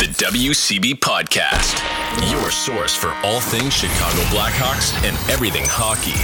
The 0.00 0.06
WCB 0.06 0.94
Podcast, 0.94 1.76
your 2.32 2.50
source 2.50 2.94
for 2.94 3.10
all 3.22 3.38
things 3.38 3.74
Chicago 3.74 4.22
Blackhawks 4.30 4.94
and 5.04 5.14
everything 5.30 5.64
hockey. 5.66 6.16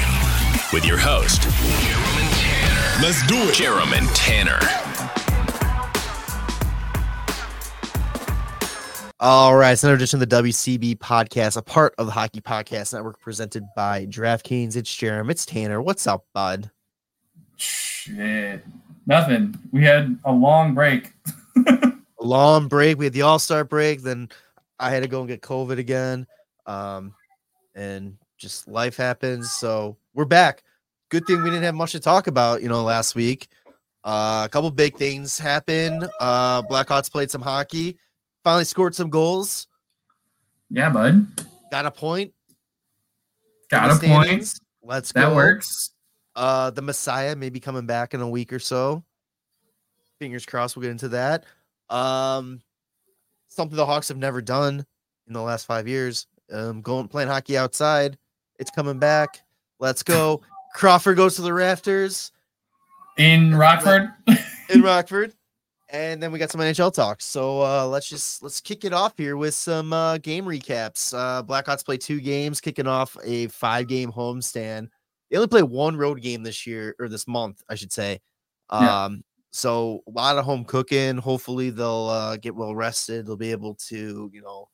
With 0.75 0.87
your 0.87 0.97
host, 0.97 1.43
Jarom 1.43 2.23
and 2.23 2.33
Tanner. 2.33 3.07
Let's 3.07 3.27
do 3.27 3.35
it. 3.37 3.55
Jarom 3.55 3.93
and 3.93 4.09
Tanner. 4.17 4.59
All 9.21 9.55
right, 9.57 9.73
it's 9.73 9.85
another 9.85 9.97
edition 9.97 10.23
of 10.23 10.27
the 10.27 10.37
WCB 10.37 10.97
podcast, 10.97 11.59
a 11.59 11.63
part 11.63 11.95
of 11.99 12.07
the 12.07 12.13
Hockey 12.13 12.41
Podcast 12.41 12.95
Network 12.95 13.21
presented 13.21 13.65
by 13.77 14.07
DraftKings. 14.07 14.75
It's 14.77 14.97
Jeremy, 14.97 15.33
it's 15.33 15.45
Tanner. 15.45 15.83
What's 15.83 16.07
up, 16.07 16.25
bud? 16.33 16.71
Shit. 17.59 18.65
Nothing. 19.05 19.55
We 19.71 19.85
had 19.85 20.19
a 20.25 20.33
long 20.33 20.73
break. 20.73 21.13
Long 22.27 22.69
break. 22.69 22.99
We 22.99 23.07
had 23.07 23.13
the 23.13 23.23
All 23.23 23.39
Star 23.39 23.65
break, 23.65 24.03
then 24.03 24.29
I 24.79 24.91
had 24.91 25.03
to 25.03 25.09
go 25.09 25.21
and 25.21 25.29
get 25.29 25.41
COVID 25.43 25.79
again. 25.79 26.27
Um, 26.67 27.15
and 27.75 28.17
just 28.39 28.69
life 28.69 28.97
happens. 28.97 29.51
So 29.53 29.97
we're 30.15 30.25
back. 30.25 30.63
Good 31.09 31.27
thing 31.27 31.43
we 31.43 31.51
didn't 31.51 31.63
have 31.63 31.75
much 31.75 31.93
to 31.93 32.01
talk 32.01 32.27
about, 32.27 32.63
you 32.63 32.69
know, 32.69 32.83
last 32.83 33.15
week. 33.15 33.49
Uh, 34.05 34.43
a 34.45 34.49
couple 34.49 34.71
big 34.71 34.97
things 34.97 35.39
happened. 35.39 36.09
Uh, 36.21 36.63
Blackhawks 36.63 37.11
played 37.11 37.31
some 37.31 37.43
hockey, 37.43 37.99
finally 38.45 38.65
scored 38.65 38.95
some 38.95 39.11
goals, 39.11 39.67
Yeah, 40.71 40.91
bud. 40.91 41.27
got 41.71 41.87
a 41.87 41.91
point. 41.91 42.33
Got 43.69 43.87
a 43.87 43.89
point. 43.95 44.01
standings. 44.03 44.61
Let's 44.83 45.13
That 45.13 45.31
go. 45.31 45.35
works. 45.35 45.91
Uh, 46.37 46.71
the 46.71 46.83
Messiah 46.83 47.35
may 47.35 47.51
be 47.51 47.59
coming 47.61 47.87
back 47.87 48.15
in 48.15 48.21
a 48.21 48.29
week 48.29 48.53
or 48.53 48.59
so. 48.61 49.03
Fingers 50.21 50.47
crossed. 50.47 50.77
We'll 50.77 50.83
get 50.85 50.91
into 50.93 51.09
that. 51.09 51.45
Um, 51.89 52.61
something 53.49 53.77
the 53.77 53.87
Hawks 53.87 54.09
have 54.09 54.19
never 54.19 54.41
done 54.43 54.85
in 55.27 55.33
the 55.33 55.43
last 55.43 55.67
five 55.67 55.89
years. 55.89 56.27
Um, 56.53 56.83
going 56.83 57.09
playing 57.09 57.29
hockey 57.29 57.57
outside. 57.57 58.19
It's 58.59 58.71
coming 58.71 58.99
back. 58.99 59.41
Let's 59.81 60.03
go. 60.03 60.43
Crawford 60.75 61.17
goes 61.17 61.37
to 61.37 61.43
the 61.43 61.53
rafters 61.53 62.33
In 63.17 63.55
Rockford. 63.55 64.11
in 64.69 64.83
Rockford, 64.83 65.33
and 65.91 66.23
then 66.23 66.33
we 66.33 66.39
got 66.39 66.51
some 66.51 66.61
NHL 66.61 66.93
talk. 66.93 67.21
So 67.23 67.63
uh, 67.63 67.87
let's 67.87 68.09
just 68.09 68.43
let's 68.43 68.61
kick 68.61 68.85
it 68.85 68.93
off 68.93 69.15
here 69.17 69.37
with 69.37 69.55
some 69.55 69.93
uh, 69.93 70.19
game 70.19 70.45
recaps. 70.45 71.15
Uh, 71.17 71.43
Blackhawks 71.43 71.85
play 71.85 71.97
two 71.97 72.21
games, 72.21 72.61
kicking 72.61 72.87
off 72.87 73.17
a 73.25 73.49
five-game 73.49 74.13
homestand. 74.13 74.89
They 75.31 75.37
only 75.37 75.49
play 75.49 75.63
one 75.63 75.97
road 75.97 76.21
game 76.23 76.43
this 76.43 76.67
year 76.67 76.95
or 76.99 77.09
this 77.09 77.27
month, 77.27 77.63
I 77.69 77.75
should 77.75 77.93
say. 77.93 78.21
Um, 78.71 79.23
so 79.57 80.03
a 80.07 80.11
lot 80.11 80.37
of 80.37 80.45
home 80.45 80.67
cooking. 80.67 81.17
Hopefully 81.17 81.71
they'll 81.71 82.09
uh, 82.09 82.37
get 82.37 82.55
well 82.55 82.75
rested. 82.75 83.27
They'll 83.27 83.39
be 83.39 83.53
able 83.53 83.75
to, 83.87 84.31
you 84.31 84.43
know, 84.43 84.69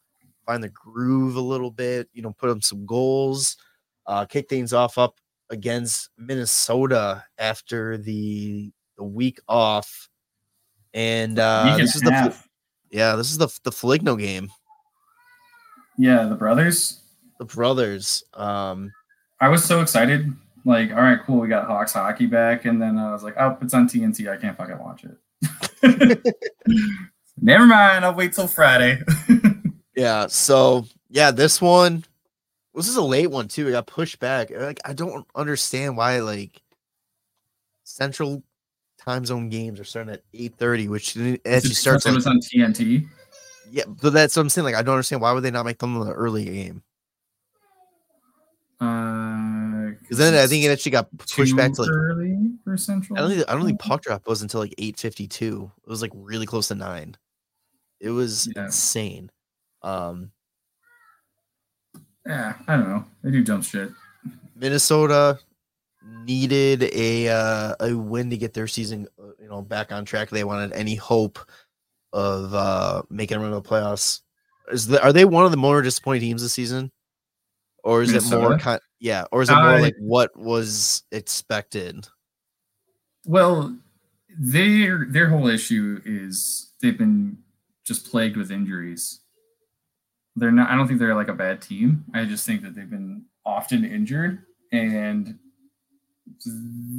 find 0.45 0.61
the 0.61 0.71
groove 0.71 1.37
a 1.37 1.41
little 1.41 1.71
bit. 1.71 2.09
You 2.13 2.23
know, 2.23 2.33
put 2.33 2.49
them 2.49 2.61
some 2.61 2.85
goals. 2.85 3.57
Uh, 4.09 4.25
kick 4.25 4.49
things 4.49 4.73
off 4.73 4.99
up 4.99 5.21
against 5.51 6.11
Minnesota 6.19 7.25
after 7.39 7.97
the 7.97 8.73
the 8.97 9.05
week 9.05 9.39
off. 9.49 10.09
And 10.93 11.39
uh, 11.39 11.77
this 11.79 11.95
is 11.95 12.03
a 12.03 12.07
the 12.07 12.13
half. 12.13 12.49
yeah, 12.91 13.15
this 13.15 13.31
is 13.31 13.39
the 13.39 13.57
the 13.63 13.71
Foligno 13.71 14.17
game. 14.17 14.51
Yeah, 15.97 16.25
the 16.25 16.35
brothers. 16.35 17.03
The 17.39 17.45
brothers. 17.45 18.25
Um, 18.35 18.91
I 19.41 19.49
was 19.49 19.65
so 19.65 19.81
excited. 19.81 20.33
Like, 20.65 20.91
all 20.93 21.03
right, 21.03 21.19
cool. 21.25 21.41
We 21.41 21.49
got 21.49 21.67
Hawks 21.67 21.93
hockey 21.93 22.27
back. 22.27 22.65
And 22.65 22.81
then 22.81 22.99
I 22.99 23.13
was 23.13 23.23
like, 23.23 23.35
oh, 23.39 23.59
it's 23.61 23.75
on 23.75 23.89
TNT. 23.89 24.31
I 24.31 24.37
can't 24.37 24.57
fucking 24.57 24.79
watch 24.79 25.05
it. 25.05 26.37
Never 27.41 27.67
mind. 27.67 28.05
I'll 28.05 28.15
wait 28.15 28.33
till 28.33 28.47
Friday. 28.47 29.01
yeah. 29.97 30.27
So 30.29 30.87
yeah, 31.11 31.31
this 31.31 31.61
one 31.61 32.05
this 32.75 32.89
is 32.89 32.97
a 32.97 33.03
late 33.03 33.31
one 33.31 33.49
too. 33.49 33.69
It 33.69 33.73
got 33.73 33.87
pushed 33.87 34.19
back. 34.21 34.51
Like 34.51 34.81
I 34.85 34.93
don't 34.93 35.27
understand 35.35 35.97
why 35.97 36.21
like 36.21 36.61
Central 37.85 38.43
Time 38.99 39.25
Zone 39.27 39.49
games 39.49 39.81
are 39.81 39.85
starting 39.85 40.13
at 40.13 40.23
eight 40.33 40.55
thirty, 40.57 40.89
which 40.89 41.17
actually 41.45 41.75
starts. 41.75 42.07
it 42.07 42.13
Like, 42.13 42.27
on 42.27 42.39
TNT. 42.41 43.09
yeah, 43.71 43.85
but 43.87 44.13
that's 44.13 44.37
what 44.37 44.43
I'm 44.43 44.49
saying. 44.49 44.65
Like 44.65 44.77
I 44.77 44.83
don't 44.83 44.95
understand 44.95 45.21
why 45.23 45.33
would 45.33 45.43
they 45.43 45.51
not 45.51 45.67
make 45.67 45.79
them 45.79 45.99
the 45.99 46.13
early 46.13 46.45
game? 46.45 46.83
Uh, 48.81 48.85
Because 50.13 50.31
then 50.31 50.45
I 50.45 50.47
think 50.47 50.63
it 50.63 50.69
actually 50.69 50.93
got 50.93 51.09
pushed 51.17 51.57
back 51.57 51.73
to 51.73 51.81
like 51.81 51.91
early 51.91 52.51
for 52.65 52.77
Central. 52.77 53.19
I 53.19 53.23
don't 53.23 53.31
think 53.31 53.49
I 53.49 53.55
don't 53.55 53.65
think 53.65 53.81
puck 53.81 54.03
drop 54.03 54.27
was 54.27 54.43
until 54.43 54.61
like 54.61 54.75
eight 54.77 55.01
fifty 55.01 55.27
two. 55.27 55.73
It 55.87 55.89
was 55.89 56.03
like 56.03 56.11
really 56.15 56.45
close 56.45 56.69
to 56.69 56.75
nine. 56.75 57.17
It 57.99 58.11
was 58.11 58.47
Yeah. 58.55 58.67
insane. 58.67 59.31
Um, 59.81 60.31
Yeah, 62.27 62.57
I 62.69 62.77
don't 62.77 62.91
know. 62.91 63.07
They 63.25 63.31
do 63.31 63.43
dumb 63.43 63.63
shit. 63.63 63.91
Minnesota 64.55 65.39
needed 66.05 66.83
a 66.93 67.29
uh, 67.31 67.75
a 67.81 67.95
win 67.95 68.29
to 68.29 68.37
get 68.37 68.53
their 68.53 68.67
season, 68.67 69.09
uh, 69.19 69.29
you 69.41 69.49
know, 69.49 69.63
back 69.63 69.93
on 69.93 70.05
track. 70.05 70.29
They 70.29 70.45
wanted 70.45 70.75
any 70.75 70.95
hope 70.95 71.39
of 72.13 72.53
uh, 72.53 73.03
making 73.09 73.39
a 73.39 73.41
run 73.41 73.55
of 73.55 73.63
the 73.63 73.67
playoffs. 73.67 74.21
Is 74.71 74.89
the, 74.89 75.03
are 75.03 75.15
they 75.15 75.25
one 75.25 75.47
of 75.47 75.53
the 75.53 75.57
more 75.57 75.81
disappointing 75.81 76.21
teams 76.21 76.43
this 76.43 76.53
season, 76.53 76.93
or 77.83 78.03
is 78.03 78.13
it 78.13 78.23
more 78.31 78.51
Minnesota? 78.51 78.63
kind? 78.63 78.81
Yeah, 79.01 79.25
or 79.33 79.43
is 79.43 79.51
it 79.51 79.55
more 79.55 79.75
Uh, 79.75 79.81
like 79.81 79.97
what 79.99 80.37
was 80.37 81.03
expected? 81.13 82.07
Well, 83.27 83.77
their 84.39 85.07
their 85.11 85.29
whole 85.29 85.49
issue 85.49 86.01
is 86.05 86.73
they've 86.81 86.97
been 86.99 87.39
just 87.85 88.11
plagued 88.11 88.37
with 88.37 88.51
injuries. 88.51 89.21
They're 90.37 90.53
not. 90.53 90.71
I 90.71 90.77
don't 90.77 90.87
think 90.87 90.99
they're 90.99 91.15
like 91.15 91.29
a 91.29 91.35
bad 91.35 91.61
team. 91.61 92.05
I 92.15 92.25
just 92.25 92.47
think 92.47 92.63
that 92.63 92.75
they've 92.75 92.89
been 92.89 93.25
often 93.45 93.85
injured, 93.85 94.45
and 94.73 95.39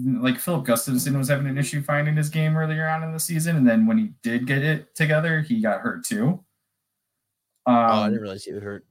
like 0.05 0.38
Filip 0.38 0.65
Gustavsson 0.65 1.17
was 1.17 1.29
having 1.29 1.47
an 1.47 1.57
issue 1.57 1.81
finding 1.81 2.15
his 2.15 2.29
game 2.29 2.55
earlier 2.57 2.88
on 2.88 3.03
in 3.03 3.11
the 3.11 3.19
season, 3.19 3.55
and 3.55 3.67
then 3.67 3.88
when 3.88 3.97
he 3.97 4.11
did 4.21 4.45
get 4.45 4.63
it 4.63 4.94
together, 4.95 5.41
he 5.41 5.61
got 5.61 5.81
hurt 5.81 6.05
too. 6.05 6.44
Um, 7.65 7.75
oh, 7.75 8.01
I 8.01 8.09
didn't 8.09 8.21
realize 8.21 8.44
he 8.44 8.53
was 8.53 8.61
hurt. 8.61 8.85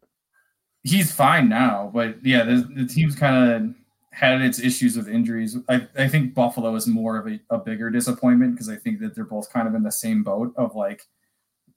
He's 0.85 1.13
fine 1.13 1.49
now, 1.49 1.91
but 1.93 2.25
yeah, 2.25 2.45
the, 2.45 2.69
the 2.75 2.87
team's 2.87 3.15
kind 3.15 3.53
of 3.53 3.75
had 4.13 4.43
its 4.43 4.61
issues 4.61 4.97
with 4.97 5.09
injuries. 5.09 5.57
I, 5.69 5.87
I 5.97 6.09
think 6.09 6.35
Buffalo 6.35 6.75
is 6.75 6.87
more 6.87 7.17
of 7.17 7.27
a, 7.27 7.41
a 7.51 7.59
bigger 7.59 7.91
disappointment 7.91 8.55
because 8.55 8.69
I 8.69 8.77
think 8.77 9.01
that 9.01 9.15
they're 9.15 9.25
both 9.25 9.53
kind 9.53 9.67
of 9.67 9.75
in 9.75 9.83
the 9.83 9.93
same 9.93 10.23
boat 10.23 10.53
of 10.57 10.75
like 10.75 11.07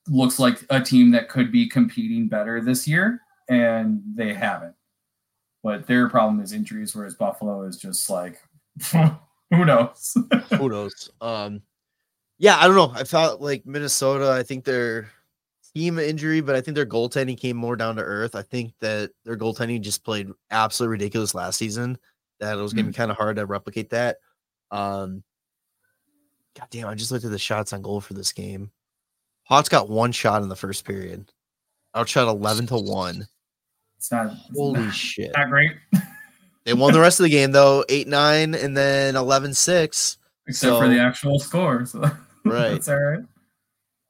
looks 0.07 0.38
like 0.38 0.63
a 0.69 0.81
team 0.81 1.11
that 1.11 1.29
could 1.29 1.51
be 1.51 1.67
competing 1.67 2.27
better 2.27 2.61
this 2.61 2.88
year, 2.88 3.21
and 3.49 4.01
they 4.13 4.33
haven't. 4.33 4.75
But 5.63 5.88
their 5.88 6.09
problem 6.09 6.41
is 6.41 6.53
injuries, 6.53 6.95
whereas 6.95 7.15
Buffalo 7.15 7.63
is 7.63 7.77
just 7.77 8.09
like 8.09 8.39
who 8.91 9.65
knows. 9.65 10.17
Who 10.57 10.69
knows? 10.69 11.09
Um, 11.21 11.61
yeah, 12.38 12.57
I 12.57 12.67
don't 12.67 12.75
know. 12.75 12.91
I 12.94 13.03
felt 13.03 13.41
like 13.41 13.65
Minnesota. 13.65 14.31
I 14.31 14.44
think 14.44 14.65
their 14.65 15.09
team 15.75 16.00
injury, 16.00 16.41
but 16.41 16.56
I 16.56 16.62
think 16.62 16.75
their 16.75 16.86
goaltending 16.86 17.38
came 17.40 17.58
more 17.58 17.75
down 17.75 17.96
to 17.97 18.02
earth. 18.02 18.34
I 18.36 18.41
think 18.41 18.74
that 18.80 19.12
their 19.25 19.38
goaltending 19.38 19.81
just 19.81 20.03
played 20.03 20.30
absolutely 20.52 20.91
ridiculous 20.94 21.36
last 21.36 21.58
season. 21.58 21.97
That 22.40 22.58
it 22.58 22.62
was 22.62 22.74
going 22.74 22.86
to 22.86 22.91
be 22.91 22.96
kind 22.96 23.12
of 23.12 23.18
hard 23.18 23.36
to 23.38 23.46
replicate 23.46 23.90
that. 23.91 24.18
Um, 24.72 25.24
God 26.58 26.68
damn! 26.72 26.88
I 26.88 26.96
just 26.96 27.12
looked 27.12 27.25
at 27.25 27.31
the 27.31 27.38
shots 27.40 27.74
on 27.74 27.81
goal 27.81 28.02
for 28.02 28.13
this 28.13 28.31
game. 28.34 28.72
Hawks 29.44 29.69
got 29.69 29.90
one 29.90 30.12
shot 30.12 30.41
in 30.41 30.50
the 30.50 30.56
first 30.56 30.86
period. 30.86 31.31
Outshot 31.96 32.28
eleven 32.28 32.66
to 32.68 32.78
one. 32.78 33.28
it's 33.97 34.12
not 34.12 34.31
Holy 34.56 34.81
not, 34.81 34.94
shit! 34.94 35.31
not 35.36 35.50
great, 35.50 35.72
They 36.66 36.74
won 36.74 36.94
the 36.94 37.00
rest 37.00 37.19
of 37.19 37.25
the 37.25 37.30
game 37.38 37.52
though, 37.52 37.86
eight 37.90 38.07
nine, 38.07 38.56
and 38.56 38.75
then 38.75 39.13
11-6. 39.16 40.18
except 40.47 40.78
for 40.78 40.88
the 40.90 41.00
actual 41.00 41.40
score. 41.40 41.86
So 41.86 42.00
Right. 42.46 42.72
that's 42.72 42.90
all 42.90 43.00
right. 43.00 43.24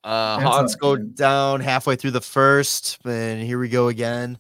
Uh, 0.06 0.40
Hawks 0.40 0.76
go 0.76 0.96
down 0.96 1.62
halfway 1.62 1.96
through 1.96 2.12
the 2.12 2.22
first, 2.22 3.00
and 3.06 3.42
here 3.42 3.58
we 3.58 3.70
go 3.70 3.88
again. 3.88 4.38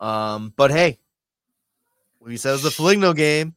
Um, 0.00 0.52
but 0.56 0.72
hey, 0.72 0.98
we 2.18 2.36
said 2.36 2.50
it 2.50 2.64
was 2.64 2.76
the 2.76 3.12
game. 3.12 3.54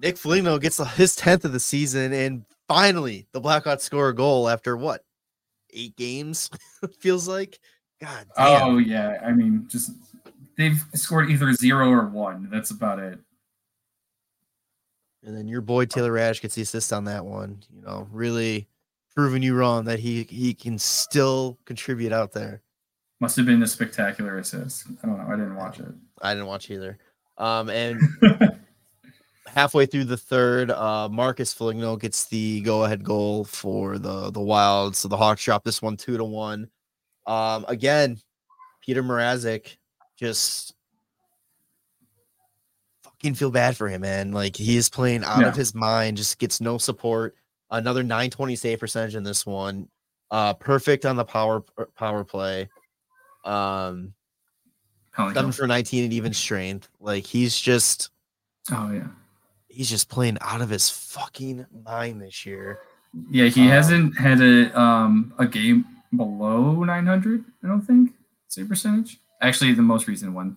Nick 0.00 0.16
Foligno 0.16 0.58
gets 0.58 0.78
his 0.94 1.16
tenth 1.16 1.44
of 1.44 1.50
the 1.50 1.58
season, 1.58 2.12
and 2.12 2.44
finally 2.68 3.26
the 3.32 3.40
Blackhawks 3.40 3.80
score 3.80 4.10
a 4.10 4.14
goal 4.14 4.48
after 4.48 4.76
what 4.76 5.02
eight 5.72 5.96
games? 5.96 6.50
feels 7.00 7.26
like. 7.26 7.58
God 8.00 8.26
damn. 8.36 8.62
Oh 8.62 8.78
yeah, 8.78 9.20
I 9.24 9.32
mean, 9.32 9.66
just 9.68 9.90
they've 10.56 10.80
scored 10.94 11.30
either 11.30 11.52
zero 11.52 11.90
or 11.90 12.06
one. 12.06 12.48
That's 12.48 12.70
about 12.70 13.00
it. 13.00 13.18
And 15.24 15.36
then 15.36 15.48
your 15.48 15.60
boy 15.62 15.86
Taylor 15.86 16.12
Raddysh 16.12 16.42
gets 16.42 16.54
the 16.54 16.62
assist 16.62 16.92
on 16.92 17.04
that 17.06 17.26
one. 17.26 17.62
You 17.74 17.82
know, 17.82 18.06
really 18.12 18.69
proving 19.14 19.42
you 19.42 19.54
wrong 19.54 19.84
that 19.84 19.98
he 19.98 20.24
he 20.24 20.54
can 20.54 20.78
still 20.78 21.58
contribute 21.64 22.12
out 22.12 22.32
there. 22.32 22.62
Must 23.20 23.36
have 23.36 23.46
been 23.46 23.62
a 23.62 23.66
spectacular 23.66 24.38
assist. 24.38 24.86
I 25.02 25.06
don't 25.06 25.18
know. 25.18 25.26
I 25.26 25.36
didn't 25.36 25.56
watch 25.56 25.78
it. 25.78 25.92
I 26.22 26.32
didn't 26.34 26.46
watch 26.46 26.70
either. 26.70 26.98
Um, 27.36 27.68
and 27.68 28.00
halfway 29.46 29.84
through 29.86 30.04
the 30.04 30.16
third, 30.16 30.70
uh, 30.70 31.08
Marcus 31.10 31.52
Foligno 31.52 31.96
gets 31.96 32.26
the 32.26 32.60
go-ahead 32.62 33.02
goal 33.04 33.44
for 33.44 33.98
the 33.98 34.30
the 34.30 34.40
Wild. 34.40 34.96
So 34.96 35.08
the 35.08 35.16
Hawks 35.16 35.44
drop 35.44 35.64
this 35.64 35.82
one 35.82 35.96
two 35.96 36.16
to 36.16 36.24
one. 36.24 36.68
Um, 37.26 37.64
again, 37.68 38.18
Petr 38.86 39.04
Mrazek 39.04 39.76
just 40.16 40.74
fucking 43.02 43.34
feel 43.34 43.50
bad 43.50 43.76
for 43.76 43.88
him, 43.88 44.00
man. 44.02 44.32
Like 44.32 44.56
he 44.56 44.76
is 44.76 44.88
playing 44.88 45.24
out 45.24 45.40
Yeah. 45.40 45.48
of 45.48 45.56
his 45.56 45.74
mind, 45.74 46.16
just 46.16 46.38
gets 46.38 46.60
no 46.60 46.78
support. 46.78 47.34
Another 47.70 48.02
920 48.02 48.56
save 48.56 48.80
percentage 48.80 49.14
in 49.14 49.22
this 49.22 49.46
one. 49.46 49.88
Uh, 50.30 50.54
perfect 50.54 51.04
on 51.06 51.16
the 51.16 51.24
power 51.24 51.62
power 51.96 52.24
play. 52.24 52.68
Um, 53.44 54.12
Penalty 55.12 55.34
seven 55.34 55.52
for 55.52 55.66
19 55.66 56.04
and 56.04 56.12
even 56.12 56.32
strength. 56.32 56.88
Like 57.00 57.24
he's 57.26 57.58
just 57.58 58.10
Oh 58.70 58.92
yeah. 58.92 59.08
he's 59.68 59.90
just 59.90 60.08
playing 60.08 60.38
out 60.40 60.60
of 60.60 60.70
his 60.70 60.88
fucking 60.88 61.66
mind 61.84 62.22
this 62.22 62.46
year. 62.46 62.80
Yeah, 63.30 63.46
he 63.46 63.62
Um, 63.62 63.68
hasn't 63.68 64.18
had 64.18 64.40
a 64.40 64.78
um 64.80 65.34
a 65.38 65.46
game 65.46 65.84
below 66.14 66.84
900. 66.84 67.44
I 67.64 67.66
don't 67.66 67.82
think 67.82 68.12
save 68.48 68.68
percentage. 68.68 69.18
Actually, 69.42 69.72
the 69.74 69.82
most 69.82 70.06
recent 70.06 70.32
one 70.32 70.56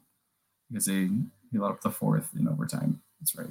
because 0.69 0.85
they 0.85 1.09
he 1.51 1.57
let 1.57 1.71
up 1.71 1.81
the 1.81 1.89
fourth 1.89 2.29
in 2.37 2.47
overtime. 2.47 3.01
That's 3.19 3.35
right. 3.35 3.47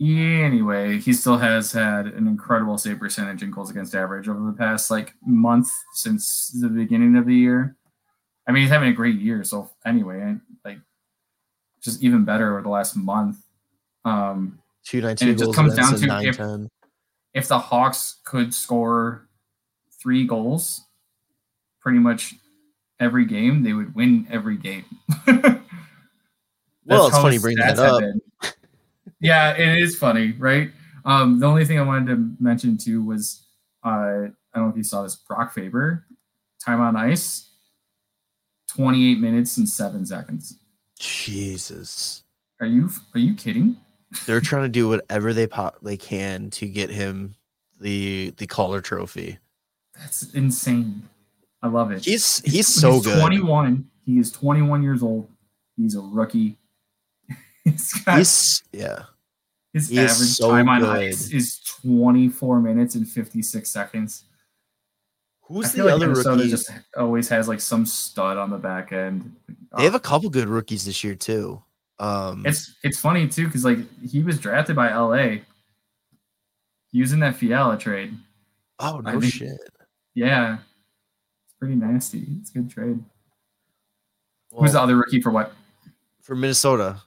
Anyway, 0.00 0.98
he 0.98 1.12
still 1.12 1.36
has 1.36 1.72
had 1.72 2.06
an 2.06 2.26
incredible 2.26 2.78
save 2.78 2.98
percentage 2.98 3.42
and 3.42 3.52
goals 3.52 3.70
against 3.70 3.94
average 3.94 4.28
over 4.28 4.40
the 4.46 4.56
past 4.56 4.90
like 4.90 5.12
month 5.26 5.68
since 5.92 6.48
the 6.58 6.68
beginning 6.68 7.16
of 7.16 7.26
the 7.26 7.34
year. 7.34 7.76
I 8.48 8.52
mean, 8.52 8.62
he's 8.62 8.70
having 8.70 8.88
a 8.88 8.94
great 8.94 9.16
year. 9.20 9.44
So 9.44 9.70
anyway, 9.84 10.36
like 10.64 10.78
just 11.82 12.02
even 12.02 12.24
better 12.24 12.52
over 12.52 12.62
the 12.62 12.70
last 12.70 12.96
month. 12.96 13.36
Um, 14.06 14.58
292 14.86 15.24
And 15.30 15.38
it 15.38 15.44
just 15.44 15.54
comes 15.54 15.74
down 15.74 15.90
to 15.90 15.96
if- 15.96 16.38
910. 16.38 16.70
if 17.34 17.48
the 17.48 17.58
Hawks 17.58 18.16
could 18.24 18.54
score 18.54 19.28
three 20.00 20.26
goals 20.26 20.86
pretty 21.80 21.98
much 21.98 22.34
every 22.98 23.26
game, 23.26 23.62
they 23.62 23.74
would 23.74 23.94
win 23.94 24.26
every 24.30 24.56
game. 24.56 24.84
Well, 26.86 27.06
it's 27.06 27.16
funny 27.18 27.38
bringing 27.38 27.58
that 27.64 27.78
up. 27.78 28.02
Yeah, 29.20 29.52
it 29.52 29.78
is 29.78 29.96
funny, 29.96 30.32
right? 30.32 30.70
Um, 31.04 31.38
the 31.38 31.46
only 31.46 31.64
thing 31.64 31.78
I 31.78 31.82
wanted 31.82 32.06
to 32.08 32.34
mention 32.40 32.76
too 32.76 33.02
was 33.02 33.46
uh, 33.84 33.88
I 33.88 34.30
don't 34.54 34.64
know 34.64 34.68
if 34.70 34.76
you 34.76 34.82
saw 34.82 35.02
this 35.02 35.16
Brock 35.16 35.52
Faber 35.52 36.06
time 36.64 36.80
on 36.80 36.96
ice, 36.96 37.50
28 38.68 39.18
minutes 39.18 39.56
and 39.56 39.68
seven 39.68 40.04
seconds. 40.04 40.58
Jesus. 40.98 42.22
Are 42.60 42.66
you 42.66 42.90
are 43.14 43.20
you 43.20 43.34
kidding? 43.34 43.76
They're 44.26 44.40
trying 44.40 44.64
to 44.64 44.68
do 44.68 44.88
whatever 44.88 45.32
they 45.32 45.46
po- 45.46 45.72
they 45.82 45.96
can 45.96 46.50
to 46.50 46.66
get 46.66 46.90
him 46.90 47.34
the 47.80 48.34
the 48.36 48.46
Calder 48.46 48.80
Trophy. 48.80 49.38
That's 49.98 50.34
insane. 50.34 51.02
I 51.62 51.68
love 51.68 51.90
it. 51.90 52.04
He's 52.04 52.40
he's 52.40 52.68
so 52.68 53.00
good. 53.00 53.18
21. 53.20 53.88
He 54.04 54.18
is 54.18 54.32
21 54.32 54.82
years 54.82 55.02
old. 55.02 55.28
He's 55.76 55.94
a 55.94 56.00
rookie. 56.00 56.58
he's 57.64 57.92
got 58.04 58.18
He's 58.18 58.62
yeah. 58.72 59.02
his 59.72 59.88
he 59.88 59.98
average 59.98 60.12
so 60.30 60.50
time 60.50 60.68
on 60.68 60.80
good. 60.80 60.88
ice 60.90 61.30
is 61.32 61.60
24 61.82 62.60
minutes 62.60 62.94
and 62.94 63.08
56 63.08 63.68
seconds. 63.70 64.24
Who's 65.42 65.72
the 65.72 65.84
like 65.84 65.94
other 65.94 66.08
Minnesota 66.08 66.36
rookie? 66.36 66.50
just 66.50 66.70
always 66.96 67.28
has 67.28 67.48
like 67.48 67.60
some 67.60 67.84
stud 67.86 68.36
on 68.38 68.50
the 68.50 68.58
back 68.58 68.92
end. 68.92 69.34
They 69.76 69.84
have 69.84 69.94
a 69.96 70.00
couple 70.00 70.30
good 70.30 70.48
rookies 70.48 70.84
this 70.84 71.02
year 71.04 71.14
too. 71.16 71.62
Um, 71.98 72.44
It's 72.46 72.76
it's 72.82 72.98
funny 72.98 73.28
too 73.28 73.46
because 73.46 73.64
like 73.64 73.78
he 74.02 74.22
was 74.22 74.38
drafted 74.38 74.74
by 74.76 74.94
LA 74.94 75.38
using 76.92 77.20
that 77.20 77.36
Fiala 77.36 77.76
trade. 77.78 78.14
oh 78.78 79.00
no 79.00 79.20
think- 79.20 79.32
shit. 79.34 79.58
Yeah, 80.14 80.54
it's 81.44 81.54
pretty 81.58 81.74
nasty. 81.76 82.26
It's 82.40 82.50
a 82.50 82.54
good 82.54 82.70
trade. 82.70 82.98
Well, 84.50 84.62
Who's 84.62 84.72
the 84.72 84.80
other 84.80 84.96
rookie 84.96 85.20
for 85.20 85.30
what? 85.30 85.52
for 86.22 86.34
Minnesota? 86.34 87.00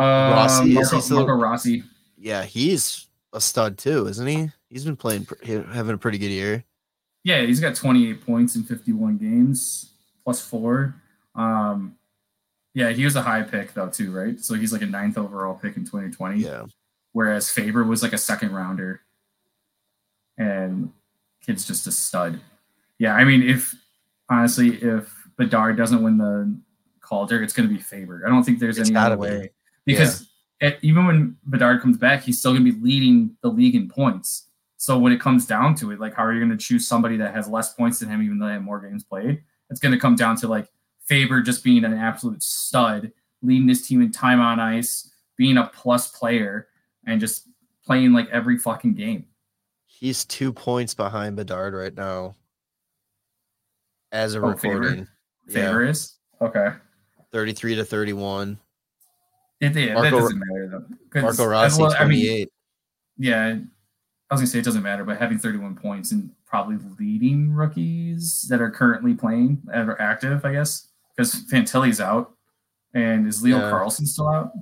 Uh, 0.00 0.32
Rossi, 0.34 0.68
is 0.70 0.74
Marco, 0.74 1.00
still- 1.00 1.16
Marco 1.26 1.32
Rossi. 1.34 1.84
Yeah, 2.16 2.42
he's 2.44 3.06
a 3.32 3.40
stud 3.40 3.78
too, 3.78 4.06
isn't 4.06 4.26
he? 4.26 4.50
He's 4.68 4.84
been 4.84 4.96
playing, 4.96 5.26
having 5.44 5.94
a 5.94 5.98
pretty 5.98 6.18
good 6.18 6.30
year. 6.30 6.64
Yeah, 7.22 7.42
he's 7.42 7.60
got 7.60 7.74
28 7.74 8.24
points 8.24 8.56
in 8.56 8.62
51 8.62 9.18
games, 9.18 9.92
plus 10.24 10.40
four. 10.40 10.94
Um, 11.34 11.96
yeah, 12.72 12.90
he 12.90 13.04
was 13.04 13.16
a 13.16 13.22
high 13.22 13.42
pick 13.42 13.74
though 13.74 13.88
too, 13.88 14.10
right? 14.12 14.40
So 14.40 14.54
he's 14.54 14.72
like 14.72 14.82
a 14.82 14.86
ninth 14.86 15.18
overall 15.18 15.54
pick 15.54 15.76
in 15.76 15.84
2020. 15.84 16.40
Yeah, 16.40 16.64
Whereas 17.12 17.50
Faber 17.50 17.84
was 17.84 18.02
like 18.02 18.12
a 18.12 18.18
second 18.18 18.52
rounder, 18.52 19.02
and 20.38 20.92
kid's 21.44 21.66
just 21.66 21.86
a 21.86 21.92
stud. 21.92 22.40
Yeah, 22.98 23.14
I 23.14 23.24
mean, 23.24 23.42
if 23.42 23.74
honestly, 24.30 24.76
if 24.82 25.12
Bedard 25.36 25.76
doesn't 25.76 26.02
win 26.02 26.16
the 26.18 26.54
Calder, 27.00 27.42
it's 27.42 27.52
going 27.52 27.68
to 27.68 27.74
be 27.74 27.80
Faber. 27.80 28.22
I 28.26 28.30
don't 28.30 28.44
think 28.44 28.60
there's 28.60 28.78
It's 28.78 28.88
any 28.88 28.96
other 28.98 29.16
way 29.18 29.50
because 29.92 30.28
it, 30.60 30.78
even 30.82 31.06
when 31.06 31.36
Bedard 31.46 31.80
comes 31.80 31.96
back, 31.96 32.22
he's 32.22 32.38
still 32.38 32.52
going 32.52 32.64
to 32.64 32.72
be 32.72 32.80
leading 32.80 33.36
the 33.42 33.48
league 33.48 33.74
in 33.74 33.88
points. 33.88 34.48
So 34.76 34.98
when 34.98 35.12
it 35.12 35.20
comes 35.20 35.46
down 35.46 35.74
to 35.76 35.90
it, 35.90 36.00
like 36.00 36.14
how 36.14 36.24
are 36.24 36.32
you 36.32 36.40
going 36.40 36.50
to 36.50 36.56
choose 36.56 36.86
somebody 36.86 37.16
that 37.18 37.34
has 37.34 37.48
less 37.48 37.74
points 37.74 37.98
than 37.98 38.08
him, 38.08 38.22
even 38.22 38.38
though 38.38 38.46
they 38.46 38.52
have 38.54 38.62
more 38.62 38.80
games 38.80 39.04
played? 39.04 39.42
It's 39.68 39.80
going 39.80 39.92
to 39.92 39.98
come 40.00 40.16
down 40.16 40.36
to 40.36 40.48
like 40.48 40.68
Faber 41.04 41.42
just 41.42 41.62
being 41.64 41.84
an 41.84 41.92
absolute 41.94 42.42
stud, 42.42 43.12
leading 43.42 43.68
his 43.68 43.86
team 43.86 44.00
in 44.02 44.10
time 44.12 44.40
on 44.40 44.58
ice, 44.58 45.12
being 45.36 45.56
a 45.58 45.66
plus 45.72 46.08
player, 46.08 46.68
and 47.06 47.20
just 47.20 47.48
playing 47.84 48.12
like 48.12 48.28
every 48.30 48.56
fucking 48.58 48.94
game. 48.94 49.26
he's 49.86 50.24
two 50.24 50.52
points 50.52 50.94
behind 50.94 51.36
Bedard 51.36 51.74
right 51.74 51.94
now. 51.94 52.36
As 54.12 54.34
a 54.34 54.40
Oh, 54.42 54.54
Faber? 54.56 54.80
recording, 54.80 55.08
Faber 55.48 55.84
yeah, 55.84 55.90
is 55.90 56.16
okay. 56.40 56.70
thirty-three 57.32 57.74
to 57.76 57.84
thirty-one. 57.84 58.58
It, 59.60 59.76
yeah, 59.76 59.86
that 59.94 59.94
Marco- 59.94 60.20
doesn't 60.20 60.38
matter 60.38 60.68
though. 61.12 61.20
Marco 61.22 61.44
Rossi, 61.44 61.82
well, 61.82 61.94
I 61.98 62.04
mean, 62.06 62.46
yeah, 63.18 63.46
I 64.30 64.34
was 64.34 64.40
gonna 64.40 64.46
say 64.46 64.58
it 64.58 64.64
doesn't 64.64 64.82
matter, 64.82 65.04
but 65.04 65.18
having 65.18 65.38
31 65.38 65.74
points 65.76 66.12
and 66.12 66.30
probably 66.46 66.78
leading 66.98 67.52
rookies 67.52 68.46
that 68.48 68.60
are 68.62 68.70
currently 68.70 69.12
playing 69.14 69.60
that 69.66 69.88
are 69.88 70.00
active, 70.00 70.44
I 70.44 70.52
guess, 70.52 70.88
because 71.14 71.44
Fantilli's 71.50 72.00
out, 72.00 72.32
and 72.94 73.26
is 73.26 73.42
Leo 73.42 73.58
Yeah. 73.58 73.70
Carlsson 73.70 74.06
still 74.06 74.28
out? 74.28 74.52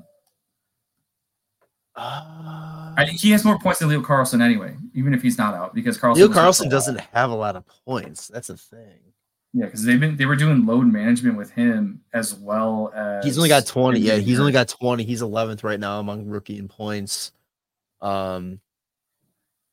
Uh, 1.97 2.94
I, 2.97 3.06
he 3.11 3.31
has 3.33 3.44
more 3.44 3.59
points 3.59 3.81
than 3.81 3.89
Leo 3.89 4.01
Carlsson 4.01 4.41
anyway, 4.41 4.77
even 4.94 5.15
if 5.15 5.23
he's 5.23 5.37
not 5.39 5.55
out, 5.55 5.75
because 5.75 5.99
Carlsson. 5.99 6.17
Leo 6.17 6.29
Carlsson 6.29 6.59
for 6.59 6.62
a 6.65 6.67
while. 6.67 6.71
doesn't 6.71 7.01
have 7.12 7.31
a 7.31 7.35
lot 7.35 7.56
of 7.56 7.65
points. 7.85 8.29
That's 8.29 8.51
a 8.51 8.56
thing. 8.56 8.99
Yeah, 9.55 9.65
because 9.65 9.83
they've 9.85 9.99
been 9.99 10.17
they 10.17 10.27
were 10.27 10.37
doing 10.37 10.67
load 10.67 10.87
management 10.87 11.37
with 11.37 11.51
him 11.51 12.03
as 12.13 12.34
well 12.34 12.93
as 12.94 13.25
He's 13.25 13.39
only 13.39 13.49
got 13.49 13.67
20. 13.67 13.99
Yeah, 13.99 14.17
he's 14.17 14.39
only 14.41 14.53
got 14.53 14.69
20. 14.69 15.05
He's 15.05 15.22
11th 15.22 15.65
right 15.65 15.81
now 15.81 16.01
among 16.01 16.27
rookie 16.27 16.58
in 16.58 16.69
points. 16.69 17.32
Um, 18.01 18.61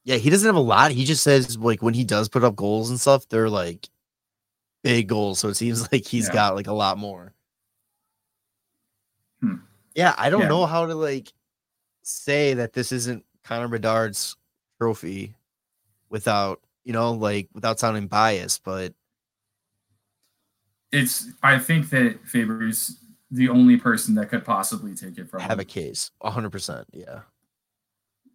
yeah, 0.06 0.16
he 0.16 0.30
doesn't 0.30 0.46
have 0.48 0.56
a 0.56 0.60
lot. 0.60 0.92
He 0.92 1.04
just 1.04 1.24
says 1.24 1.58
like 1.58 1.82
when 1.84 1.94
he 1.94 2.04
does 2.06 2.30
put 2.30 2.44
up 2.44 2.56
goals 2.56 2.90
and 2.90 3.00
stuff, 3.00 3.28
they're 3.28 3.50
like 3.50 3.90
big 4.84 5.08
goals. 5.08 5.40
So 5.40 5.50
it 5.50 5.56
seems 5.56 5.82
like 5.92 6.06
he's 6.06 6.28
Yeah. 6.28 6.34
got 6.34 6.56
like 6.56 6.68
a 6.68 6.74
lot 6.74 6.98
more. 6.98 7.34
Hmm. 9.42 9.56
Yeah, 9.94 10.16
I 10.18 10.30
don't 10.30 10.42
Yeah. 10.44 10.48
know 10.48 10.66
how 10.66 10.86
to 10.86 10.96
like 10.96 11.34
say 12.04 12.54
that 12.54 12.74
this 12.74 12.92
isn't 12.92 13.26
Connor 13.44 13.68
Bedard's 13.68 14.38
trophy 14.80 15.36
without 16.10 16.62
you 16.84 16.94
know 16.94 17.12
like 17.14 17.50
without 17.54 17.80
sounding 17.80 18.08
biased, 18.08 18.64
but 18.64 18.94
it's 20.96 21.28
I 21.44 21.60
think 21.60 21.90
that 21.90 22.20
Faber's 22.26 22.98
the 23.32 23.50
only 23.50 23.76
person 23.78 24.16
that 24.16 24.30
could 24.30 24.46
possibly 24.46 24.96
take 24.96 25.18
it 25.18 25.30
from 25.30 25.42
have 25.42 25.54
him. 25.54 25.60
a 25.60 25.66
case 25.66 26.12
100%. 26.24 26.86
Yeah. 26.94 27.22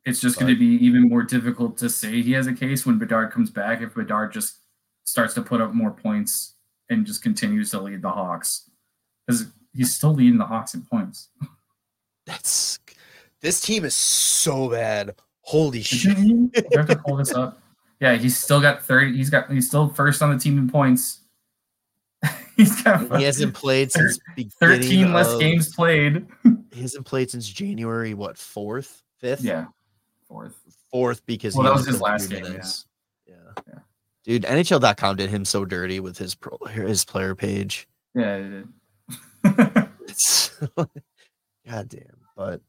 It's 0.04 0.20
just 0.20 0.38
going 0.38 0.52
to 0.52 0.58
be 0.58 0.84
even 0.84 1.08
more 1.08 1.22
difficult 1.22 1.78
to 1.78 1.88
say 1.88 2.22
he 2.22 2.32
has 2.32 2.46
a 2.46 2.52
case 2.52 2.84
when 2.84 2.98
Bedard 2.98 3.32
comes 3.32 3.50
back 3.50 3.80
if 3.80 3.94
Bedard 3.94 4.32
just 4.32 4.56
starts 5.04 5.34
to 5.34 5.42
put 5.42 5.60
up 5.60 5.72
more 5.74 5.90
points 5.90 6.54
and 6.88 7.06
just 7.06 7.22
continues 7.22 7.70
to 7.70 7.80
lead 7.80 8.02
the 8.02 8.10
Hawks 8.10 8.70
because 9.26 9.46
he's 9.74 9.94
still 9.94 10.14
leading 10.14 10.38
the 10.38 10.46
Hawks 10.46 10.74
in 10.74 10.82
points. 10.82 11.28
That's 12.26 12.78
this 13.40 13.60
team 13.60 13.84
is 13.84 13.94
so 13.94 14.68
bad. 14.70 15.14
Holy 15.42 15.82
shit. 15.82 16.00
Shouldn't 16.00 16.56
he? 16.56 16.60
Do 16.60 16.66
I 16.74 16.78
have 16.78 16.88
to 16.88 16.96
pull 16.96 17.16
this 17.16 17.32
up? 17.32 17.58
Yeah, 18.00 18.16
he's 18.16 18.34
still 18.34 18.62
got 18.62 18.82
thirty. 18.82 19.14
He's 19.14 19.28
got 19.28 19.50
he's 19.50 19.68
still 19.68 19.90
first 19.90 20.22
on 20.22 20.30
the 20.30 20.38
team 20.38 20.56
in 20.56 20.70
points. 20.70 21.19
he's 22.56 22.82
got 22.82 23.16
He 23.18 23.24
hasn't 23.24 23.54
played 23.54 23.90
since 23.92 24.18
beginning 24.36 24.50
thirteen 24.58 25.12
less 25.12 25.28
of- 25.32 25.40
games 25.40 25.74
played. 25.74 26.26
He 26.72 26.82
hasn't 26.82 27.04
played 27.04 27.30
since 27.30 27.48
January. 27.48 28.14
What 28.14 28.38
fourth, 28.38 29.02
fifth? 29.18 29.42
Yeah, 29.42 29.66
fourth. 30.28 30.54
fourth 30.90 31.26
because 31.26 31.54
Well, 31.56 31.64
that 31.64 31.74
was 31.74 31.84
his 31.86 32.00
last 32.00 32.30
game, 32.30 32.44
yeah. 32.44 32.62
Yeah. 33.26 33.34
Yeah. 33.66 33.78
Dude, 34.24 34.42
NHL.com 34.44 35.16
did 35.16 35.30
him 35.30 35.44
so 35.44 35.64
dirty 35.64 35.98
with 35.98 36.16
his 36.16 36.34
pro, 36.36 36.56
his 36.68 37.04
player 37.04 37.34
page. 37.34 37.88
Yeah, 38.14 38.36
it 38.36 38.50
did. 39.44 39.88
It's 40.02 40.50
god 41.66 41.88
damn. 41.88 42.18
But 42.36 42.60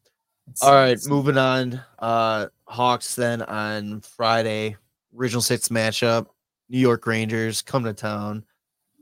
all 0.62 0.74
right, 0.74 0.98
moving 1.08 1.38
on. 1.38 1.80
Uh 2.00 2.48
Hawks 2.66 3.16
then 3.16 3.42
on 3.44 4.02
Friday, 4.02 4.78
original 5.16 5.42
six 5.42 5.68
matchup. 5.70 6.28
New 6.70 6.80
York 6.80 7.06
Rangers 7.06 7.62
come 7.62 7.84
to 7.84 7.94
town. 7.94 8.46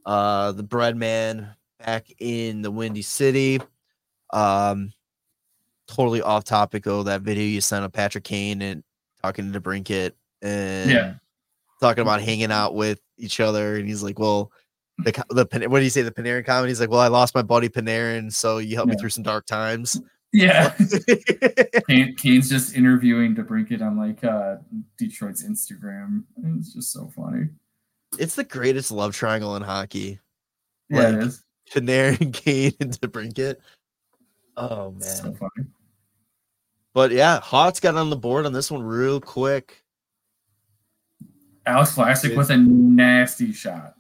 Uh, 0.06 0.51
the 0.51 0.63
bread 0.63 0.96
man 0.96 1.50
back 1.86 2.08
in 2.20 2.62
the 2.62 2.72
Windy 2.72 3.01
City. 3.01 3.60
Um, 4.32 4.91
totally 5.88 6.22
off 6.22 6.44
topic 6.44 6.84
though. 6.84 7.03
That 7.03 7.22
video 7.22 7.44
you 7.44 7.62
sent 7.62 7.86
of 7.86 7.91
Patrick 7.94 8.24
Kane 8.24 8.62
and 8.62 8.84
talking 9.22 9.51
to 9.51 9.60
Brinket 9.60 10.15
and 10.41 10.89
Yeah. 10.89 11.13
talking 11.82 12.01
about 12.01 12.22
hanging 12.22 12.51
out 12.51 12.75
with 12.75 13.00
each 13.18 13.39
other, 13.39 13.75
and 13.75 13.88
he's 13.88 14.03
like, 14.03 14.20
"Well, 14.20 14.51
the 15.00 15.12
the 15.29 15.68
what 15.70 15.79
do 15.79 15.84
you 15.84 15.89
say? 15.89 16.01
The 16.01 16.12
Panarin 16.12 16.46
comment." 16.46 16.70
He's 16.70 16.79
like, 16.79 16.89
"Well, 16.89 17.00
I 17.00 17.08
lost 17.08 17.36
my 17.36 17.41
buddy 17.41 17.70
Panarin, 17.70 18.32
so 18.34 18.58
you 18.60 18.75
helped 18.75 18.91
me 18.91 18.98
through 18.98 19.10
some 19.10 19.24
dark 19.24 19.46
times." 19.46 20.00
Yeah. 20.32 20.75
Kane, 21.88 22.15
Kane's 22.15 22.50
just 22.50 22.75
interviewing 22.75 23.36
DeBrincat 23.36 23.82
on 23.82 23.98
like 23.98 24.24
uh, 24.24 24.58
Detroit's 24.98 25.44
Instagram. 25.44 26.24
And 26.38 26.60
It's 26.60 26.72
just 26.74 26.91
so 26.94 27.08
funny. 27.15 27.48
It's 28.18 28.36
the 28.36 28.44
greatest 28.44 28.92
love 28.92 29.16
triangle 29.16 29.56
in 29.56 29.62
hockey. 29.62 30.20
Yeah, 30.89 30.98
Like, 30.98 31.13
it 31.16 31.24
is. 31.24 31.44
Panarin, 31.74 32.34
Kane, 32.34 32.74
and 32.80 32.92
DeBrincat. 33.00 33.58
Oh 34.58 34.92
man. 34.92 35.01
So. 35.01 35.38
But 36.94 37.12
yeah, 37.12 37.39
Hawks 37.39 37.80
got 37.80 37.96
on 37.96 38.10
the 38.10 38.16
board 38.18 38.46
on 38.48 38.54
this 38.54 38.72
one 38.72 38.82
real 38.82 39.22
quick. 39.22 39.84
Alex 41.66 41.94
Vlasic 41.94 42.30
Dude. 42.30 42.38
with 42.38 42.50
a 42.50 42.58
nasty 42.58 43.54
shot. 43.54 43.94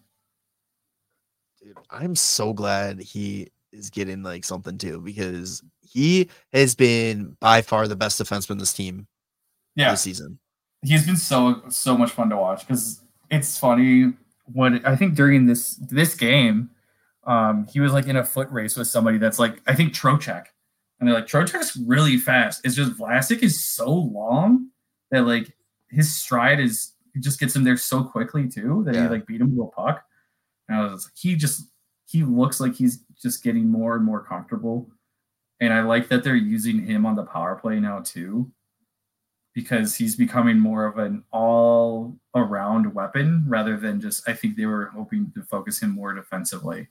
Dude, 1.61 1.77
I'm 1.91 2.15
so 2.15 2.51
glad 2.53 2.99
he 2.99 3.49
is 3.71 3.91
getting 3.91 4.23
like 4.23 4.43
something 4.43 4.77
too 4.79 4.99
because 5.01 5.61
he 5.81 6.29
has 6.51 6.73
been 6.73 7.37
by 7.39 7.61
far 7.61 7.87
the 7.87 7.95
best 7.95 8.19
defenseman 8.19 8.57
this 8.59 8.73
team 8.73 9.05
Yeah, 9.75 9.91
this 9.91 10.01
season. 10.01 10.39
he's 10.83 11.05
been 11.05 11.17
so 11.17 11.61
so 11.69 11.95
much 11.95 12.09
fun 12.11 12.29
to 12.31 12.37
watch 12.37 12.61
because 12.67 13.01
it's 13.31 13.57
funny 13.57 14.13
when 14.53 14.83
I 14.85 14.95
think 14.95 15.15
during 15.15 15.45
this 15.45 15.75
this 15.75 16.15
game, 16.15 16.69
um, 17.25 17.67
he 17.71 17.79
was 17.79 17.93
like 17.93 18.07
in 18.07 18.15
a 18.15 18.25
foot 18.25 18.49
race 18.49 18.75
with 18.75 18.87
somebody 18.87 19.17
that's 19.17 19.39
like 19.39 19.61
I 19.67 19.75
think 19.75 19.93
Trocheck, 19.93 20.45
and 20.99 21.07
they're 21.07 21.15
like 21.15 21.27
Trocheck's 21.27 21.77
really 21.77 22.17
fast. 22.17 22.61
It's 22.63 22.75
just 22.75 22.93
Vlasic 22.93 23.43
is 23.43 23.63
so 23.63 23.91
long 23.91 24.69
that 25.11 25.25
like 25.25 25.53
his 25.89 26.15
stride 26.15 26.59
is 26.59 26.93
it 27.15 27.21
just 27.21 27.39
gets 27.39 27.55
him 27.55 27.63
there 27.63 27.77
so 27.77 28.03
quickly 28.03 28.47
too 28.47 28.83
that 28.85 28.95
he 28.95 29.01
like 29.01 29.25
beat 29.25 29.41
him 29.41 29.55
to 29.55 29.63
a 29.63 29.67
puck. 29.67 30.03
And 30.67 30.77
I 30.77 30.83
was 30.83 31.05
like, 31.05 31.13
he 31.15 31.35
just 31.35 31.63
he 32.05 32.23
looks 32.23 32.59
like 32.59 32.75
he's 32.75 33.03
just 33.21 33.43
getting 33.43 33.67
more 33.67 33.95
and 33.95 34.05
more 34.05 34.23
comfortable. 34.23 34.89
And 35.59 35.73
I 35.73 35.81
like 35.81 36.07
that 36.09 36.23
they're 36.23 36.35
using 36.35 36.85
him 36.85 37.05
on 37.05 37.15
the 37.15 37.23
power 37.23 37.55
play 37.55 37.79
now 37.79 37.99
too 37.99 38.51
because 39.59 39.93
he's 39.93 40.15
becoming 40.15 40.57
more 40.57 40.85
of 40.85 40.97
an 40.97 41.21
all 41.31 42.15
around 42.33 42.93
weapon 42.93 43.43
rather 43.45 43.75
than 43.75 43.99
just 43.99 44.27
I 44.27 44.33
think 44.33 44.55
they 44.55 44.65
were 44.65 44.85
hoping 44.85 45.31
to 45.35 45.43
focus 45.43 45.79
him 45.79 45.91
more 45.91 46.13
defensively. 46.13 46.87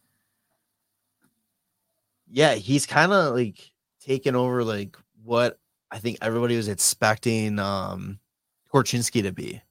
Yeah, 2.31 2.55
he's 2.57 2.85
kind 2.85 3.13
of 3.13 3.35
like 3.35 3.73
taken 4.01 4.37
over 4.37 4.63
like 4.63 4.99
what 5.25 5.59
I 5.91 5.99
think 5.99 6.19
everybody 6.21 6.59
was 6.59 6.69
expecting 6.69 7.59
um 7.59 8.19
Korchinski 8.71 9.23
to 9.23 9.33
be. 9.33 9.63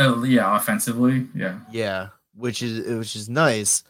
Oh 0.00 0.24
yeah, 0.24 0.56
offensively, 0.56 1.28
yeah. 1.32 1.60
Yeah, 1.70 2.08
which 2.34 2.60
is 2.60 2.98
which 2.98 3.14
is 3.14 3.28
nice. 3.28 3.84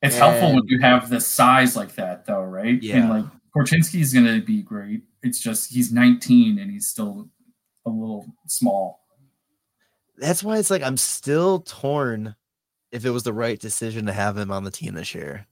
It's 0.00 0.16
helpful 0.16 0.54
when 0.54 0.66
you 0.66 0.80
have 0.80 1.10
the 1.10 1.20
size 1.20 1.76
like 1.76 1.94
that 1.96 2.24
though, 2.24 2.42
right? 2.42 2.82
Yeah. 2.82 2.96
And 2.96 3.10
like 3.10 3.24
Korchinski 3.54 4.00
is 4.00 4.12
gonna 4.14 4.40
be 4.40 4.62
great. 4.62 5.02
It's 5.22 5.40
just 5.40 5.72
he's 5.72 5.92
19 5.92 6.58
and 6.58 6.70
he's 6.70 6.88
still 6.88 7.28
a 7.86 7.90
little 7.90 8.26
small. 8.46 9.00
That's 10.16 10.42
why 10.42 10.58
it's 10.58 10.70
like 10.70 10.82
I'm 10.82 10.96
still 10.96 11.60
torn 11.60 12.34
if 12.90 13.04
it 13.04 13.10
was 13.10 13.22
the 13.22 13.32
right 13.32 13.58
decision 13.58 14.06
to 14.06 14.12
have 14.12 14.36
him 14.36 14.50
on 14.50 14.64
the 14.64 14.70
team 14.70 14.94
this 14.94 15.14
year. 15.14 15.46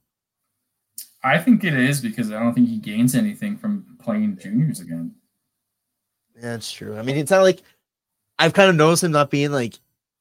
I 1.23 1.39
think 1.39 1.65
it 1.65 1.75
is 1.75 2.01
because 2.01 2.31
I 2.33 2.39
don't 2.41 2.55
think 2.55 2.69
he 2.69 2.79
gains 2.79 3.15
anything 3.15 3.57
from 3.59 3.97
playing 4.03 4.39
juniors 4.39 4.81
again. 4.81 5.15
Yeah, 6.41 6.55
it's 6.55 6.71
true. 6.73 6.97
I 6.97 7.03
mean, 7.03 7.17
it's 7.17 7.31
not 7.31 7.43
like 7.43 7.61
I've 8.39 8.55
kind 8.55 8.71
of 8.71 8.77
noticed 8.77 9.05
him 9.05 9.13
not 9.13 9.31
being 9.31 9.51
like 9.53 9.75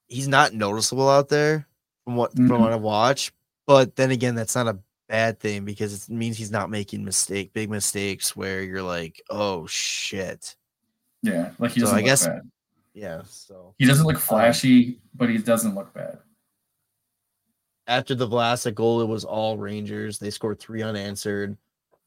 he's 0.07 0.27
not 0.27 0.53
noticeable 0.53 1.09
out 1.09 1.29
there 1.29 1.67
from 2.03 2.15
what 2.17 2.33
from 2.35 2.47
Mhm. 2.49 2.59
what 2.59 2.73
I 2.73 2.77
watch. 2.77 3.31
But 3.65 3.95
then 3.95 4.11
again, 4.11 4.35
that's 4.35 4.55
not 4.55 4.67
a 4.67 4.79
bad 5.09 5.39
thing 5.39 5.65
because 5.65 6.07
it 6.07 6.13
means 6.13 6.37
he's 6.37 6.51
not 6.51 6.69
making 6.69 7.03
mistake 7.03 7.51
big 7.51 7.69
mistakes 7.69 8.35
where 8.35 8.61
you're 8.63 8.83
like, 8.83 9.21
oh 9.29 9.67
shit. 9.67 10.55
Yeah, 11.21 11.51
like 11.59 11.71
he 11.71 11.81
doesn't 11.81 11.95
I 11.95 11.99
look 11.99 12.05
guess- 12.05 12.25
bad. 12.27 12.41
Yeah. 12.93 13.21
So 13.27 13.73
He 13.77 13.85
doesn't 13.85 14.05
look 14.05 14.17
flashy, 14.19 14.99
but 15.15 15.29
he 15.29 15.37
doesn't 15.37 15.75
look 15.75 15.93
bad. 15.93 16.19
after 17.87 18.13
the 18.15 18.27
Vlasic 18.27 18.75
goal, 18.75 19.01
it 19.01 19.07
was 19.07 19.25
all 19.25 19.57
Rangers. 19.57 20.19
They 20.19 20.29
scored 20.29 20.59
three 20.59 20.81
unanswered. 20.83 21.57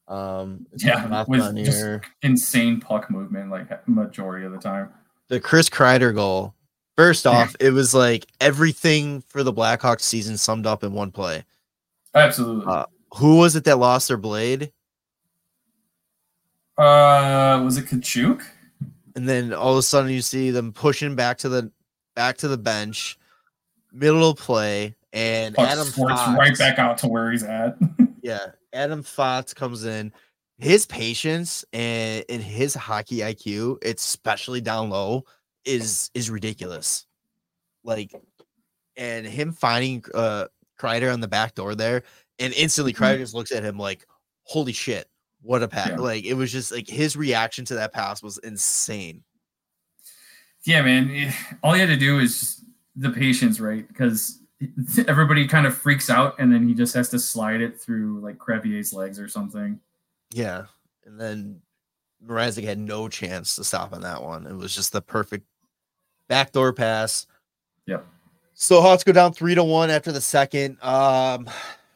Um, 0.07 0.65
Yeah, 0.77 1.23
with 1.27 1.55
just 1.65 2.01
insane 2.21 2.79
puck 2.79 3.09
movement 3.09 3.49
like 3.51 3.87
majority 3.87 4.45
of 4.45 4.51
the 4.51 4.57
time. 4.59 4.89
the 5.29 5.39
Chris 5.39 5.69
Kreider 5.69 6.13
goal. 6.13 6.53
First 6.97 7.25
off, 7.25 7.55
it 7.59 7.71
was 7.71 7.93
like 7.95 8.27
everything 8.39 9.21
for 9.21 9.41
the 9.43 9.53
Blackhawks 9.53 10.01
season 10.01 10.37
summed 10.37 10.67
up 10.67 10.83
in 10.83 10.93
one 10.93 11.11
play. 11.11 11.43
Absolutely. 12.13 12.65
Uh, 12.71 12.85
Who 13.15 13.37
was 13.37 13.55
it 13.55 13.63
that 13.65 13.77
lost 13.77 14.07
their 14.07 14.17
blade? 14.17 14.71
Uh, 16.77 17.61
was 17.63 17.77
it 17.77 17.85
Kachuk? 17.85 18.43
And 19.15 19.29
then 19.29 19.53
all 19.53 19.73
of 19.73 19.77
a 19.77 19.83
sudden 19.83 20.09
you 20.09 20.21
see 20.21 20.49
them 20.49 20.73
pushing 20.73 21.15
back 21.15 21.37
to 21.39 21.49
the 21.49 21.71
back 22.15 22.37
to 22.37 22.47
the 22.47 22.57
bench, 22.57 23.19
middle 23.91 24.31
of 24.31 24.37
play, 24.37 24.95
and 25.11 25.53
Puck 25.53 25.69
Adam 25.69 25.87
Fox, 25.87 26.37
right 26.37 26.57
back 26.57 26.79
out 26.79 26.97
to 26.99 27.07
where 27.07 27.31
he's 27.31 27.43
at. 27.43 27.77
Yeah, 28.23 28.51
Adam 28.71 29.03
Fox 29.03 29.53
comes 29.53 29.83
in. 29.83 30.13
His 30.57 30.85
patience 30.85 31.65
and, 31.73 32.23
and 32.29 32.41
his 32.41 32.73
hockey 32.73 33.17
IQ, 33.17 33.83
especially 33.83 34.61
down 34.61 34.89
low, 34.89 35.25
is 35.65 36.09
is 36.13 36.29
ridiculous. 36.29 37.05
Like, 37.83 38.13
and 38.95 39.25
him 39.25 39.51
finding 39.51 40.05
uh 40.13 40.45
Kreider 40.79 41.11
on 41.11 41.19
the 41.19 41.27
back 41.27 41.55
door 41.55 41.75
there, 41.75 42.03
and 42.39 42.53
instantly 42.53 42.93
Mhm. 42.93 43.17
Just 43.19 43.33
looks 43.33 43.51
at 43.51 43.63
him 43.63 43.77
like, 43.77 44.05
"Holy 44.43 44.73
shit, 44.73 45.09
what 45.41 45.63
a 45.63 45.67
pass!" 45.67 45.89
Yeah. 45.89 45.97
Like 45.97 46.25
it 46.25 46.33
was 46.33 46.51
just 46.51 46.71
like 46.71 46.87
his 46.87 47.15
reaction 47.15 47.65
to 47.65 47.75
that 47.75 47.93
pass 47.93 48.21
was 48.23 48.37
insane. 48.39 49.23
yeah, 50.65 50.81
man. 50.81 51.11
eh, 51.11 51.31
All 51.61 51.75
you 51.75 51.81
had 51.81 51.89
to 51.89 51.97
do 51.97 52.19
is 52.19 52.63
the 52.95 53.09
patience, 53.09 53.59
right? 53.59 53.85
Because 53.87 54.39
everybody 55.07 55.47
kind 55.47 55.65
of 55.67 55.77
freaks 55.77 56.09
out, 56.09 56.35
and 56.39 56.51
then 56.51 56.67
he 56.67 56.73
just 56.73 56.93
has 56.93 57.09
to 57.09 57.19
slide 57.19 57.59
it 57.61 57.79
through 57.79 58.19
like 58.21 58.37
Crevier's 58.37 58.93
legs 58.93 59.19
or 59.19 59.27
something. 59.27 59.79
Yeah, 60.31 60.65
and 61.05 61.19
then 61.19 61.61
Mrazek 62.25 62.63
had 62.63 62.79
no 62.79 63.09
chance 63.09 63.55
to 63.57 63.63
stop 63.65 63.91
on 63.93 64.01
that 64.01 64.23
one. 64.23 64.47
It 64.47 64.53
was 64.55 64.73
just 64.73 64.93
the 64.93 65.01
perfect 65.01 65.45
backdoor 66.29 66.71
pass. 66.71 67.27
Yep. 67.87 68.07
So 68.53 68.81
Hawks 68.81 69.03
go 69.03 69.11
down 69.11 69.33
three 69.33 69.55
to 69.55 69.63
one 69.63 69.89
after 69.89 70.11
the 70.13 70.21
second. 70.21 70.77
Um, 70.81 71.49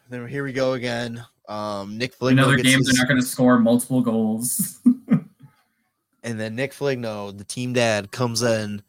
then 0.10 0.28
here 0.28 0.44
we 0.44 0.54
go 0.54 0.74
again. 0.74 1.24
Um, 1.48 1.98
Nick 1.98 2.14
Foligno 2.14 2.44
Another 2.44 2.58
game, 2.58 2.78
his- 2.78 2.88
they're 2.88 2.98
not 2.98 3.08
going 3.08 3.22
to 3.22 3.26
score 3.26 3.58
multiple 3.60 4.02
goals. 4.02 4.80
and 6.24 6.40
then 6.40 6.56
Nick 6.56 6.74
Foligno, 6.74 7.32
the 7.32 7.44
team 7.44 7.74
dad, 7.74 8.12
comes 8.12 8.42
in. 8.42 8.82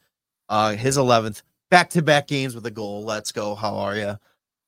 Uh, 0.48 0.74
his 0.74 0.96
eleventh 0.96 1.42
back-to-back 1.70 2.26
games 2.26 2.54
with 2.54 2.64
a 2.64 2.70
goal. 2.70 3.04
Let's 3.04 3.32
go. 3.32 3.54
How 3.54 3.76
are 3.76 3.96
you? 3.96 4.18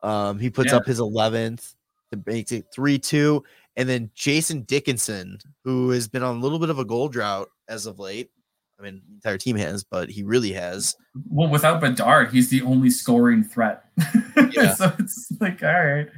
Um, 0.03 0.39
he 0.39 0.51
puts 0.51 0.71
Yeah. 0.73 0.77
up 0.79 0.87
his 0.87 0.99
eleventh 1.01 1.75
to 2.13 2.23
make 2.27 2.53
it 2.53 2.67
three 2.75 2.99
two, 2.99 3.43
and 3.77 3.89
then 3.89 4.11
Jason 4.15 4.63
Dickinson, 4.63 5.39
who 5.65 5.91
has 5.91 6.07
been 6.07 6.23
on 6.23 6.37
a 6.37 6.41
little 6.41 6.59
bit 6.59 6.69
of 6.71 6.79
a 6.79 6.85
goal 6.85 7.09
drought 7.09 7.49
as 7.69 7.87
of 7.87 7.99
late. 7.99 8.31
I 8.79 8.83
mean, 8.83 9.01
the 9.09 9.15
entire 9.15 9.39
team 9.39 9.57
has, 9.57 9.85
but 9.85 10.11
he 10.11 10.23
really 10.23 10.53
has. 10.53 10.95
well, 11.29 11.49
without 11.49 11.81
Bedard, 11.81 12.31
he's 12.31 12.51
the 12.51 12.63
only 12.63 12.91
scoring 12.91 13.43
threat. 13.43 13.85
Yeah. 14.53 14.75
so 14.75 14.93
it's 14.99 15.31
like, 15.41 15.63
all 15.63 15.69
right. 15.85 16.09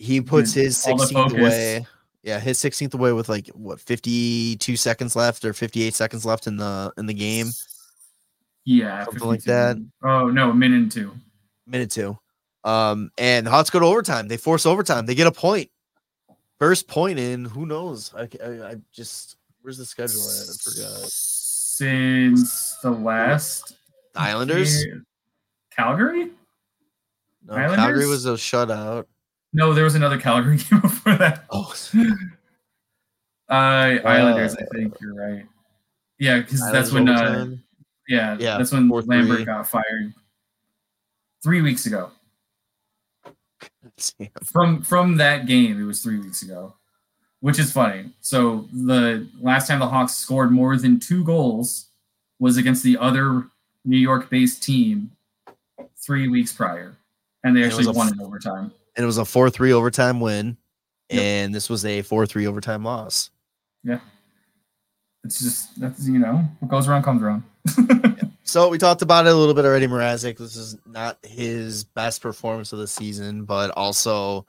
He 0.00 0.20
puts 0.22 0.54
his 0.54 0.78
16th 0.78 1.38
away. 1.38 1.86
Yeah, 2.22 2.40
his 2.40 2.58
16th 2.58 2.94
away 2.94 3.12
with 3.12 3.28
like 3.28 3.48
what 3.48 3.78
52 3.80 4.76
seconds 4.76 5.14
left 5.14 5.44
or 5.44 5.52
58 5.52 5.94
seconds 5.94 6.24
left 6.24 6.46
in 6.46 6.56
the 6.56 6.90
in 6.96 7.04
the 7.06 7.12
game. 7.14 7.50
Yeah, 8.64 9.04
Something 9.04 9.28
like 9.28 9.42
that. 9.44 9.76
Oh 10.02 10.28
no, 10.28 10.52
minute 10.52 10.76
and 10.76 10.90
two. 10.92 11.12
minute 11.66 11.90
two. 11.90 12.18
Um, 12.64 13.10
and 13.18 13.46
the 13.46 13.50
Hawks 13.50 13.68
go 13.70 13.78
to 13.80 13.86
overtime. 13.86 14.28
They 14.28 14.36
force 14.38 14.64
overtime. 14.66 15.04
They 15.06 15.14
get 15.14 15.26
a 15.26 15.32
point. 15.32 15.70
First 16.58 16.88
point 16.88 17.18
in. 17.18 17.44
Who 17.46 17.64
knows? 17.66 18.12
I, 18.16 18.28
I, 18.44 18.48
I 18.70 18.74
just 18.92 19.36
where's 19.62 19.78
the 19.78 19.84
schedule 19.86 20.20
at? 20.20 20.48
I 20.48 20.52
forgot. 20.62 21.10
Since 21.10 22.76
the 22.82 22.90
last 22.90 23.74
The 24.14 24.20
Islanders. 24.20 24.84
year- 24.84 25.04
Calgary? 25.74 26.30
No, 27.46 27.54
Calgary 27.54 28.06
was 28.06 28.26
a 28.26 28.32
shutout. 28.34 29.06
No, 29.52 29.72
there 29.74 29.84
was 29.84 29.94
another 29.94 30.18
Calgary 30.18 30.56
game 30.70 30.80
before 30.80 31.16
that. 31.16 31.44
Oh, 31.50 31.74
Uh, 33.48 33.52
Islanders, 34.04 34.56
I 34.56 34.62
Uh, 34.62 34.66
think 34.72 34.94
you're 35.00 35.14
right. 35.14 35.46
Yeah, 36.18 36.38
because 36.40 36.60
that's 36.70 36.92
when 36.92 37.08
uh, 37.08 37.46
yeah, 38.08 38.36
Yeah, 38.38 38.58
that's 38.58 38.72
when 38.72 38.88
4-3. 38.88 39.06
Lambert 39.08 39.46
got 39.46 39.66
fired 39.68 40.12
three 41.42 41.62
weeks 41.62 41.86
ago. 41.86 42.10
Damn. 44.18 44.28
from 44.44 44.82
from 44.82 45.16
that 45.16 45.46
game. 45.46 45.80
It 45.80 45.84
was 45.84 46.02
three 46.02 46.18
weeks 46.18 46.42
ago, 46.42 46.74
which 47.40 47.58
is 47.58 47.72
funny. 47.72 48.10
So 48.20 48.66
the 48.72 49.26
last 49.40 49.66
time 49.68 49.78
the 49.78 49.88
Hawks 49.88 50.14
scored 50.16 50.50
more 50.50 50.76
than 50.76 50.98
two 51.00 51.24
goals 51.24 51.86
was 52.38 52.56
against 52.56 52.82
the 52.82 52.96
other 52.98 53.44
New 53.84 53.98
York-based 53.98 54.62
team 54.62 55.10
three 55.96 56.28
weeks 56.28 56.52
prior, 56.52 56.96
and 57.44 57.54
they 57.56 57.64
actually 57.64 57.86
won 57.88 58.08
f- 58.08 58.12
in 58.14 58.20
overtime. 58.20 58.72
And 59.00 59.04
it 59.04 59.06
was 59.06 59.16
a 59.16 59.24
4 59.24 59.48
3 59.48 59.72
overtime 59.72 60.20
win. 60.20 60.58
Yep. 61.08 61.22
And 61.22 61.54
this 61.54 61.70
was 61.70 61.86
a 61.86 62.02
4 62.02 62.26
3 62.26 62.46
overtime 62.46 62.84
loss. 62.84 63.30
Yeah, 63.82 64.00
it's 65.24 65.40
just 65.40 65.80
that's 65.80 66.06
you 66.06 66.18
know 66.18 66.44
what 66.58 66.70
goes 66.70 66.86
around 66.86 67.02
comes 67.02 67.22
around. 67.22 67.42
So 68.42 68.68
we 68.68 68.78
talked 68.78 69.00
about 69.00 69.26
it 69.26 69.32
a 69.32 69.34
little 69.36 69.54
bit 69.54 69.64
already. 69.64 69.86
Mrazek, 69.86 70.36
this 70.36 70.56
is 70.56 70.76
not 70.84 71.18
his 71.22 71.84
best 71.84 72.20
performance 72.20 72.72
of 72.72 72.80
the 72.80 72.88
season, 72.88 73.44
but 73.44 73.70
also 73.76 74.44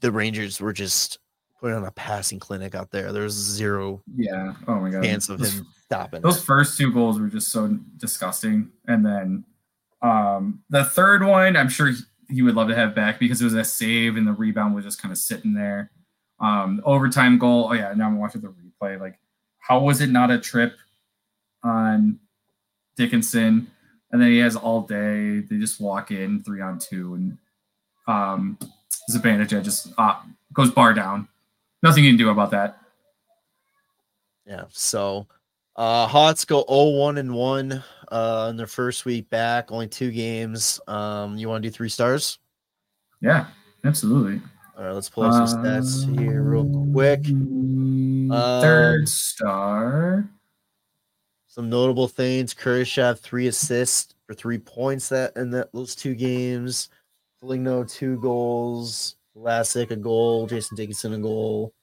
the 0.00 0.10
Rangers 0.10 0.60
were 0.60 0.72
just 0.72 1.20
putting 1.60 1.76
on 1.76 1.84
a 1.84 1.92
passing 1.92 2.40
clinic 2.40 2.74
out 2.74 2.90
there. 2.90 3.12
There's 3.12 3.34
zero 3.34 4.02
yeah. 4.16 4.54
Oh 4.66 4.80
my 4.80 4.90
god. 4.90 5.04
chance 5.04 5.28
of 5.28 5.38
Those- 5.38 5.60
him 5.60 5.66
stopping. 5.84 6.22
Those 6.22 6.42
first 6.42 6.76
two 6.76 6.92
goals 6.92 7.20
were 7.20 7.28
just 7.28 7.52
so 7.52 7.68
disgusting, 7.98 8.72
and 8.88 9.06
then 9.06 9.44
um, 10.02 10.64
the 10.68 10.84
third 10.84 11.24
one, 11.24 11.56
I'm 11.56 11.68
sure 11.68 11.92
he- 12.28 12.42
would 12.42 12.54
love 12.54 12.68
to 12.68 12.74
have 12.74 12.94
back 12.94 13.18
because 13.18 13.40
it 13.40 13.44
was 13.44 13.54
a 13.54 13.64
save 13.64 14.16
and 14.16 14.26
the 14.26 14.32
rebound 14.32 14.74
was 14.74 14.84
just 14.84 15.00
kind 15.00 15.12
of 15.12 15.18
sitting 15.18 15.54
there. 15.54 15.90
Um, 16.40 16.80
overtime 16.84 17.38
goal. 17.38 17.68
Oh 17.70 17.72
yeah, 17.72 17.92
now 17.94 18.06
I'm 18.06 18.18
watching 18.18 18.40
the 18.40 18.48
replay. 18.48 19.00
Like, 19.00 19.18
how 19.58 19.80
was 19.80 20.00
it 20.00 20.10
not 20.10 20.30
a 20.30 20.38
trip 20.38 20.76
on 21.62 22.18
Dickinson? 22.96 23.70
And 24.10 24.22
then 24.22 24.30
he 24.30 24.38
has 24.38 24.56
all 24.56 24.82
day. 24.82 25.40
They 25.40 25.58
just 25.58 25.80
walk 25.80 26.10
in 26.10 26.42
three 26.42 26.60
on 26.62 26.78
two, 26.78 27.14
and 27.14 27.38
um, 28.06 28.58
Zibanejad 29.10 29.64
just 29.64 29.92
uh, 29.98 30.20
goes 30.52 30.70
bar 30.70 30.94
down. 30.94 31.28
Nothing 31.82 32.04
you 32.04 32.10
can 32.10 32.16
do 32.16 32.30
about 32.30 32.50
that. 32.52 32.78
Yeah. 34.46 34.64
So 34.70 35.26
uh 35.76 36.06
Hawks 36.06 36.44
go 36.44 36.64
0-1 36.64 37.18
and 37.18 37.34
1 37.34 37.84
uh 38.10 38.48
in 38.50 38.56
their 38.56 38.66
first 38.66 39.04
week 39.04 39.28
back, 39.30 39.70
only 39.70 39.88
two 39.88 40.10
games. 40.10 40.80
Um 40.88 41.36
you 41.36 41.48
want 41.48 41.62
to 41.62 41.68
do 41.68 41.72
three 41.72 41.88
stars? 41.88 42.38
Yeah, 43.20 43.46
absolutely. 43.84 44.40
All 44.76 44.84
right, 44.84 44.92
let's 44.92 45.08
pull 45.08 45.24
up 45.24 45.48
some 45.48 45.64
stats 45.64 46.18
here 46.20 46.42
real 46.42 46.64
quick. 46.92 47.26
Um, 47.28 48.30
Um, 48.30 48.60
Third 48.62 49.08
star. 49.08 50.30
Some 51.48 51.68
notable 51.68 52.06
things. 52.06 52.54
Kurashev 52.54 53.18
three 53.18 53.48
assists 53.48 54.14
for 54.26 54.34
three 54.34 54.58
points 54.58 55.08
that 55.08 55.36
in 55.36 55.50
that 55.50 55.72
those 55.72 55.96
two 55.96 56.14
games. 56.14 56.90
Foligno 57.40 57.82
two 57.84 58.20
goals. 58.20 59.16
Vlasic 59.36 59.90
a 59.90 59.96
goal. 59.96 60.46
Jason 60.46 60.76
Dickinson 60.76 61.14
a 61.14 61.18
goal. 61.18 61.74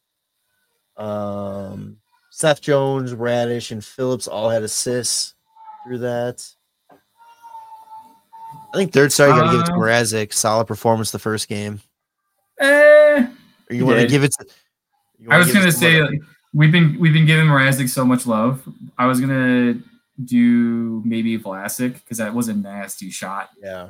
Um, 0.98 1.98
Seth 2.32 2.62
Jones, 2.62 3.14
Raddysh, 3.14 3.72
and 3.72 3.84
Phillips 3.84 4.28
all 4.28 4.50
had 4.50 4.64
assists 4.64 5.35
through 5.86 6.00
that. 6.00 6.46
I 6.92 8.78
think 8.78 8.92
third 8.92 9.12
star 9.12 9.28
you 9.30 9.34
got 9.36 9.46
to 9.46 9.52
give 9.52 9.62
it 9.62 9.66
to 9.68 9.74
Uh, 9.74 9.78
Mrazek. 9.78 10.34
Solid 10.34 10.66
performance 10.68 11.12
the 11.12 11.20
first 11.20 11.48
game. 11.48 11.80
Eh, 12.60 13.28
Or 13.70 13.76
you 13.76 13.86
want 13.86 14.00
to 14.02 14.08
give 14.08 14.24
it 14.24 14.32
to? 14.40 14.46
I 15.30 15.38
was 15.38 15.52
gonna 15.54 15.72
say 15.72 16.02
like, 16.02 16.20
we've 16.54 16.72
been 16.72 17.00
we've 17.00 17.14
been 17.14 17.26
giving 17.26 17.46
Mrazek 17.48 17.90
so 17.90 18.06
much 18.06 18.26
love. 18.28 18.68
I 18.98 19.06
was 19.06 19.20
gonna 19.22 19.76
do 20.24 21.02
maybe 21.06 21.38
Vlasic 21.38 21.94
because 21.96 22.18
that 22.18 22.34
was 22.34 22.48
a 22.48 22.54
nasty 22.54 23.10
shot, 23.10 23.50
yeah. 23.62 23.90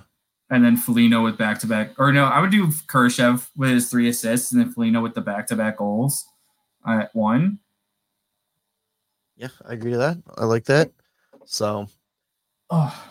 and 0.49 0.63
then 0.63 0.77
Foligno 0.77 1.23
with 1.23 1.37
back 1.37 1.59
to 1.59 1.67
back. 1.67 1.91
Or 1.99 2.11
no, 2.11 2.25
I 2.25 2.39
would 2.39 2.51
do 2.51 2.67
Kurashev 2.67 3.47
with 3.55 3.69
his 3.71 3.89
three 3.89 4.07
assists, 4.09 4.51
and 4.51 4.61
then 4.61 4.71
Foligno 4.71 5.01
with 5.01 5.13
the 5.13 5.21
back 5.21 5.47
to 5.47 5.55
back 5.55 5.77
goals 5.77 6.25
at 6.87 7.13
one. 7.15 7.59
Yeah, 9.35 9.49
I 9.67 9.73
agree 9.73 9.91
to 9.91 9.97
that. 9.97 10.17
I 10.37 10.45
like 10.45 10.65
that. 10.65 10.91
So 11.45 11.87
Oh, 12.69 13.05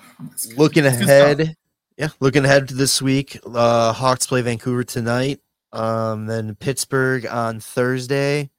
looking 0.57 0.85
ahead, 0.87 1.57
yeah, 1.97 2.09
looking 2.21 2.45
ahead 2.45 2.69
to 2.69 2.75
this 2.75 3.01
week. 3.01 3.39
Uh 3.47 3.93
Hawks 3.93 4.27
play 4.27 4.43
Vancouver 4.43 4.85
tonight. 4.85 5.41
Um, 5.73 6.27
then 6.27 6.55
Pittsburgh 6.57 7.27
on 7.27 7.59
Thursday, 7.61 8.51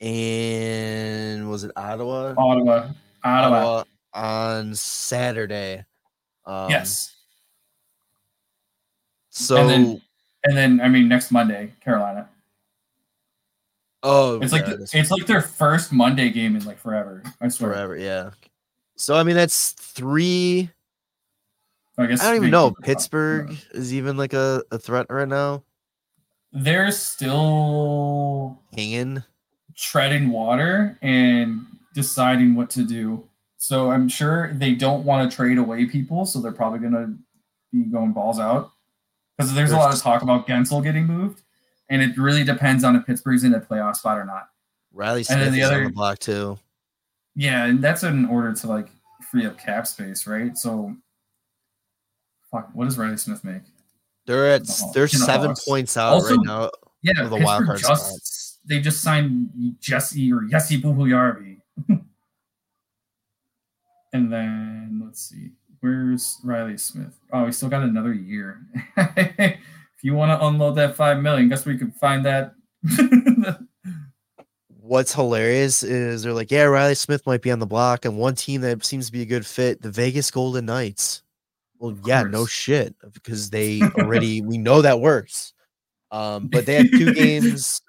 and 0.00 1.48
was 1.48 1.62
it 1.64 1.70
Ottawa? 1.76 2.34
Ottawa, 2.36 2.88
Ottawa. 3.22 3.84
on 4.12 4.74
Saturday. 4.74 5.84
Um, 6.46 6.70
yes, 6.70 7.12
So, 9.30 9.56
And 9.56 9.70
then- 9.70 10.02
and 10.44 10.56
then 10.56 10.80
I 10.80 10.88
mean 10.88 11.08
next 11.08 11.30
Monday, 11.32 11.72
Carolina. 11.80 12.28
oh, 14.02 14.40
It's 14.40 14.52
like 14.52 14.66
yeah, 14.66 14.74
the- 14.76 14.90
it's 14.92 15.10
like 15.10 15.26
their 15.26 15.40
first 15.42 15.92
Monday 15.92 16.30
game 16.30 16.54
in 16.56 16.64
like 16.64 16.78
forever. 16.78 17.22
I 17.40 17.48
swear. 17.48 17.72
forever. 17.72 17.96
Yeah. 17.96 18.30
So 19.04 19.14
I 19.14 19.22
mean, 19.22 19.36
that's 19.36 19.72
three. 19.72 20.70
I 21.98 22.06
guess 22.06 22.22
I 22.22 22.28
don't 22.28 22.36
even 22.36 22.50
know. 22.50 22.72
Pittsburgh 22.82 23.54
is 23.72 23.92
even 23.94 24.16
like 24.16 24.32
a, 24.32 24.62
a 24.72 24.78
threat 24.78 25.06
right 25.10 25.28
now. 25.28 25.62
They're 26.52 26.90
still 26.90 28.60
Hanging. 28.74 29.22
treading 29.76 30.30
water 30.30 30.98
and 31.02 31.60
deciding 31.94 32.54
what 32.54 32.70
to 32.70 32.84
do. 32.84 33.28
So 33.58 33.90
I'm 33.90 34.08
sure 34.08 34.52
they 34.54 34.74
don't 34.74 35.04
want 35.04 35.30
to 35.30 35.34
trade 35.36 35.58
away 35.58 35.86
people, 35.86 36.26
so 36.26 36.40
they're 36.40 36.52
probably 36.52 36.80
gonna 36.80 37.14
be 37.72 37.82
going 37.84 38.12
balls 38.12 38.38
out. 38.40 38.70
Because 39.36 39.52
there's 39.54 39.72
a 39.72 39.76
lot 39.76 39.92
of 39.92 40.00
talk 40.00 40.22
about 40.22 40.46
Guentzel 40.46 40.82
getting 40.82 41.06
moved, 41.06 41.42
and 41.88 42.00
it 42.02 42.16
really 42.16 42.44
depends 42.44 42.84
on 42.84 42.94
if 42.96 43.04
Pittsburgh's 43.04 43.42
in 43.44 43.52
a 43.54 43.60
playoff 43.60 43.96
spot 43.96 44.16
or 44.18 44.24
not. 44.24 44.48
Reilly 44.92 45.18
And 45.20 45.26
Smith 45.26 45.38
then 45.40 45.52
the 45.52 45.60
is 45.60 45.66
on 45.68 45.74
other- 45.74 45.84
the 45.84 45.90
block 45.92 46.18
too. 46.20 46.58
Yeah, 47.36 47.64
and 47.66 47.82
that's 47.82 48.02
in 48.04 48.26
order 48.26 48.52
to 48.52 48.66
like 48.66 48.88
free 49.30 49.46
up 49.46 49.58
cap 49.58 49.86
space, 49.86 50.26
right? 50.26 50.56
So, 50.56 50.94
fuck, 52.50 52.70
what 52.74 52.84
does 52.84 52.96
Reilly 52.96 53.16
Smith 53.16 53.42
make? 53.44 53.62
They're 54.26 54.50
at 54.52 54.64
The 54.64 54.90
they're 54.94 55.08
seven 55.08 55.48
Hawks. 55.48 55.64
points 55.64 55.96
out 55.96 56.14
Also- 56.14 56.36
right 56.36 56.46
now. 56.46 56.70
Yeah, 57.02 57.28
the 57.28 57.36
wild 57.36 57.66
card 57.66 57.80
just 57.80 58.60
they 58.66 58.80
just 58.80 59.02
signed 59.02 59.50
Jesse 59.78 60.32
or 60.32 60.40
Yessi 60.42 60.80
Puljujarvi. 60.80 61.58
and 64.14 64.32
then 64.32 65.02
let's 65.04 65.20
see, 65.28 65.50
where's 65.80 66.38
Reilly 66.42 66.78
Smith? 66.78 67.18
Oh, 67.30 67.44
we 67.44 67.52
still 67.52 67.68
got 67.68 67.82
another 67.82 68.14
year. 68.14 68.62
if 68.96 69.58
you 70.02 70.14
want 70.14 70.38
to 70.38 70.46
unload 70.46 70.76
that 70.76 70.96
five 70.96 71.20
million, 71.22 71.48
guess 71.50 71.66
we 71.66 71.76
could 71.76 71.94
find 71.96 72.24
that. 72.24 72.54
What's 74.86 75.14
hilarious 75.14 75.82
is 75.82 76.22
they're 76.22 76.34
like, 76.34 76.50
yeah, 76.50 76.64
Reilly 76.64 76.94
Smith 76.94 77.26
might 77.26 77.40
be 77.40 77.50
on 77.50 77.58
the 77.58 77.64
block, 77.64 78.04
and 78.04 78.18
one 78.18 78.34
team 78.34 78.60
that 78.60 78.84
seems 78.84 79.06
to 79.06 79.12
be 79.12 79.22
a 79.22 79.26
good 79.26 79.46
fit, 79.46 79.80
the 79.80 79.90
Vegas 79.90 80.30
Golden 80.30 80.66
Knights. 80.66 81.22
Well, 81.78 81.96
yeah, 82.04 82.22
no 82.22 82.44
shit, 82.44 82.94
because 83.14 83.48
they 83.48 83.80
already 83.98 84.42
we 84.42 84.58
know 84.58 84.82
that 84.82 85.00
works. 85.00 85.54
Um, 86.10 86.48
but 86.48 86.66
they 86.66 86.74
have 86.74 86.90
two 86.90 87.14
games. 87.14 87.80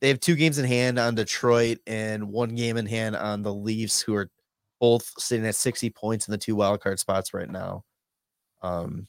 They 0.00 0.08
have 0.08 0.18
two 0.18 0.34
games 0.34 0.58
in 0.58 0.64
hand 0.64 0.98
on 0.98 1.14
Detroit 1.14 1.78
and 1.86 2.32
one 2.32 2.56
game 2.56 2.76
in 2.76 2.86
hand 2.86 3.14
on 3.14 3.42
the 3.42 3.54
Leafs, 3.54 4.00
who 4.00 4.16
are 4.16 4.28
both 4.80 5.08
sitting 5.18 5.46
at 5.46 5.54
60 5.54 5.90
points 5.90 6.26
in 6.26 6.32
the 6.32 6.38
two 6.38 6.56
wild 6.56 6.80
card 6.80 6.98
spots 6.98 7.32
right 7.34 7.48
now. 7.48 7.84
Um, 8.62 9.06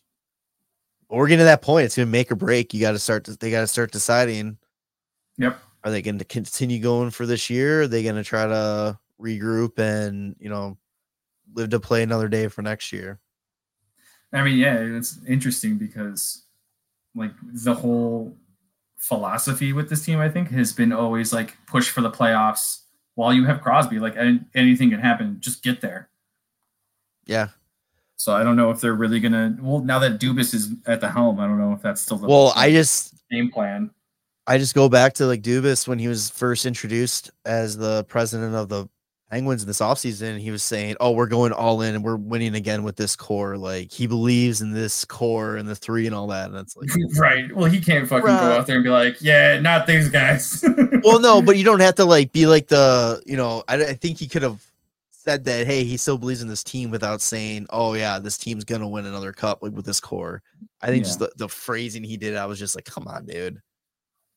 but 1.09 1.15
we're 1.15 1.27
getting 1.27 1.39
to 1.39 1.45
that 1.45 1.63
point. 1.63 1.85
It's 1.85 1.95
gonna 1.95 2.05
make 2.05 2.31
or 2.31 2.35
break. 2.35 2.75
You 2.75 2.79
got 2.79 2.91
to 2.91 2.99
start. 2.99 3.25
They 3.25 3.49
got 3.49 3.61
to 3.61 3.67
start 3.67 3.91
deciding. 3.91 4.59
yep. 5.39 5.59
Are 5.87 5.91
they 5.91 6.01
going 6.01 6.19
to 6.19 6.25
continue 6.25 6.79
going 6.79 7.11
for 7.11 7.25
this 7.25 7.49
year? 7.49 7.83
Are 7.83 7.87
they 7.87 8.03
going 8.03 8.15
to 8.15 8.23
try 8.23 8.45
to 8.45 8.99
regroup 9.21 9.79
and 9.79 10.35
you 10.37 10.49
know 10.49 10.77
live 11.53 11.69
to 11.69 11.79
play 11.79 12.03
another 12.03 12.27
day 12.27 12.49
for 12.49 12.61
next 12.61 12.91
year? 12.91 13.21
I 14.33 14.43
mean, 14.43 14.57
yeah, 14.57 14.75
it's 14.79 15.17
interesting 15.25 15.77
because 15.77 16.43
like 17.15 17.31
the 17.41 17.73
whole 17.73 18.35
philosophy 18.97 19.71
with 19.71 19.89
this 19.89 20.03
team, 20.03 20.19
I 20.19 20.27
think, 20.27 20.51
has 20.51 20.73
been 20.73 20.91
always 20.91 21.31
like 21.31 21.55
push 21.67 21.87
for 21.87 22.01
the 22.01 22.11
playoffs 22.11 22.81
while 23.15 23.31
you 23.31 23.45
have 23.45 23.61
Crosby. 23.61 23.99
Like 23.99 24.17
anything 24.53 24.89
can 24.89 24.99
happen, 24.99 25.37
just 25.39 25.63
get 25.63 25.79
there. 25.79 26.09
Yeah. 27.25 27.47
So 28.17 28.33
I 28.33 28.43
don't 28.43 28.57
know 28.57 28.71
if 28.71 28.81
they're 28.81 28.93
really 28.93 29.21
gonna. 29.21 29.55
Well, 29.61 29.79
now 29.79 29.99
that 29.99 30.19
Dubas 30.19 30.53
is 30.53 30.69
at 30.85 30.99
the 30.99 31.09
helm, 31.09 31.39
I 31.39 31.47
don't 31.47 31.59
know 31.59 31.71
if 31.71 31.81
that's 31.81 32.01
still 32.01 32.17
the 32.17 32.27
Well, 32.27 32.51
I 32.57 32.71
just 32.71 33.13
game 33.31 33.49
plan. 33.49 33.91
I 34.47 34.57
just 34.57 34.73
go 34.73 34.87
back 34.89 35.13
to 35.15 35.25
like 35.25 35.41
Dubas 35.41 35.87
when 35.87 35.99
he 35.99 36.07
was 36.07 36.29
first 36.29 36.65
introduced 36.65 37.31
as 37.45 37.75
the 37.77 38.05
president 38.05 38.55
of 38.55 38.69
the 38.69 38.87
Penguins 39.29 39.61
in 39.61 39.67
this 39.67 39.81
offseason. 39.81 40.39
He 40.39 40.51
was 40.51 40.63
saying, 40.63 40.95
Oh, 41.01 41.11
we're 41.11 41.27
going 41.27 41.51
all 41.51 41.81
in 41.81 41.95
and 41.95 42.03
we're 42.03 42.15
winning 42.15 42.55
again 42.55 42.83
with 42.83 42.95
this 42.95 43.13
core. 43.15 43.57
Like 43.57 43.91
he 43.91 44.07
believes 44.07 44.61
in 44.61 44.71
this 44.71 45.03
core 45.03 45.57
and 45.57 45.67
the 45.67 45.75
three 45.75 46.05
and 46.05 46.15
all 46.15 46.27
that. 46.27 46.49
And 46.49 46.57
it's 46.57 46.77
like, 46.77 46.89
right. 47.17 47.53
Well, 47.53 47.69
he 47.69 47.81
can't 47.81 48.07
fucking 48.07 48.25
Right. 48.25 48.39
go 48.39 48.51
out 48.53 48.67
there 48.67 48.77
and 48.77 48.85
be 48.85 48.89
like, 48.89 49.17
yeah, 49.21 49.59
not 49.59 49.85
these 49.85 50.07
guys. 50.07 50.63
well, 51.03 51.19
no, 51.19 51.41
but 51.41 51.57
you 51.57 51.65
don't 51.65 51.81
have 51.81 51.95
to 51.95 52.05
like 52.05 52.31
be 52.31 52.47
like 52.47 52.67
the, 52.67 53.21
you 53.25 53.35
know, 53.35 53.63
I, 53.67 53.75
I 53.75 53.93
think 53.95 54.17
he 54.17 54.29
could 54.29 54.43
have 54.43 54.63
said 55.11 55.43
that 55.43 55.67
hey, 55.67 55.83
he 55.83 55.97
still 55.97 56.17
believes 56.17 56.41
in 56.41 56.47
this 56.47 56.63
team 56.63 56.89
without 56.89 57.19
saying, 57.19 57.67
"Oh 57.69 57.95
yeah, 57.95 58.17
this 58.17 58.37
team's 58.37 58.63
gonna 58.63 58.87
win 58.87 59.05
another 59.05 59.33
cup 59.33 59.61
like 59.61 59.73
with 59.73 59.85
this 59.85 59.99
core." 59.99 60.41
I 60.81 60.87
think 60.87 61.03
just 61.03 61.19
the, 61.19 61.29
the 61.35 61.49
phrasing 61.49 62.01
he 62.01 62.15
did, 62.15 62.37
I 62.37 62.45
was 62.45 62.57
just 62.59 62.75
like, 62.75 62.85
"Come 62.85 63.09
on, 63.09 63.25
dude, 63.25 63.59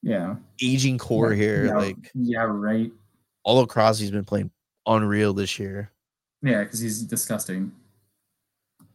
Yeah. 0.03 0.37
aging 0.61 0.99
core 0.99 1.33
here." 1.33 1.67
Yeah, 1.67 1.77
Like, 1.77 2.11
yeah, 2.15 2.43
right. 2.43 2.91
although 3.45 3.67
Crosby's 3.67 4.11
been 4.11 4.25
playing 4.25 4.51
unreal 4.87 5.33
this 5.35 5.59
year. 5.59 5.91
Yeah, 6.43 6.63
because 6.65 6.81
he's 6.81 7.03
disgusting. 7.03 7.73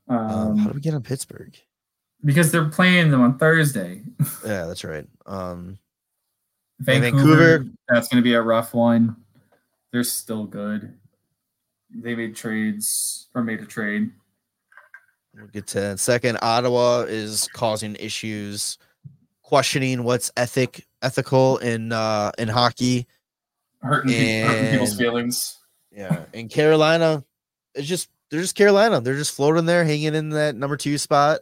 Um, 0.08 0.18
Um, 0.18 0.58
how 0.58 0.68
do 0.70 0.74
we 0.76 0.82
get 0.82 0.94
on 0.94 1.04
Pittsburgh? 1.04 1.56
because 2.24 2.52
they're 2.52 2.70
playing 2.70 3.12
them 3.12 3.22
on 3.22 3.38
Thursday. 3.38 4.02
Yeah, 4.46 4.65
that's 4.65 4.84
right. 4.84 5.08
Um, 5.28 5.78
Vancouver, 6.80 7.18
Vancouver. 7.60 7.65
that's 7.88 8.08
going 8.08 8.22
to 8.22 8.24
be 8.24 8.34
a 8.34 8.41
rough 8.41 8.74
one. 8.74 9.15
They're 9.91 10.04
still 10.04 10.46
good. 10.46 10.94
They 11.94 12.15
made 12.15 12.36
trades 12.36 13.28
or 13.34 13.44
made 13.44 13.62
a 13.62 13.65
trade. 13.65 14.12
we'll 15.36 15.48
get 15.48 15.68
to 15.68 15.80
that. 15.80 16.00
Second, 16.00 16.39
Ottawa 16.41 17.02
is 17.08 17.48
causing 17.54 17.96
issues, 17.96 18.78
questioning 19.45 20.03
what's 20.03 20.31
ethic 20.36 20.86
ethical 21.03 21.58
in 21.60 21.91
uh 21.91 22.31
in 22.39 22.47
hockey. 22.47 23.05
Hurting, 23.81 24.12
pe- 24.12 24.41
hurting 24.41 24.71
people's 24.71 24.97
feelings. 24.97 25.60
Yeah, 25.91 26.23
in 26.34 26.49
Carolina, 26.49 27.23
it's 27.75 27.88
just 27.88 28.10
they're 28.31 28.41
just 28.41 28.55
Carolina. 28.55 28.99
They're 29.01 29.15
just 29.15 29.36
floating 29.36 29.65
there, 29.67 29.86
hanging 29.86 30.15
in 30.15 30.29
that 30.31 30.55
number 30.55 30.75
two 30.77 30.97
spot. 30.97 31.41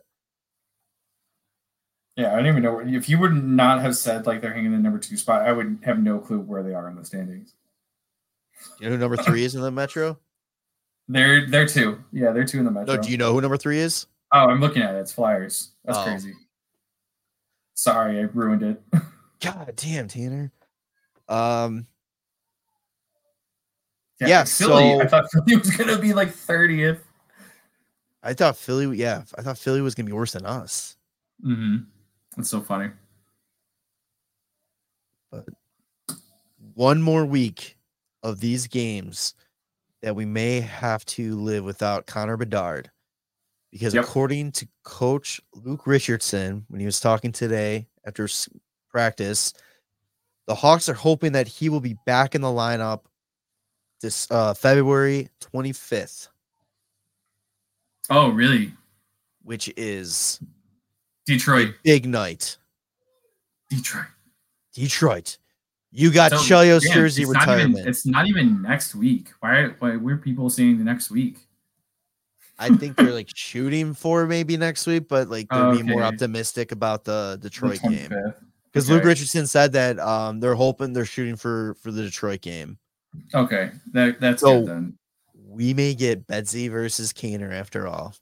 Yeah, 2.17 2.33
I 2.33 2.35
don't 2.35 2.47
even 2.47 2.61
know 2.61 2.79
if 2.79 3.07
you 3.09 3.17
would 3.19 3.33
not 3.33 3.81
have 3.81 3.95
said 3.95 4.27
like 4.27 4.41
they're 4.41 4.53
hanging 4.53 4.67
in 4.73 4.77
the 4.77 4.83
number 4.83 4.99
two 4.99 5.17
spot. 5.17 5.43
I 5.43 5.53
would 5.53 5.79
have 5.83 5.97
no 6.03 6.19
clue 6.19 6.39
where 6.41 6.61
they 6.61 6.73
are 6.73 6.87
in 6.89 6.95
the 6.95 7.05
standings. 7.05 7.53
You 8.79 8.85
know 8.87 8.91
who 8.91 8.97
number 8.99 9.17
three 9.17 9.43
is 9.45 9.55
in 9.55 9.61
the 9.61 9.71
Metro? 9.71 10.19
They're 11.07 11.47
they're 11.47 11.67
two. 11.67 12.03
Yeah, 12.11 12.31
they're 12.31 12.45
two 12.45 12.59
in 12.59 12.65
the 12.65 12.71
metro. 12.71 12.95
No, 12.95 13.01
do 13.01 13.09
you 13.09 13.17
know 13.17 13.33
who 13.33 13.41
number 13.41 13.57
three 13.57 13.79
is? 13.79 14.05
Oh, 14.31 14.39
I'm 14.47 14.59
looking 14.61 14.81
at 14.81 14.95
it. 14.95 14.99
It's 14.99 15.11
Flyers. 15.11 15.71
That's 15.85 15.97
Oh. 15.97 16.03
crazy. 16.03 16.33
Sorry, 17.73 18.19
I 18.19 18.23
ruined 18.23 18.63
it. 18.63 18.81
God 19.41 19.73
damn, 19.75 20.07
Tanner. 20.07 20.51
Um, 21.27 21.87
yeah, 24.19 24.27
Yeah, 24.27 24.43
Philly. 24.45 25.01
I 25.01 25.07
thought 25.07 25.25
Philly 25.31 25.57
was 25.57 25.71
gonna 25.71 25.99
be 25.99 26.13
like 26.13 26.29
30th. 26.29 26.99
I 28.21 28.33
thought 28.33 28.55
Philly. 28.57 28.97
Yeah, 28.97 29.23
I 29.37 29.41
thought 29.41 29.57
Philly 29.57 29.81
was 29.81 29.95
gonna 29.95 30.07
be 30.07 30.13
worse 30.13 30.33
than 30.33 30.45
us. 30.45 30.95
Mm-hmm. 31.45 31.83
That's 32.37 32.49
so 32.49 32.61
funny. 32.61 32.89
But 35.29 35.45
one 36.73 37.01
more 37.01 37.25
week 37.25 37.77
of 38.21 38.39
these 38.39 38.67
games 38.67 39.33
that 40.01 40.15
we 40.15 40.25
may 40.25 40.59
have 40.61 41.05
to 41.05 41.35
live 41.35 41.63
without 41.63 42.05
Connor 42.05 42.37
Bedard, 42.37 42.91
because 43.73 43.95
Yep. 43.95 44.03
according 44.05 44.51
to 44.51 44.67
Coach 44.83 45.41
Luke 45.55 45.87
Richardson, 45.87 46.63
when 46.67 46.79
he 46.79 46.85
was 46.85 46.99
talking 46.99 47.31
today 47.31 47.87
after 48.05 48.29
practice, 48.87 49.51
the 50.45 50.53
Hawks 50.53 50.87
are 50.87 50.93
hoping 50.93 51.31
that 51.31 51.47
he 51.47 51.69
will 51.69 51.79
be 51.79 51.97
back 52.05 52.35
in 52.35 52.41
the 52.41 52.47
lineup 52.49 53.05
this 53.99 54.29
uh, 54.29 54.53
February 54.53 55.27
25th, 55.39 56.27
Oh, 58.11 58.29
really? 58.29 58.73
which 59.41 59.71
is 59.75 60.39
Detroit. 61.25 61.73
big 61.83 62.05
night. 62.05 62.57
Detroit. 63.71 64.05
Detroit. 64.73 65.37
You 65.91 66.11
got 66.11 66.31
So, 66.31 66.37
Chelios 66.37 66.81
damn, 66.81 66.93
jersey 66.93 67.23
it's 67.23 67.31
not 67.31 67.43
even- 67.43 67.53
retirement. 67.71 67.87
it's 67.87 68.05
not 68.05 68.27
even 68.27 68.61
next 68.61 68.93
week. 68.93 69.31
Why? 69.39 69.69
Why 69.79 69.95
were 69.95 70.17
people 70.17 70.49
saying 70.51 70.77
the 70.77 70.83
next 70.83 71.09
week? 71.09 71.47
I 72.63 72.69
think 72.75 72.95
they're 72.97 73.13
like 73.13 73.29
shooting 73.35 73.93
for 73.93 74.25
maybe 74.25 74.57
next 74.57 74.87
week, 74.87 75.07
but 75.07 75.29
like 75.29 75.47
they're 75.49 75.71
being 75.73 75.85
more 75.87 76.03
optimistic 76.03 76.71
about 76.71 77.03
the 77.03 77.37
The 77.41 77.49
Detroit 77.49 77.81
game 77.81 78.09
25th. 78.09 78.35
because 78.71 78.89
Luke 78.89 79.03
Richardson 79.03 79.45
said 79.47 79.73
that 79.73 79.99
um 79.99 80.39
they're 80.39 80.55
hoping 80.55 80.93
they're 80.93 81.05
shooting 81.05 81.35
for 81.35 81.75
for 81.81 81.91
the 81.91 82.01
Detroit 82.03 82.41
game. 82.41 82.77
Okay, 83.33 83.71
that 83.93 84.19
that's 84.19 84.41
So- 84.41 84.59
good 84.61 84.69
then. 84.69 84.97
We 85.47 85.73
may 85.75 85.93
get 85.93 86.25
Betsy 86.25 86.67
versus 86.67 87.13
Kaner 87.13 87.53
after 87.53 87.85
all. 87.87 88.15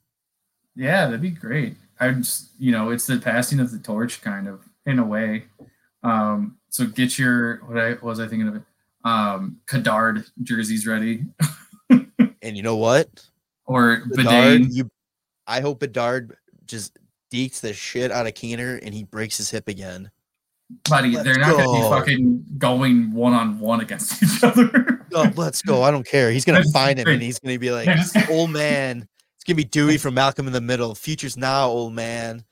Yeah, 0.75 1.06
that'd 1.06 1.21
be 1.21 1.30
great. 1.30 1.77
I 1.97 2.12
just, 2.12 2.49
you 2.60 2.73
know, 2.73 2.89
it's 2.89 3.08
the 3.08 3.19
passing 3.19 3.62
of 3.62 3.71
the 3.71 3.80
torch, 3.80 4.21
kind 4.21 4.49
of 4.49 4.60
in 4.86 4.99
a 4.99 5.06
way. 5.06 5.45
Um, 6.04 6.58
so 6.67 6.86
get 6.88 7.17
your 7.17 7.58
what 7.67 7.77
I 7.77 7.91
what 7.91 8.04
was 8.04 8.19
I 8.19 8.27
thinking 8.27 8.49
of 8.49 8.56
it? 8.58 8.63
Um, 9.06 9.60
Kadard 9.65 10.25
jerseys 10.43 10.86
ready, 10.86 11.23
And 12.41 12.58
you 12.58 12.63
know 12.63 12.75
what? 12.75 13.08
Or 13.71 14.03
Bedard, 14.10 14.15
Bedard. 14.62 14.62
you 14.73 14.89
I 15.47 15.62
hope 15.62 15.79
Bedard 15.79 16.36
just 16.65 16.97
dekes 17.34 17.60
the 17.62 17.73
shit 17.73 18.12
out 18.12 18.27
of 18.27 18.34
Kaner 18.34 18.79
and 18.84 18.93
he 18.93 19.03
breaks 19.03 19.38
his 19.38 19.49
hip 19.49 19.67
again. 19.67 20.12
Buddy, 20.89 21.12
Let's 21.12 21.25
they're 21.25 21.38
not 21.39 21.51
going 21.57 21.67
to 21.67 21.81
be 21.84 21.89
fucking 21.89 22.45
going 22.57 23.12
one 23.13 23.34
on 23.34 23.60
one 23.60 23.81
against 23.81 24.23
each 24.23 24.43
other. 24.43 25.05
No, 25.12 25.29
let's 25.36 25.62
go. 25.62 25.84
I 25.84 25.91
don't 25.91 26.05
care. 26.07 26.31
He's 26.31 26.45
gonna 26.45 26.63
find 26.71 26.97
him 26.97 27.07
and 27.07 27.21
he's 27.21 27.39
gonna 27.39 27.60
be 27.60 27.71
like, 27.71 27.88
gonna- 27.88 28.29
old 28.29 28.51
man. 28.51 29.07
It's 29.36 29.43
gonna 29.43 29.57
be 29.57 29.63
Dewey 29.65 29.97
from 29.97 30.13
Malcolm 30.13 30.47
in 30.47 30.53
the 30.53 30.62
Middle. 30.62 30.93
Future's 30.95 31.36
now, 31.36 31.67
old 31.67 31.93
man. 31.93 32.45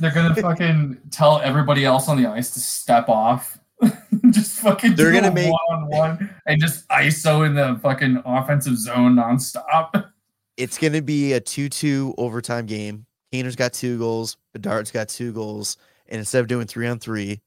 They're 0.00 0.12
gonna 0.14 0.34
fucking 0.40 0.98
tell 1.10 1.40
everybody 1.40 1.84
else 1.84 2.08
on 2.08 2.16
the 2.16 2.26
ice 2.30 2.50
to 2.52 2.60
step 2.60 3.08
off. 3.10 3.58
just 4.30 4.60
fucking 4.60 4.94
They're 4.94 5.12
do 5.12 5.20
gonna 5.20 5.34
make- 5.34 5.52
one-on-one 5.52 6.34
and 6.46 6.60
just 6.60 6.88
ISO 6.88 7.44
in 7.46 7.54
the 7.54 7.78
fucking 7.82 8.22
offensive 8.24 8.78
zone 8.78 9.16
nonstop. 9.16 10.10
It's 10.58 10.76
gonna 10.76 11.00
be 11.00 11.32
a 11.34 11.40
two-two 11.40 12.14
overtime 12.18 12.66
game. 12.66 13.06
Kaner's 13.32 13.56
got 13.56 13.72
two 13.72 13.96
goals. 13.98 14.36
Bedard's 14.52 14.90
got 14.90 15.08
two 15.08 15.32
goals. 15.32 15.76
And 16.08 16.18
instead 16.18 16.40
of 16.40 16.48
doing 16.48 16.66
three 16.66 16.88
on 16.88 16.98
three, 16.98 17.40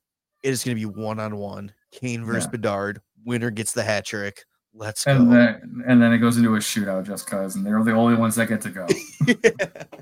it 0.44 0.50
is 0.50 0.64
gonna 0.64 0.76
be 0.76 0.86
one 0.86 1.20
on 1.20 1.36
one. 1.36 1.74
Kane 1.92 2.24
versus 2.24 2.46
Yeah. 2.46 2.52
Bedard. 2.52 3.02
Winner 3.26 3.52
gets 3.52 3.74
the 3.74 3.84
hat 3.84 4.06
trick. 4.06 4.46
Let's 4.74 5.04
go. 5.04 5.12
And 5.12 5.32
then 5.32 5.84
and 5.86 6.02
then 6.02 6.14
it 6.14 6.20
goes 6.20 6.38
into 6.38 6.56
a 6.56 6.60
shootout 6.60 7.06
just 7.06 7.28
cause, 7.28 7.56
and 7.56 7.66
they're 7.66 7.84
the 7.84 7.92
only 7.92 8.16
ones 8.16 8.36
that 8.36 8.48
get 8.48 8.62
to 8.62 8.70
go. 8.70 8.88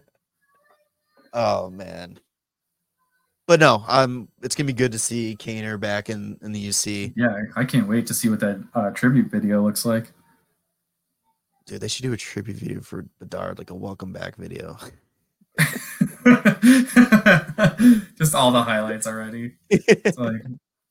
oh 1.33 1.69
man. 1.71 2.19
But 3.47 3.59
no, 3.59 3.83
um, 3.87 4.29
it's 4.43 4.55
gonna 4.55 4.67
be 4.67 4.73
good 4.73 4.91
to 4.91 4.99
see 4.99 5.35
Kaner 5.39 5.79
back 5.79 6.11
in, 6.11 6.37
in 6.43 6.51
the 6.51 6.69
UC. 6.69 7.13
yeah, 7.15 7.35
I 7.57 7.61
I 7.61 7.65
can't 7.65 7.87
wait 7.87 8.05
to 8.07 8.13
see 8.13 8.29
what 8.29 8.39
that 8.41 8.63
uh, 8.75 8.91
tribute 8.91 9.31
video 9.31 9.63
looks 9.63 9.85
like. 9.85 10.11
Dude, 11.69 11.81
they 11.81 11.87
should 11.87 12.01
do 12.01 12.13
a 12.13 12.17
tribute 12.17 12.57
video 12.57 12.81
for 12.81 13.05
Bedard, 13.19 13.59
like 13.59 13.69
a 13.69 13.75
welcome 13.75 14.11
back 14.11 14.35
video. 14.37 14.75
just 18.17 18.33
all 18.33 18.51
the 18.51 18.63
highlights 18.63 19.05
already. 19.05 19.53
It's 19.69 20.17
like 20.17 20.41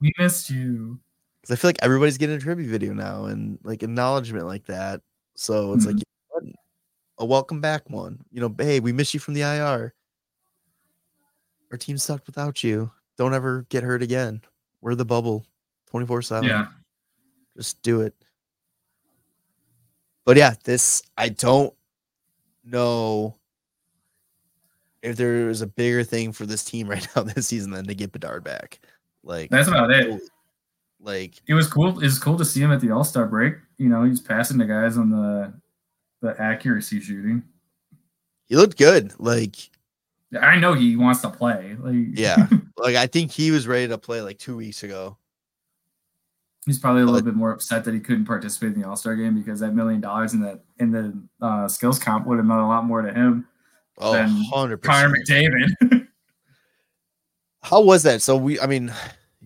we 0.01 0.13
missed 0.21 0.51
you. 0.51 1.01
Because 1.43 1.53
I 1.53 1.57
feel 1.61 1.69
like 1.71 1.81
everybody's 1.83 2.17
getting 2.17 2.37
a 2.37 2.41
tribute 2.41 2.69
video 2.69 2.93
now 2.93 3.25
and 3.25 3.59
like 3.65 3.83
acknowledgement 3.83 4.47
like 4.47 4.67
that. 4.67 5.01
So 5.35 5.73
it's 5.73 5.85
like 5.85 5.97
Mhm. 5.97 6.03
you 6.45 6.47
know 6.47 6.53
a 7.19 7.25
welcome 7.27 7.61
back 7.61 7.91
one. 7.91 8.21
You 8.31 8.41
know, 8.41 8.55
hey, 8.57 8.79
we 8.79 8.93
miss 8.93 9.13
you 9.13 9.19
from 9.19 9.35
the 9.35 9.43
IR. 9.43 9.93
Our 11.73 11.77
team 11.77 11.99
sucked 11.99 12.29
without 12.29 12.63
you. 12.63 12.93
Don't 13.17 13.35
ever 13.35 13.63
get 13.69 13.83
hurt 13.83 14.05
again. 14.05 14.43
We're 14.81 14.95
the 14.95 15.05
bubble 15.05 15.45
24 15.91 16.23
7. 16.23 16.49
Yeah. 16.49 16.67
Just 17.57 17.83
do 17.83 18.03
it. 18.03 18.15
But 20.29 20.37
yeah, 20.37 20.57
this, 20.63 21.01
I 21.17 21.31
don't 21.31 21.73
know 22.63 23.37
if 25.01 25.17
there 25.17 25.49
is 25.49 25.63
a 25.63 25.67
bigger 25.67 26.05
thing 26.05 26.33
for 26.33 26.45
this 26.45 26.63
team 26.63 26.87
right 26.91 27.09
now 27.17 27.23
this 27.23 27.47
season 27.47 27.71
than 27.71 27.87
to 27.87 27.95
get 27.95 28.13
Bedard 28.13 28.45
back. 28.45 28.79
Like, 29.25 29.49
That's 29.49 29.69
about 29.69 29.91
it. 29.91 30.21
like, 31.01 31.41
It 31.47 31.55
was 31.55 31.67
cool. 31.67 31.99
It 32.01 32.05
was 32.05 32.19
cool 32.19 32.37
to 32.37 32.45
see 32.45 32.61
him 32.61 32.71
at 32.71 32.83
the 32.83 32.91
All 32.91 33.05
Star 33.05 33.25
break. 33.25 33.55
You 33.79 33.89
know, 33.89 34.05
he's 34.05 34.21
passing 34.21 34.59
the 34.59 34.67
guys 34.67 34.99
on 34.99 35.09
the 35.09 35.55
the 36.21 36.39
accuracy 36.39 37.01
shooting. 37.01 37.43
he 38.49 38.57
looked 38.57 38.77
good. 38.77 39.19
Like, 39.19 39.57
I 40.39 40.59
know 40.59 40.75
he 40.75 40.95
wants 40.95 41.23
to 41.23 41.31
play. 41.31 41.75
Like, 41.81 42.19
Yeah. 42.19 42.49
like 42.77 42.97
I 42.97 43.07
think 43.07 43.31
he 43.31 43.51
was 43.51 43.67
ready 43.67 43.89
to 43.89 43.97
play 43.97 44.21
like 44.21 44.37
two 44.37 44.59
weeks 44.59 44.83
ago. 44.83 45.17
He's 46.69 46.79
probably 46.79 47.03
a 47.03 47.05
little 47.07 47.23
bit 47.23 47.35
more 47.35 47.51
upset 47.51 47.85
that 47.85 47.95
he 47.95 48.01
couldn't 48.01 48.27
participate 48.27 48.75
in 48.75 48.81
the 48.81 48.87
All 48.89 48.95
Star 48.97 49.17
game 49.17 49.35
because 49.35 49.59
that 49.61 49.75
million 49.75 50.01
dollars 50.01 50.35
in 50.35 50.41
the 50.41 50.61
in 50.79 50.91
the 50.93 51.21
uh, 51.45 51.67
skills 51.67 51.99
comp 51.99 52.27
would 52.27 52.37
have 52.39 52.47
meant 52.47 52.61
a 52.61 52.67
lot 52.67 52.85
more 52.85 53.03
to 53.03 53.13
him. 53.13 53.47
Oh, 53.99 54.13
Then 54.13 54.29
100 54.51 54.83
Connor. 54.83 55.15
McDavid. 55.17 56.07
How 57.63 57.81
was 57.81 58.05
that? 58.05 58.23
So 58.23 58.37
we, 58.37 58.61
I 58.61 58.67
mean, 58.67 58.93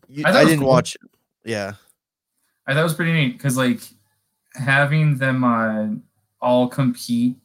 you, 0.08 0.24
I 0.26 0.28
I, 0.28 0.32
thought 0.32 0.40
it 0.40 0.44
was 0.44 0.50
didn't 0.50 0.60
cool. 0.60 0.68
watch. 0.68 0.94
it. 0.96 1.00
Yeah, 1.44 1.72
I 2.66 2.74
thought 2.74 2.80
it 2.80 2.84
was 2.84 2.94
pretty 2.94 3.12
neat 3.12 3.32
because 3.32 3.56
like 3.56 3.80
having 4.54 5.16
them 5.16 5.42
uh, 5.42 5.88
all 6.40 6.68
compete 6.68 7.36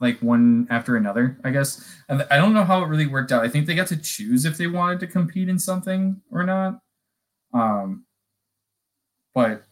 like 0.00 0.18
one 0.20 0.66
after 0.70 0.96
another. 0.96 1.38
I 1.44 1.50
guess 1.50 1.86
and 2.08 2.26
I 2.30 2.36
don't 2.36 2.54
know 2.54 2.64
how 2.64 2.82
it 2.82 2.86
really 2.86 3.06
worked 3.06 3.32
out. 3.32 3.44
I 3.44 3.48
think 3.48 3.66
they 3.66 3.74
got 3.74 3.88
to 3.88 3.96
choose 3.96 4.44
if 4.44 4.56
they 4.56 4.66
wanted 4.68 5.00
to 5.00 5.06
compete 5.08 5.48
in 5.48 5.58
something 5.58 6.20
or 6.30 6.44
not. 6.44 6.80
Um, 7.52 8.05
but 9.36 9.64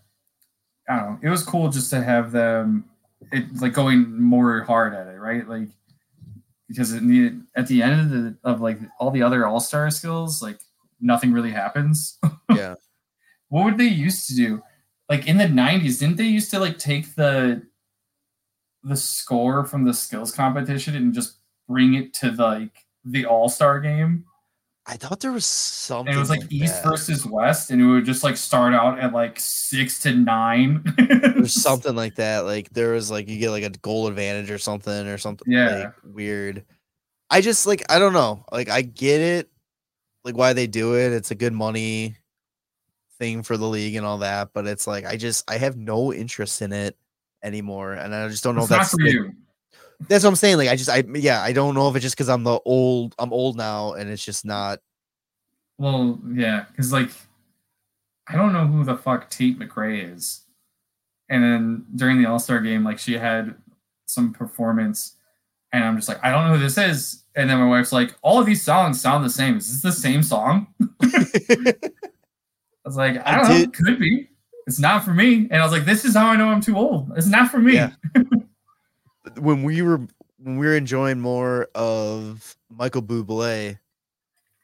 I 0.90 0.96
don't 0.96 1.10
know. 1.10 1.18
It 1.22 1.30
was 1.30 1.42
cool 1.42 1.70
just 1.70 1.88
to 1.88 2.04
have 2.04 2.32
them 2.32 2.84
it 3.32 3.46
like 3.62 3.72
going 3.72 4.20
more 4.20 4.62
hard 4.62 4.92
at 4.92 5.08
it, 5.08 5.18
right? 5.18 5.48
Like 5.48 5.70
because 6.68 6.92
it 6.92 7.02
needed 7.02 7.40
at 7.56 7.66
the 7.66 7.82
end 7.82 8.00
of 8.00 8.10
the 8.10 8.36
of 8.44 8.60
like 8.60 8.78
all 9.00 9.10
the 9.10 9.22
other 9.22 9.46
all 9.46 9.60
star 9.60 9.90
skills, 9.90 10.42
like 10.42 10.58
nothing 11.00 11.32
really 11.32 11.50
happens. 11.50 12.18
Yeah. 12.54 12.74
what 13.48 13.64
would 13.64 13.78
they 13.78 13.88
used 13.88 14.28
to 14.28 14.36
do? 14.36 14.62
Like 15.08 15.26
in 15.26 15.38
the 15.38 15.44
'90s, 15.44 15.98
didn't 15.98 16.18
they 16.18 16.24
used 16.24 16.50
to 16.50 16.60
like 16.60 16.78
take 16.78 17.14
the 17.14 17.62
the 18.82 18.96
score 18.96 19.64
from 19.64 19.84
the 19.84 19.94
skills 19.94 20.30
competition 20.30 20.94
and 20.94 21.14
just 21.14 21.38
bring 21.66 21.94
it 21.94 22.12
to 22.14 22.30
the, 22.30 22.44
like 22.44 22.84
the 23.02 23.24
all 23.24 23.48
star 23.48 23.80
game? 23.80 24.26
I 24.86 24.96
thought 24.98 25.20
there 25.20 25.32
was 25.32 25.46
something. 25.46 26.08
And 26.08 26.16
it 26.16 26.20
was 26.20 26.28
like, 26.28 26.42
East 26.50 26.82
that. 26.82 26.90
versus 26.90 27.24
West, 27.24 27.70
and 27.70 27.80
it 27.80 27.86
would 27.86 28.04
just 28.04 28.22
like 28.22 28.36
start 28.36 28.74
out 28.74 28.98
at 28.98 29.14
like 29.14 29.40
six 29.40 29.98
to 30.00 30.14
nine. 30.14 30.84
or 31.36 31.46
something 31.46 31.96
like 31.96 32.16
that. 32.16 32.40
Like 32.40 32.68
there 32.70 32.92
was 32.92 33.10
like 33.10 33.28
you 33.28 33.38
get 33.38 33.50
like 33.50 33.64
a 33.64 33.70
goal 33.70 34.08
advantage 34.08 34.50
or 34.50 34.58
something 34.58 35.06
or 35.06 35.16
something 35.16 35.50
Yeah. 35.50 35.76
like 35.84 35.94
weird. 36.04 36.64
I 37.30 37.40
just 37.40 37.66
like 37.66 37.82
I 37.90 37.98
don't 37.98 38.12
know. 38.12 38.44
Like 38.52 38.68
I 38.68 38.82
get 38.82 39.20
it, 39.22 39.50
like 40.22 40.36
why 40.36 40.52
they 40.52 40.66
do 40.66 40.94
it. 40.96 41.12
It's 41.12 41.30
a 41.30 41.34
good 41.34 41.54
money 41.54 42.16
thing 43.18 43.42
for 43.42 43.56
the 43.56 43.66
league 43.66 43.94
and 43.94 44.04
all 44.04 44.18
that, 44.18 44.50
but 44.52 44.66
it's 44.66 44.86
like 44.86 45.06
I 45.06 45.16
just 45.16 45.50
I 45.50 45.56
have 45.56 45.78
no 45.78 46.12
interest 46.12 46.60
in 46.60 46.72
it 46.74 46.94
anymore, 47.42 47.94
and 47.94 48.14
I 48.14 48.28
just 48.28 48.44
don't 48.44 48.54
know 48.54 48.62
It's 48.62 48.70
if 48.70 48.76
not 48.76 48.78
that's 48.80 48.90
for 48.90 49.02
like- 49.02 49.12
you. 49.12 49.32
That's 50.08 50.24
what 50.24 50.30
I'm 50.30 50.36
saying. 50.36 50.56
Like 50.58 50.68
I 50.68 50.76
just 50.76 50.90
I 50.90 51.04
yeah 51.14 51.42
I 51.42 51.52
don't 51.52 51.74
know 51.74 51.88
if 51.88 51.96
it's 51.96 52.02
just 52.02 52.14
because 52.16 52.28
I'm 52.28 52.44
the 52.44 52.58
old 52.64 53.14
I'm 53.18 53.32
old 53.32 53.56
now 53.56 53.92
and 53.94 54.08
it's 54.10 54.24
just 54.24 54.44
not 54.44 54.78
Well, 55.78 56.18
yeah, 56.32 56.64
because 56.70 56.92
like 56.92 57.10
I 58.28 58.36
don't 58.36 58.52
know 58.52 58.66
who 58.66 58.84
the 58.84 58.96
fuck 58.96 59.28
Tate 59.30 59.58
McRae 59.58 60.14
is. 60.14 60.40
And 61.28 61.42
then 61.42 61.86
during 61.96 62.18
the 62.22 62.28
All 62.28 62.38
Star 62.38 62.60
game, 62.60 62.84
like 62.84 62.98
she 62.98 63.14
had 63.14 63.54
some 64.06 64.32
performance, 64.32 65.14
and 65.72 65.82
I'm 65.84 65.96
just 65.96 66.08
like, 66.08 66.22
I 66.22 66.30
don't 66.30 66.46
know 66.46 66.54
who 66.56 66.62
this 66.62 66.76
is. 66.78 67.22
And 67.34 67.48
then 67.50 67.58
my 67.58 67.66
wife's 67.66 67.92
like, 67.92 68.14
all 68.22 68.38
of 68.38 68.46
these 68.46 68.62
songs 68.62 69.00
sound 69.00 69.24
the 69.24 69.30
same. 69.30 69.56
Is 69.56 69.82
this 69.82 69.94
the 69.94 70.00
same 70.00 70.22
song? 70.22 70.68
I 71.02 71.74
was 72.84 72.96
like, 72.96 73.16
I 73.26 73.32
I 73.32 73.36
don't 73.38 73.48
know. 73.48 73.58
did- 73.58 73.72
Could 73.74 73.98
be. 73.98 74.28
It's 74.66 74.78
not 74.78 75.04
for 75.04 75.12
me. 75.12 75.46
And 75.50 75.56
I 75.56 75.62
was 75.62 75.72
like, 75.72 75.84
this 75.84 76.04
is 76.06 76.14
how 76.14 76.26
I 76.28 76.36
know 76.36 76.48
I'm 76.48 76.60
too 76.62 76.76
old. 76.76 77.12
It's 77.16 77.26
not 77.26 77.50
for 77.50 77.58
me. 77.58 77.74
Yeah. 77.74 77.90
when 79.38 79.62
we 79.62 79.82
were 79.82 79.98
when 80.38 80.56
we 80.58 80.66
were 80.66 80.76
enjoying 80.76 81.20
more 81.20 81.68
of 81.74 82.56
Michael 82.70 83.02
Bublé 83.02 83.78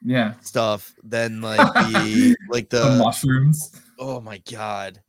Yeah. 0.03 0.33
stuff 0.41 0.93
than 1.03 1.41
like 1.41 1.57
the 1.73 2.35
like 2.49 2.69
The, 2.69 2.81
the 2.81 2.95
mushrooms. 2.97 3.81
oh 3.99 4.19
my 4.21 4.41
god 4.51 4.99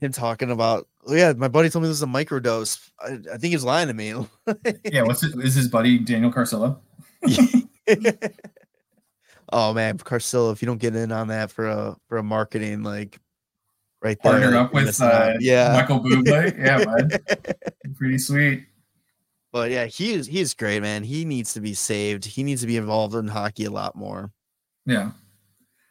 him 0.00 0.12
talking 0.12 0.50
about 0.50 0.88
oh 1.06 1.14
yeah 1.14 1.32
my 1.36 1.48
buddy 1.48 1.68
told 1.68 1.82
me 1.82 1.88
this 1.88 1.96
is 1.98 2.02
a 2.02 2.06
microdose 2.06 2.90
I, 3.00 3.18
I 3.34 3.36
think 3.38 3.52
he's 3.52 3.64
lying 3.64 3.88
to 3.88 3.94
me 3.94 4.14
Yeah. 4.84 5.02
What's 5.02 5.22
it? 5.24 5.34
Is 5.42 5.54
his 5.54 5.68
buddy 5.68 5.98
Daniel 5.98 6.32
Carcillo? 6.32 6.78
oh 9.52 9.72
man 9.74 9.98
Carcillo 9.98 10.52
if 10.52 10.62
you 10.62 10.66
don't 10.66 10.80
get 10.80 10.94
in 10.96 11.12
on 11.12 11.28
that 11.28 11.50
for 11.50 11.68
a 11.68 11.96
for 12.08 12.18
a 12.18 12.22
marketing 12.22 12.82
like 12.82 13.18
right 14.02 14.18
there 14.22 14.32
Partner 14.40 14.56
up 14.56 14.72
with 14.72 15.00
uh, 15.00 15.34
yeah 15.40 15.72
Michael 15.74 16.00
Bublé. 16.00 16.56
Yeah, 16.58 16.78
man. 16.84 17.10
Pretty 17.96 18.18
sweet. 18.18 18.64
But 19.52 19.70
yeah 19.70 19.84
he 19.86 20.12
is 20.12 20.26
he 20.26 20.40
is 20.40 20.54
great 20.54 20.80
man 20.80 21.02
he 21.04 21.24
needs 21.24 21.52
to 21.54 21.60
be 21.60 21.74
saved 21.74 22.24
he 22.24 22.42
needs 22.42 22.60
to 22.60 22.66
be 22.66 22.76
involved 22.76 23.14
in 23.14 23.28
hockey 23.28 23.64
a 23.64 23.70
lot 23.70 23.94
more 23.94 24.30
Yeah. 24.86 25.12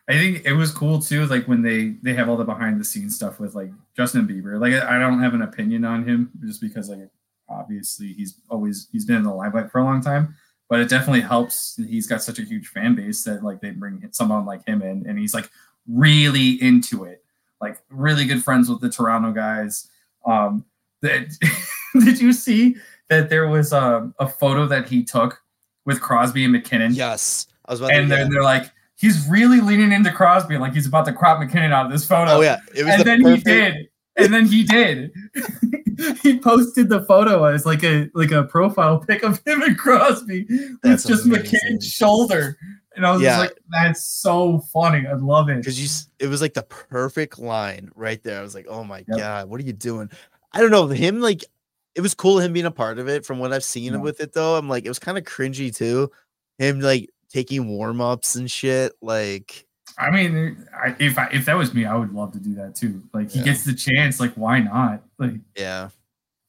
I 0.10 0.14
think 0.14 0.46
it 0.46 0.54
was 0.54 0.72
cool 0.72 1.00
too, 1.00 1.26
like 1.28 1.48
when 1.48 1.62
they 1.62 1.96
they 2.02 2.14
have 2.14 2.28
all 2.28 2.36
the 2.36 2.44
behind 2.44 2.80
the 2.80 2.84
scenes 2.84 3.16
stuff 3.16 3.40
with 3.40 3.56
like 3.56 3.72
Justin 3.96 4.28
Bieber. 4.28 4.60
Like 4.60 4.74
I 4.74 4.98
I 4.98 5.00
don't 5.00 5.22
have 5.22 5.34
an 5.34 5.44
opinion 5.44 5.86
on 5.86 6.06
him 6.06 6.32
just 6.44 6.60
because 6.60 6.90
like 6.90 7.10
obviously 7.48 8.12
he's 8.14 8.36
always 8.50 8.90
he's 8.92 9.06
been 9.06 9.18
in 9.18 9.24
the 9.24 9.34
limelight 9.34 9.72
for 9.72 9.80
a 9.80 9.84
long 9.86 10.02
time, 10.02 10.36
but 10.70 10.82
it 10.82 10.90
definitely 10.90 11.22
helps. 11.22 11.78
He's 11.78 12.08
got 12.08 12.22
such 12.24 12.40
a 12.40 12.44
huge 12.44 12.68
fan 12.68 12.96
base 12.96 13.24
that 13.24 13.44
like 13.44 13.62
they 13.62 13.72
bring 13.72 14.06
someone 14.12 14.46
like 14.46 14.66
him 14.68 14.82
in, 14.82 15.06
and 15.08 15.18
he's 15.18 15.34
like 15.34 15.50
really 15.88 16.62
into 16.62 17.06
it, 17.06 17.24
like 17.62 17.82
really 17.90 18.26
good 18.26 18.44
friends 18.44 18.70
with 18.70 18.82
the 18.82 18.90
Toronto 18.90 19.32
guys. 19.32 19.88
Um, 20.26 20.66
that 21.02 21.30
did 22.04 22.20
you 22.20 22.34
see 22.34 22.76
that 23.12 23.30
there 23.30 23.48
was 23.48 23.72
um, 23.74 24.16
a 24.20 24.28
photo 24.28 24.66
that 24.66 24.88
he 24.88 25.04
took 25.04 25.40
with 25.86 26.02
Crosby 26.02 26.44
and 26.44 26.54
MacKinnon? 26.54 26.94
yes 26.96 27.48
i 27.66 27.72
was 27.74 27.80
about 27.82 27.94
and 27.94 28.10
to, 28.10 28.16
then 28.16 28.26
yeah. 28.26 28.30
they're 28.32 28.44
like, 28.44 28.72
he's 28.96 29.28
really 29.30 29.62
leaning 29.62 29.92
into 29.92 30.12
Crosby, 30.12 30.58
like 30.58 30.74
he's 30.74 30.88
about 30.88 31.06
to 31.06 31.14
crop 31.14 31.40
MacKinnon 31.40 31.72
out 31.72 31.86
of 31.86 31.92
this 31.92 32.06
photo. 32.08 32.32
oh 32.32 32.42
yeah 32.42 32.58
it 32.76 32.84
was 32.84 32.94
and 32.94 33.00
the 33.02 33.04
then 33.06 33.22
perfect, 33.24 33.48
he 33.48 33.54
did, 33.54 33.88
and 34.18 34.34
then 34.34 34.46
he 34.46 34.64
did. 34.64 35.12
he 36.24 36.40
posted 36.40 36.90
the 36.90 37.02
photo 37.06 37.44
as 37.46 37.66
like 37.66 37.84
a 37.84 38.10
like 38.16 38.32
a 38.32 38.44
profile 38.44 39.00
pic 39.00 39.24
of 39.24 39.40
him 39.46 39.62
and 39.62 39.78
Crosby 39.78 40.46
That's 40.84 41.06
with 41.06 41.14
just 41.14 41.26
amazing. 41.26 41.44
MacKinnon's 41.44 41.88
shoulder, 41.88 42.58
and 42.96 43.06
I 43.06 43.12
was 43.12 43.22
Yeah. 43.22 43.30
just 43.30 43.40
like, 43.40 43.58
that's 43.70 44.04
so 44.04 44.60
funny. 44.74 45.06
I 45.08 45.14
love 45.14 45.50
it. 45.50 45.58
because 45.58 45.80
you 45.82 45.88
it 46.20 46.28
was 46.28 46.42
like 46.42 46.54
the 46.54 46.64
perfect 46.64 47.40
line 47.40 47.90
right 47.96 48.22
there. 48.24 48.40
I 48.40 48.42
was 48.42 48.56
like, 48.56 48.66
oh 48.68 48.84
my 48.84 49.06
Yep. 49.08 49.18
god, 49.18 49.50
what 49.50 49.60
are 49.62 49.64
you 49.64 49.74
doing? 49.74 50.10
I 50.54 50.60
don't 50.62 50.72
know 50.72 50.88
him 50.88 51.22
like 51.22 51.44
it 51.96 52.02
was 52.02 52.14
cool 52.14 52.40
him 52.40 52.54
being 52.54 52.66
a 52.66 52.72
part 52.72 53.00
of 53.00 53.08
it. 53.10 53.26
From 53.26 53.40
what 53.40 53.52
I've 53.54 53.64
seen 53.64 53.94
Yeah. 53.94 54.00
with 54.00 54.20
it 54.22 54.34
though, 54.34 54.56
I'm 54.56 54.70
like 54.70 54.86
it 54.86 54.90
was 54.90 55.00
kind 55.00 55.18
of 55.18 55.24
cringy 55.26 55.76
too. 55.76 56.10
Him 56.58 56.80
like 56.80 57.10
taking 57.30 57.68
warm 57.68 58.02
ups 58.02 58.36
and 58.36 58.50
shit. 58.50 58.94
Like 59.02 59.66
I 59.98 60.10
mean, 60.10 60.68
I, 60.74 60.96
if 61.00 61.18
I, 61.18 61.28
if 61.34 61.46
that 61.46 61.58
was 61.58 61.74
me, 61.74 61.86
I 61.86 61.96
would 61.96 62.14
love 62.14 62.32
to 62.34 62.40
do 62.40 62.54
that 62.56 62.76
too. 62.76 63.04
Like 63.14 63.30
he 63.32 63.40
Yeah. 63.40 63.46
gets 63.46 63.64
the 63.66 63.74
chance, 63.74 64.20
like 64.20 64.34
why 64.36 64.60
not? 64.60 65.04
Like 65.20 65.34
yeah, 65.58 65.90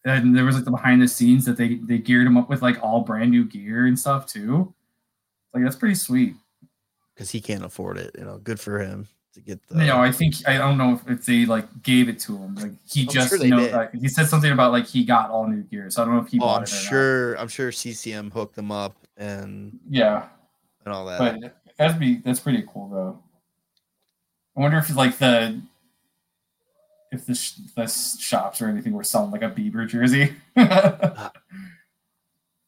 and 0.05 0.37
there 0.37 0.45
was 0.45 0.55
like 0.57 0.65
the 0.65 0.71
behind 0.71 1.03
the 1.03 1.09
scenes 1.09 1.45
that 1.47 1.57
they 1.57 1.75
they 1.77 1.99
geared 1.99 2.27
him 2.27 2.37
up 2.37 2.49
with 2.49 2.63
like 2.63 2.83
all 2.83 3.01
brand 3.03 3.31
new 3.31 3.45
gear 3.45 3.87
and 3.87 3.99
stuff 3.99 4.27
too. 4.27 4.73
Like 5.55 5.65
that's 5.65 5.77
pretty 5.77 5.97
sweet. 5.97 6.35
because 7.15 7.31
he 7.31 7.41
can't 7.41 7.65
afford 7.65 7.99
it. 7.99 8.15
You 8.19 8.25
know, 8.25 8.39
good 8.39 8.59
for 8.61 8.79
him 8.79 9.09
to 9.35 9.41
get 9.41 9.67
the. 9.69 9.81
you 9.81 9.87
know, 9.87 9.99
I 9.99 10.13
think 10.13 10.35
I 10.47 10.59
don't 10.59 10.79
know 10.79 10.95
if, 10.95 11.09
if 11.09 11.27
they 11.27 11.45
like 11.47 11.83
gave 11.83 12.09
it 12.09 12.19
to 12.21 12.37
him. 12.37 12.55
Like 12.55 12.73
he 12.89 13.03
I'm 13.03 13.09
just 13.09 13.29
sure 13.31 13.47
know 13.47 13.67
like, 13.69 13.95
he 13.95 14.09
said 14.09 14.27
something 14.29 14.53
about 14.53 14.73
like 14.73 14.87
he 14.87 15.05
got 15.05 15.31
all 15.31 15.47
new 15.47 15.63
gear. 15.63 15.91
So 15.91 16.03
I 16.03 16.05
don't 16.05 16.15
know 16.15 16.23
if 16.23 16.29
he 16.29 16.39
oh, 16.39 16.41
bought 16.41 16.57
I'm 16.59 16.63
it 16.65 16.73
or 16.73 16.75
not. 16.75 16.83
sure. 16.83 17.35
I'm 17.39 17.49
sure 17.49 17.73
CCM 17.73 18.31
hooked 18.31 18.55
them 18.55 18.71
up 18.71 18.95
and 19.17 19.79
Yeah, 19.89 20.27
and 20.85 20.95
all 20.95 21.07
that. 21.07 21.41
but 21.41 21.57
that'd 21.77 21.99
be 21.99 22.17
that's 22.17 22.41
pretty 22.41 22.65
cool 22.73 22.89
though. 22.89 23.19
I 24.57 24.61
wonder 24.61 24.79
if 24.79 24.95
like 24.95 25.19
the 25.19 25.61
if 27.11 27.27
the, 27.27 27.35
sh- 27.35 27.59
the 27.77 27.87
shops 27.87 28.63
or 28.63 28.69
anything 28.69 28.93
were 28.95 29.05
selling 29.05 29.31
like 29.31 29.43
a 29.43 29.51
Bieber 29.51 29.87
jersey. 29.87 30.35
Uh, 30.57 31.29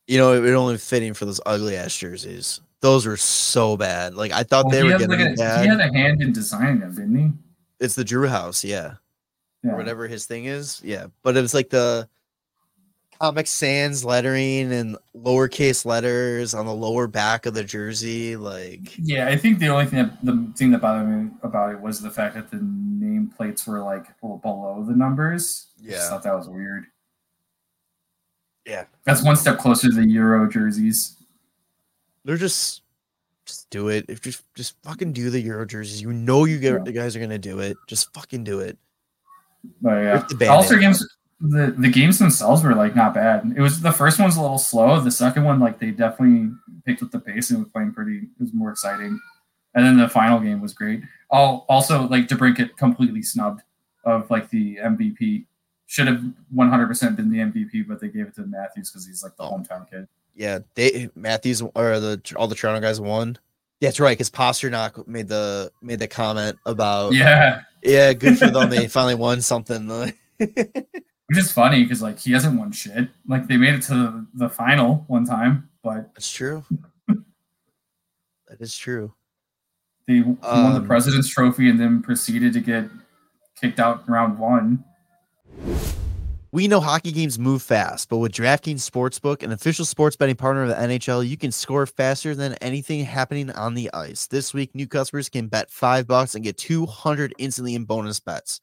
you 0.07 0.19
know, 0.19 0.35
it, 0.35 0.45
it 0.45 0.55
only 0.55 0.77
fitting 0.77 1.15
for 1.15 1.25
those 1.25 1.41
ugly 1.47 1.77
ass 1.77 1.97
jerseys. 1.97 2.61
Those 2.85 3.07
were 3.07 3.17
so 3.17 3.79
bad. 3.79 4.13
Like 4.15 4.31
I 4.33 4.43
thought 4.43 4.67
Well, 4.67 4.73
they 4.73 4.83
were 4.83 4.91
getting 4.91 5.09
like, 5.09 5.21
a, 5.21 5.33
bad. 5.37 5.63
he 5.63 5.69
had 5.71 5.81
a 5.81 5.91
hand 5.91 6.21
in 6.21 6.35
designing 6.35 6.81
them, 6.81 6.95
didn't 6.95 7.17
he? 7.17 7.33
it's 7.81 7.95
the 7.95 8.05
Drew 8.05 8.29
House, 8.29 8.63
yeah. 8.63 8.97
Yeah. 9.63 9.71
or 9.73 9.77
whatever 9.79 10.07
his 10.07 10.27
thing 10.27 10.45
is. 10.45 10.83
Yeah, 10.85 11.07
but 11.23 11.35
it 11.35 11.41
was 11.41 11.55
like 11.55 11.71
the 11.71 12.07
Comic 13.19 13.47
Sans 13.47 14.05
lettering 14.05 14.71
and 14.71 14.99
lowercase 15.17 15.87
letters 15.87 16.53
on 16.53 16.67
the 16.67 16.75
lower 16.75 17.07
back 17.07 17.47
of 17.47 17.55
the 17.55 17.65
jersey. 17.65 18.37
Like, 18.37 18.93
Yeah, 18.99 19.29
I 19.29 19.37
think 19.39 19.61
the 19.61 19.69
only 19.69 19.87
thing 19.87 20.01
that 20.01 20.23
the 20.23 20.53
thing 20.55 20.71
that 20.73 20.83
bothered 20.83 21.09
me 21.09 21.31
about 21.43 21.73
it 21.73 21.81
was 21.81 22.03
the 22.03 22.11
fact 22.11 22.35
that 22.35 22.51
the 22.51 22.59
nameplates 22.59 23.67
were 23.67 23.81
like 23.83 24.05
below 24.21 24.85
the 24.87 24.95
numbers. 24.95 25.69
Yeah, 25.79 25.89
I 25.89 25.95
just 25.95 26.05
Yeah. 26.05 26.11
thought 26.11 26.23
that 26.25 26.35
was 26.37 26.49
weird. 26.51 26.85
yeah, 28.67 28.85
That's 29.05 29.23
one 29.23 29.37
step 29.37 29.59
closer 29.59 29.89
to 29.89 29.95
the 29.95 30.07
Euro 30.07 30.47
jerseys. 30.51 31.17
They're 32.25 32.37
just 32.37 32.83
just 33.47 33.69
do 33.71 33.89
it. 33.89 34.07
If 34.09 34.21
just 34.23 34.43
just 34.55 34.77
fucking 34.83 35.13
do 35.13 35.31
the 35.31 35.41
Euro 35.41 35.67
jerseys. 35.67 36.01
You 36.01 36.13
know 36.13 36.45
you 36.47 36.59
get 36.59 36.73
Yeah. 36.73 36.79
the 36.85 36.93
guys 36.93 37.15
are 37.17 37.21
gonna 37.21 37.39
do 37.39 37.61
it. 37.61 37.77
Just 37.87 38.13
fucking 38.15 38.45
do 38.45 38.61
it. 38.61 38.79
But 39.81 39.91
yeah, 39.91 40.13
Rip 40.13 40.29
the 40.39 40.47
All-Star 40.49 40.79
games. 40.79 41.07
The, 41.41 41.75
the 41.77 41.89
games 41.89 42.19
themselves 42.19 42.63
were 42.63 42.75
like 42.75 42.95
not 42.97 43.13
bad. 43.13 43.53
It 43.57 43.61
was 43.61 43.81
the 43.81 43.93
first 43.93 44.19
one's 44.19 44.37
a 44.37 44.41
little 44.41 44.57
slow. 44.59 45.01
The 45.01 45.11
second 45.11 45.45
one, 45.45 45.61
like 45.61 45.79
they 45.79 45.91
definitely 45.91 46.51
picked 46.87 47.03
up 47.03 47.11
the 47.11 47.19
pace 47.21 47.51
and 47.51 47.59
was 47.61 47.69
playing 47.69 47.93
pretty. 47.93 48.19
It 48.19 48.41
was 48.41 48.55
more 48.55 48.71
exciting. 48.71 49.19
And 49.75 49.85
then 49.85 49.99
the 49.99 50.09
final 50.09 50.39
game 50.39 50.61
was 50.61 50.73
great. 50.73 51.03
Oh, 51.31 51.65
also 51.69 52.07
like 52.09 52.29
DeBrincat 52.29 52.77
completely 52.77 53.21
snubbed 53.23 53.63
of 54.05 54.31
like 54.31 54.49
the 54.51 54.77
MVP. 54.77 55.47
Should 55.87 56.07
have 56.07 56.25
100% 56.55 57.17
been 57.17 57.31
the 57.31 57.39
MVP, 57.39 57.87
but 57.87 58.01
they 58.01 58.09
gave 58.09 58.29
it 58.29 58.35
to 58.37 58.47
Matthews 58.47 58.91
because 58.91 59.07
he's 59.07 59.23
like 59.23 59.37
the 59.37 59.45
hometown 59.45 59.89
kid. 59.91 60.09
Yeah, 60.35 60.61
they 60.75 61.09
Matthews 61.15 61.63
or 61.63 62.01
the 62.01 62.21
all 62.37 62.49
the 62.49 62.55
Toronto 62.55 62.81
guys 62.81 63.01
won. 63.01 63.39
Yeah, 63.81 63.89
that's 63.89 64.01
right, 64.01 64.17
because 64.17 64.31
Pastrnak 64.31 65.07
made 65.07 65.29
the 65.29 65.71
made 65.83 65.99
the 65.99 66.09
comment 66.09 66.59
about 66.67 67.13
Yeah, 67.13 67.63
yeah, 67.83 68.13
good 68.13 68.39
for 68.39 68.51
them. 68.51 68.71
They 68.71 68.89
finally 68.89 69.15
won 69.15 69.41
something. 69.41 69.89
which 71.27 71.39
is 71.39 71.53
funny 71.53 71.83
because 71.83 72.03
like 72.03 72.19
he 72.19 72.33
hasn't 72.33 72.59
won 72.59 72.73
shit. 72.73 73.09
Like 73.27 73.47
they 73.47 73.57
made 73.57 73.75
it 73.75 73.83
to 73.83 73.95
the, 73.95 74.27
the 74.35 74.49
final 74.49 75.05
one 75.07 75.25
time, 75.25 75.69
but 75.83 76.13
That's 76.15 76.31
true. 76.31 76.65
that 77.09 78.61
is 78.61 78.77
true. 78.77 79.13
They 80.07 80.21
won 80.21 80.39
the 80.41 80.81
Um, 80.81 80.87
President's 80.87 81.29
Trophy 81.29 81.71
and 81.71 81.81
then 81.81 82.03
proceeded 82.03 82.53
to 82.53 82.61
get 82.61 82.91
kicked 83.59 83.81
out 83.81 84.05
in 84.07 84.13
round 84.13 84.39
one. 84.39 84.85
We 86.55 86.69
know 86.69 86.79
hockey 86.79 87.11
games 87.11 87.37
move 87.37 87.63
fast, 87.65 88.09
but 88.09 88.19
with 88.19 88.31
DraftKings 88.31 88.89
Sportsbook, 88.89 89.43
an 89.43 89.51
official 89.51 89.85
sports 89.85 90.15
betting 90.15 90.37
partner 90.37 90.63
of 90.63 90.69
the 90.69 90.77
NHL, 90.77 91.27
you 91.29 91.37
can 91.37 91.51
score 91.51 91.85
faster 91.85 92.33
than 92.37 92.55
anything 92.61 93.05
happening 93.05 93.51
on 93.51 93.75
the 93.75 93.93
ice. 93.93 94.29
This 94.29 94.55
week, 94.55 94.73
new 94.73 94.87
customers 94.87 95.29
can 95.29 95.49
bet 95.49 95.69
five 95.69 96.07
bucks 96.07 96.37
and 96.37 96.45
get 96.45 96.57
200 96.57 97.35
instantly 97.39 97.75
in 97.75 97.85
bonus 97.85 98.21
bets. 98.21 98.61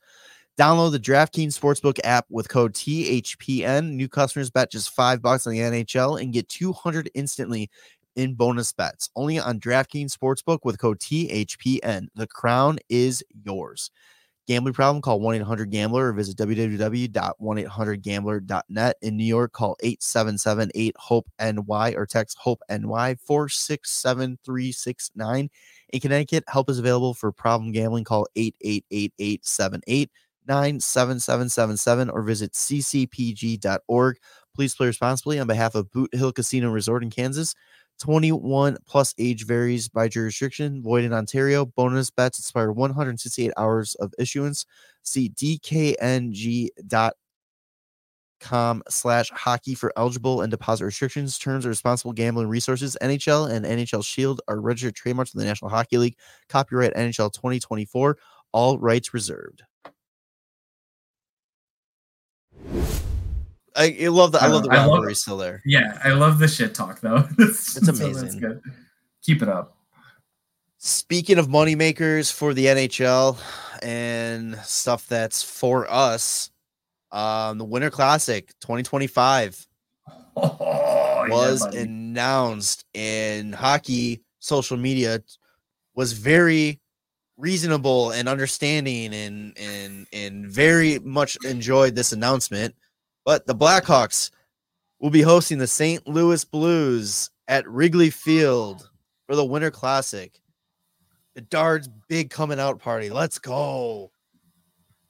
Download 0.57 0.93
the 0.93 1.01
DraftKings 1.01 1.59
Sportsbook 1.59 1.99
app 2.05 2.25
with 2.29 2.47
code 2.47 2.73
THPN. 2.75 3.91
New 3.91 4.07
customers 4.07 4.49
bet 4.49 4.71
just 4.71 4.91
five 4.91 5.21
bucks 5.21 5.45
on 5.45 5.51
the 5.51 5.59
NHL 5.59 6.21
and 6.21 6.31
get 6.31 6.47
200 6.47 7.11
instantly 7.13 7.69
in 8.15 8.35
bonus 8.35 8.71
bets. 8.71 9.09
Only 9.17 9.37
on 9.37 9.59
DraftKings 9.59 10.17
Sportsbook 10.17 10.59
with 10.63 10.79
code 10.79 10.99
THPN. 10.99 12.07
The 12.15 12.27
crown 12.27 12.79
is 12.87 13.21
yours. 13.43 13.91
Gambling 14.51 14.73
problem? 14.73 15.01
Call 15.01 15.21
1 15.21 15.35
800 15.35 15.71
Gambler 15.71 16.09
or 16.09 16.13
visit 16.13 16.35
www.1800Gambler.net. 16.35 18.95
In 19.01 19.15
New 19.15 19.23
York, 19.23 19.53
call 19.53 19.77
877 19.81 20.71
8 20.75 20.95
HOPE 20.97 21.29
NY 21.39 21.93
or 21.95 22.05
text 22.05 22.37
HOPE 22.37 22.61
NY 22.69 23.15
467369. 23.25 25.49
In 25.93 25.99
Connecticut, 26.01 26.43
help 26.49 26.69
is 26.69 26.79
available 26.79 27.13
for 27.13 27.31
problem 27.31 27.71
gambling. 27.71 28.03
Call 28.03 28.27
888 28.35 29.13
878 29.17 30.11
97777 30.49 32.09
or 32.09 32.21
visit 32.21 32.51
ccpg.org. 32.51 34.17
Please 34.53 34.75
play 34.75 34.87
responsibly 34.87 35.39
on 35.39 35.47
behalf 35.47 35.75
of 35.75 35.89
Boot 35.91 36.13
Hill 36.13 36.33
Casino 36.33 36.71
Resort 36.71 37.03
in 37.03 37.09
Kansas. 37.09 37.55
21 38.01 38.77
plus 38.87 39.13
age 39.19 39.45
varies 39.45 39.87
by 39.87 40.07
jurisdiction. 40.07 40.81
Void 40.81 41.03
in 41.03 41.13
Ontario. 41.13 41.65
Bonus 41.65 42.09
bets 42.09 42.39
expire 42.39 42.71
168 42.71 43.51
hours 43.57 43.93
of 43.95 44.11
issuance. 44.17 44.65
See 45.03 45.29
dkng.com 45.29 46.73
slash 48.89 49.29
hockey 49.29 49.75
for 49.75 49.93
eligible 49.95 50.41
and 50.41 50.49
deposit 50.49 50.85
restrictions, 50.85 51.37
terms, 51.37 51.63
or 51.65 51.69
responsible 51.69 52.13
gambling 52.13 52.47
resources. 52.47 52.97
NHL 53.03 53.51
and 53.51 53.65
NHL 53.65 54.03
Shield 54.03 54.41
are 54.47 54.59
registered 54.59 54.95
trademarks 54.95 55.33
of 55.33 55.39
the 55.39 55.45
National 55.45 55.69
Hockey 55.69 55.99
League. 55.99 56.17
Copyright 56.49 56.95
NHL 56.95 57.31
2024. 57.31 58.17
All 58.51 58.79
rights 58.79 59.13
reserved. 59.13 59.61
I, 63.75 63.97
I 64.03 64.07
love 64.07 64.31
the 64.33 64.41
I 64.41 64.47
love 64.47 64.63
the 64.63 64.71
I 64.71 64.77
love- 64.85 64.89
rivalry 64.91 65.15
still 65.15 65.37
there. 65.37 65.61
Yeah, 65.65 65.97
I 66.03 66.09
love 66.11 66.39
the 66.39 66.47
shit 66.47 66.73
talk 66.73 66.99
though. 67.01 67.27
it's 67.39 67.87
amazing. 67.87 68.39
good. 68.39 68.61
Keep 69.23 69.41
it 69.43 69.49
up. 69.49 69.77
Speaking 70.77 71.37
of 71.37 71.47
moneymakers 71.47 72.31
for 72.33 72.53
the 72.53 72.65
NHL 72.65 73.39
and 73.83 74.55
stuff 74.59 75.07
that's 75.07 75.43
for 75.43 75.89
us, 75.91 76.49
um, 77.11 77.57
the 77.59 77.65
Winter 77.65 77.91
Classic 77.91 78.47
2025 78.61 79.67
Oh, 80.35 81.25
was 81.29 81.59
buddy. 81.61 81.79
announced, 81.79 82.85
and 82.95 83.53
hockey 83.53 84.23
social 84.39 84.77
media 84.77 85.21
was 85.93 86.13
very 86.13 86.79
reasonable 87.37 88.11
and 88.11 88.27
understanding 88.29 89.13
and 89.13 89.57
and 89.57 90.07
and 90.13 90.47
very 90.47 90.99
much 90.99 91.37
enjoyed 91.45 91.95
this 91.95 92.11
announcement. 92.11 92.73
But 93.25 93.45
the 93.45 93.55
Blackhawks 93.55 94.31
will 94.99 95.09
be 95.09 95.21
hosting 95.21 95.57
the 95.57 95.67
St. 95.67 96.07
Louis 96.07 96.43
Blues 96.43 97.29
at 97.47 97.67
Wrigley 97.67 98.09
Field 98.09 98.89
for 99.27 99.35
the 99.35 99.45
Winter 99.45 99.71
Classic. 99.71 100.39
The 101.35 101.41
Dards 101.41 101.89
big 102.07 102.29
coming 102.29 102.59
out 102.59 102.79
party. 102.79 103.09
Let's 103.09 103.39
go. 103.39 104.11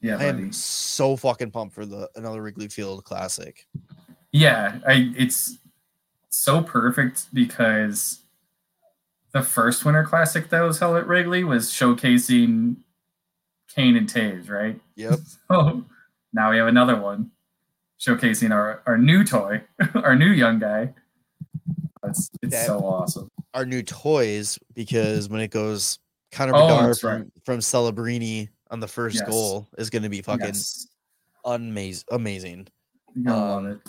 yeah, 0.02 0.16
I 0.16 0.32
buddy. 0.32 0.44
am 0.44 0.52
so 0.54 1.16
fucking 1.16 1.52
pumped 1.52 1.74
for 1.74 1.86
the 1.86 2.10
another 2.16 2.42
Wrigley 2.42 2.68
Field 2.68 3.04
Classic. 3.04 3.68
Yeah, 4.32 4.80
I 4.88 5.12
it's 5.18 5.58
so 6.30 6.62
perfect 6.62 7.34
because 7.34 8.20
the 9.34 9.42
first 9.42 9.84
Winter 9.84 10.04
Classic 10.04 10.50
that 10.50 10.62
was 10.62 10.80
held 10.80 10.98
at 10.98 11.08
Wrigley 11.08 11.44
was 11.44 11.70
showcasing 11.72 12.76
Kane 13.74 13.96
and 13.98 14.08
Toews, 14.08 14.50
right? 14.50 14.80
Yep. 14.96 15.20
So 15.52 15.84
now 16.34 16.52
we 16.52 16.58
have 16.58 16.68
another 16.68 17.00
one 17.00 17.32
showcasing 18.06 18.52
our, 18.52 18.82
our 18.86 18.98
new 18.98 19.24
toy, 19.24 19.62
our 19.96 20.16
new 20.16 20.32
young 20.32 20.60
guy. 20.60 20.94
It's 22.04 22.30
it's 22.42 22.52
That- 22.54 22.66
so 22.66 22.80
awesome. 22.80 23.30
our 23.54 23.66
new 23.66 23.84
toys 23.84 24.58
because 24.74 25.30
when 25.30 25.40
it 25.42 25.52
goes 25.52 26.00
Connor 26.32 26.54
Oh, 26.56 26.68
Bedard 26.68 26.98
from, 26.98 27.12
right. 27.22 27.28
from 27.46 27.60
Celebrini 27.60 28.50
on 28.72 28.80
the 28.80 28.88
first 28.88 29.18
Yes. 29.18 29.30
goal 29.30 29.68
is 29.78 29.90
going 29.90 30.04
to 30.04 30.10
be 30.10 30.22
fucking 30.22 30.46
Yes, 30.48 30.88
amazing. 31.46 32.06
Amazing. 32.12 32.68
you're 33.16 33.34
um, 33.34 33.40
love 33.40 33.66
it. 33.66 33.80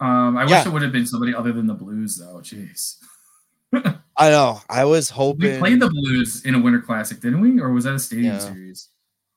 Um, 0.00 0.36
I 0.36 0.44
yeah. 0.46 0.58
wish 0.58 0.66
it 0.66 0.72
would 0.72 0.82
have 0.82 0.92
been 0.92 1.06
somebody 1.06 1.34
other 1.34 1.52
than 1.52 1.66
the 1.66 1.74
Blues, 1.74 2.16
though. 2.18 2.36
Jeez, 2.42 2.96
I 4.16 4.30
know. 4.30 4.60
I 4.70 4.84
was 4.84 5.10
hoping. 5.10 5.52
we 5.52 5.58
played 5.58 5.80
the 5.80 5.90
Blues 5.90 6.44
in 6.44 6.54
a 6.54 6.60
Winter 6.60 6.80
Classic, 6.80 7.20
didn't 7.20 7.40
we? 7.40 7.60
Or 7.60 7.70
was 7.72 7.84
that 7.84 7.94
a 7.94 7.98
Stadium 7.98 8.34
Yeah. 8.34 8.38
Series? 8.38 8.88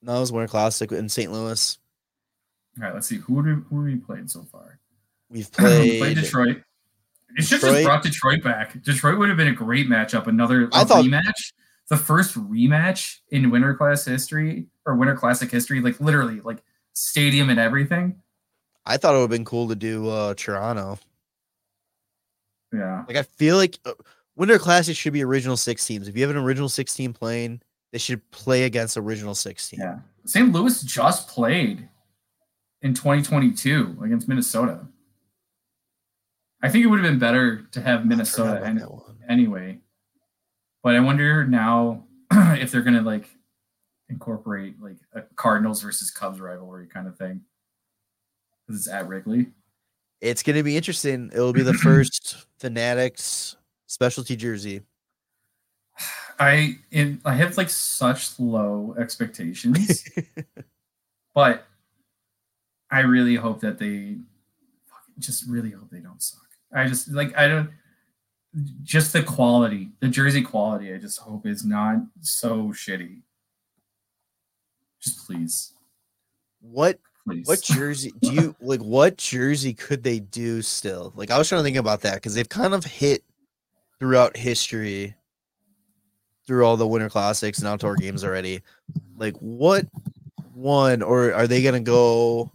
no, 0.01 0.17
it 0.17 0.19
was 0.21 0.31
Winter 0.31 0.47
Classic 0.47 0.91
in 0.91 1.09
St. 1.09 1.31
Louis. 1.31 1.77
All 2.77 2.83
right, 2.85 2.93
let's 2.93 3.07
see. 3.07 3.17
Who 3.17 3.35
we, 3.35 3.41
who 3.41 3.55
have 3.55 3.69
we 3.71 3.95
played 3.95 4.29
so 4.29 4.43
far? 4.51 4.79
We've 5.29 5.47
we 5.47 5.51
played. 5.65 5.99
played 5.99 6.15
Detroit. 6.17 6.61
It 7.37 7.43
should 7.43 7.55
Detroit. 7.61 7.73
just 7.73 7.85
brought 7.85 8.03
Detroit 8.03 8.43
back. 8.43 8.81
Detroit 8.83 9.17
would 9.17 9.29
have 9.29 9.37
been 9.37 9.47
a 9.49 9.53
great 9.53 9.87
matchup. 9.87 10.27
Another 10.27 10.69
I 10.73 10.83
thought- 10.83 11.05
rematch. 11.05 11.53
The 11.87 11.97
first 11.97 12.33
rematch 12.35 13.19
in 13.29 13.51
Winter 13.51 13.75
Class 13.75 14.05
history 14.05 14.65
or 14.87 14.95
Winter 14.95 15.15
Classic 15.15 15.51
history, 15.51 15.81
like 15.81 15.99
literally, 15.99 16.41
like 16.41 16.63
stadium 16.93 17.51
and 17.51 17.59
everything. 17.59 18.15
I 18.87 18.97
thought 18.97 19.13
it 19.13 19.17
would 19.17 19.21
have 19.25 19.29
been 19.29 19.45
cool 19.45 19.67
to 19.67 19.75
do 19.75 20.09
uh, 20.09 20.33
Toronto. 20.33 20.97
Yeah, 22.73 23.03
Like 23.07 23.17
I 23.17 23.21
feel 23.23 23.57
like 23.57 23.77
uh, 23.85 23.93
Winter 24.35 24.57
Classic 24.59 24.95
should 24.95 25.13
be 25.13 25.23
original 25.23 25.55
six 25.57 25.85
teams. 25.85 26.07
If 26.07 26.15
you 26.17 26.23
have 26.25 26.35
an 26.35 26.41
original 26.41 26.69
six 26.69 26.93
team 26.95 27.13
playing, 27.13 27.61
they 27.91 27.99
should 27.99 28.29
play 28.31 28.63
against 28.63 28.97
original 28.97 29.35
six 29.35 29.69
team. 29.69 29.79
yeah. 29.81 29.99
St. 30.25 30.51
Louis 30.51 30.81
just 30.81 31.27
played 31.27 31.87
in 32.81 32.93
2022 32.93 33.99
against 34.03 34.27
Minnesota. 34.27 34.87
I 36.61 36.69
think 36.69 36.83
it 36.83 36.87
would 36.87 36.99
have 36.99 37.09
been 37.09 37.19
better 37.19 37.63
to 37.71 37.81
have 37.81 38.05
Minnesota 38.05 38.57
about 38.57 38.63
and 38.63 38.79
that 38.79 38.91
one. 38.91 39.17
anyway. 39.29 39.79
But 40.83 40.95
I 40.95 40.99
wonder 40.99 41.45
now 41.45 42.05
if 42.31 42.71
they're 42.71 42.81
gonna 42.81 43.01
like 43.01 43.29
incorporate 44.09 44.81
like 44.81 44.97
a 45.13 45.21
Cardinals 45.35 45.81
versus 45.81 46.11
Cubs 46.11 46.39
rivalry 46.39 46.87
kind 46.87 47.07
of 47.07 47.17
thing. 47.17 47.41
Because 48.65 48.81
it's 48.81 48.93
at 48.93 49.07
Wrigley. 49.07 49.47
It's 50.21 50.41
going 50.41 50.55
to 50.55 50.63
be 50.63 50.75
interesting. 50.75 51.29
It 51.33 51.39
will 51.39 51.53
be 51.53 51.61
the 51.61 51.73
first 51.83 52.47
Fanatics 52.59 53.57
specialty 53.87 54.35
jersey. 54.35 54.81
I 56.39 56.79
in, 56.91 57.21
I 57.23 57.33
have 57.35 57.57
like 57.57 57.69
such 57.69 58.37
low 58.39 58.95
expectations, 58.99 60.03
but 61.35 61.65
I 62.95 63.01
really 63.01 63.35
hope 63.35 63.59
that 63.59 63.77
they 63.77 64.15
just 65.19 65.49
really 65.49 65.71
hope 65.71 65.89
they 65.91 65.99
don't 65.99 66.23
suck. 66.23 66.47
I 66.73 66.87
just 66.87 67.11
like 67.11 67.37
I 67.37 67.45
don't 67.49 67.69
just 68.83 69.11
the 69.11 69.21
quality, 69.21 69.89
the 69.99 70.07
jersey 70.07 70.41
quality. 70.41 70.93
I 70.93 70.97
just 70.97 71.19
hope 71.19 71.45
is 71.45 71.65
not 71.65 71.97
so 72.21 72.67
shitty. 72.69 73.19
Just 75.01 75.27
please, 75.27 75.73
what 76.61 76.97
please. 77.27 77.45
what 77.45 77.61
jersey 77.61 78.13
do 78.21 78.31
you 78.31 78.55
like? 78.61 78.79
What 78.79 79.17
jersey 79.17 79.73
could 79.73 80.01
they 80.01 80.19
do 80.21 80.61
still? 80.61 81.11
Like 81.17 81.31
I 81.31 81.37
was 81.37 81.49
trying 81.49 81.59
to 81.59 81.65
think 81.65 81.75
about 81.75 81.99
that 82.03 82.13
because 82.13 82.33
they've 82.33 82.47
kind 82.47 82.73
of 82.73 82.85
hit 82.85 83.25
throughout 83.99 84.37
history, 84.37 85.15
through 86.47 86.65
all 86.65 86.77
the 86.77 86.87
Winter 86.87 87.09
Classics 87.09 87.59
and 87.59 87.67
outdoor 87.67 87.97
games 87.97 88.23
already. 88.23 88.61
Like 89.17 89.35
what 89.39 89.85
one, 90.53 91.01
or 91.01 91.33
are 91.33 91.45
they 91.45 91.61
gonna 91.61 91.81
go? 91.81 92.49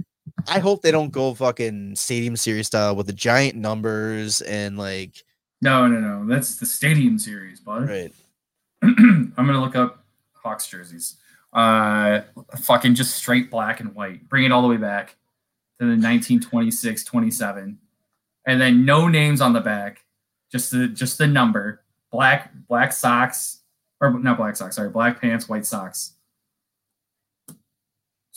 I 0.48 0.59
hope 0.59 0.83
they 0.83 0.90
don't 0.90 1.11
go 1.11 1.35
fucking 1.35 1.96
Stadium 1.96 2.37
Series 2.37 2.67
style 2.69 2.94
with 2.96 3.06
the 3.06 3.12
giant 3.12 3.56
numbers 3.56 4.40
and 4.42 4.79
like 4.79 5.25
No, 5.60 5.87
no, 5.87 5.98
no. 6.00 6.27
That's 6.27 6.56
the 6.56 6.67
Stadium 6.67 7.19
Series, 7.19 7.60
bud. 7.60 7.88
right. 7.88 8.12
I'm 8.83 9.33
gonna 9.37 9.60
look 9.60 9.77
up 9.77 10.04
Hawks 10.35 10.67
jerseys. 10.67 11.17
Uh, 11.52 12.21
fucking 12.60 12.94
just 12.94 13.17
straight 13.17 13.50
black 13.50 13.81
and 13.81 13.94
white. 13.94 14.29
Bring 14.29 14.44
it 14.44 14.52
all 14.52 14.62
the 14.62 14.69
way 14.69 14.77
back 14.77 15.17
to 15.81 15.85
the 15.87 15.92
1926, 15.92 17.04
27, 17.04 17.79
and 18.46 18.60
then 18.60 18.85
no 18.85 19.08
names 19.08 19.40
on 19.40 19.52
the 19.52 19.60
back. 19.60 20.04
Just 20.50 20.71
the 20.71 20.88
just 20.88 21.19
the 21.19 21.27
number. 21.27 21.83
Black 22.10 22.52
black 22.69 22.92
socks 22.92 23.58
or 24.00 24.19
not 24.19 24.37
black 24.37 24.56
socks. 24.56 24.77
Sorry, 24.77 24.88
black 24.90 25.21
pants, 25.21 25.48
white 25.48 25.67
socks. 25.67 26.12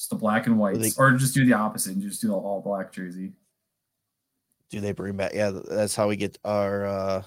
Just 0.04 0.10
the 0.10 0.18
black 0.18 0.48
and 0.48 0.60
whites, 0.60 0.80
they- 0.80 1.02
or 1.02 1.14
just 1.14 1.34
do 1.34 1.46
the 1.46 1.54
opposite 1.54 1.94
and 1.94 2.02
just 2.02 2.20
do 2.20 2.28
the 2.28 2.34
all 2.34 2.60
black 2.62 2.92
jersey. 2.92 3.32
Do 4.70 4.82
they 4.82 4.92
bring 4.92 5.16
back? 5.16 5.32
Yeah, 5.34 5.52
that's 5.70 5.96
how 5.96 6.10
we 6.10 6.18
get 6.18 6.38
our 6.44 6.86
uh 6.86 7.24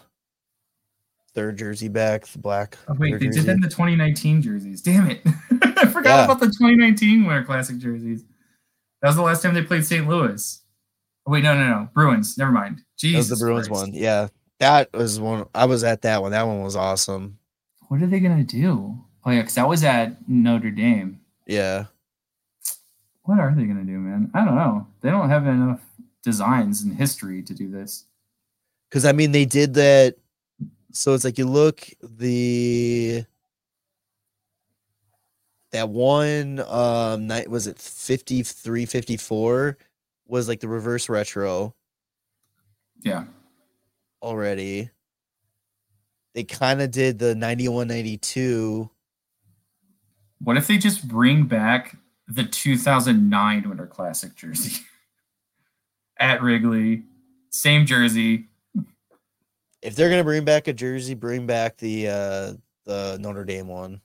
third 1.32 1.56
jersey 1.56 1.88
back, 1.88 2.26
the 2.26 2.38
black. 2.38 2.76
Oh, 2.86 2.94
wait, 2.98 3.18
they 3.18 3.28
did 3.28 3.44
that 3.44 3.52
in 3.52 3.60
the 3.62 3.68
2019 3.68 4.42
jerseys. 4.42 4.82
Damn 4.82 5.08
it. 5.10 5.20
I 5.78 5.86
forgot 5.86 6.04
Yeah. 6.18 6.24
about 6.26 6.40
the 6.40 6.46
2019 6.48 7.24
Winter 7.24 7.44
Classic 7.44 7.78
jerseys. 7.78 8.24
That 9.00 9.08
was 9.08 9.16
the 9.16 9.22
last 9.22 9.42
time 9.42 9.54
they 9.54 9.62
played 9.62 9.86
St. 9.86 10.06
Louis. 10.06 10.62
Oh, 11.26 11.32
wait, 11.32 11.44
no, 11.44 11.54
no, 11.54 11.66
no. 11.66 11.88
Bruins. 11.94 12.36
Never 12.36 12.52
mind. 12.52 12.78
That 12.78 12.84
Jesus. 12.98 13.30
was 13.30 13.38
the 13.38 13.42
Bruins 13.46 13.68
Christ. 13.68 13.82
one. 13.84 13.94
Yeah. 13.94 14.28
That 14.60 14.92
was 14.92 15.18
one 15.18 15.46
I 15.54 15.64
was 15.64 15.82
at 15.82 16.02
that 16.02 16.20
one. 16.20 16.32
That 16.32 16.46
one 16.46 16.62
was 16.62 16.76
awesome. 16.76 17.38
What 17.88 18.02
are 18.02 18.06
they 18.06 18.20
gonna 18.20 18.44
do? 18.44 18.98
Oh 19.24 19.30
yeah, 19.30 19.40
because 19.40 19.54
that 19.54 19.66
was 19.66 19.82
at 19.82 20.28
Notre 20.28 20.70
Dame. 20.70 21.20
Yeah. 21.46 21.86
What 23.26 23.40
are 23.40 23.52
they 23.54 23.64
gonna 23.64 23.84
do, 23.84 23.98
man? 23.98 24.30
I 24.34 24.44
don't 24.44 24.54
know. 24.54 24.86
They 25.00 25.10
don't 25.10 25.28
have 25.28 25.46
enough 25.46 25.80
designs 26.22 26.82
in 26.84 26.92
history 26.92 27.42
to 27.42 27.52
do 27.54 27.68
this. 27.70 28.04
Cause 28.90 29.04
I 29.04 29.12
mean 29.12 29.32
they 29.32 29.44
did 29.44 29.74
that. 29.74 30.16
So 30.92 31.12
it's 31.12 31.24
like 31.24 31.36
you 31.36 31.46
look 31.46 31.88
the 32.02 33.24
that 35.72 35.88
one 35.88 36.60
um 36.68 37.26
night 37.26 37.50
was 37.50 37.66
it 37.66 37.78
53 37.78 38.86
54 38.86 39.76
was 40.26 40.48
like 40.48 40.60
the 40.60 40.68
reverse 40.68 41.08
retro 41.08 41.74
Yeah. 43.02 43.24
already. 44.22 44.90
They 46.34 46.44
kind 46.44 46.80
of 46.80 46.90
did 46.92 47.18
the 47.18 47.34
91 47.34 47.88
92. 47.88 48.88
What 50.42 50.56
if 50.56 50.66
they 50.66 50.78
just 50.78 51.08
bring 51.08 51.44
back 51.44 51.96
the 52.28 52.44
2009 52.44 53.68
Winter 53.68 53.86
Classic 53.86 54.34
jersey 54.34 54.82
at 56.18 56.42
Wrigley? 56.42 57.04
Same 57.50 57.86
jersey. 57.86 58.48
If 59.82 59.94
they're 59.94 60.10
gonna 60.10 60.24
bring 60.24 60.44
back 60.44 60.68
a 60.68 60.72
jersey, 60.72 61.14
bring 61.14 61.46
back 61.46 61.76
the 61.76 62.08
uh 62.08 62.52
the 62.84 63.18
Notre 63.20 63.44
Dame 63.44 63.68
one. 63.68 64.00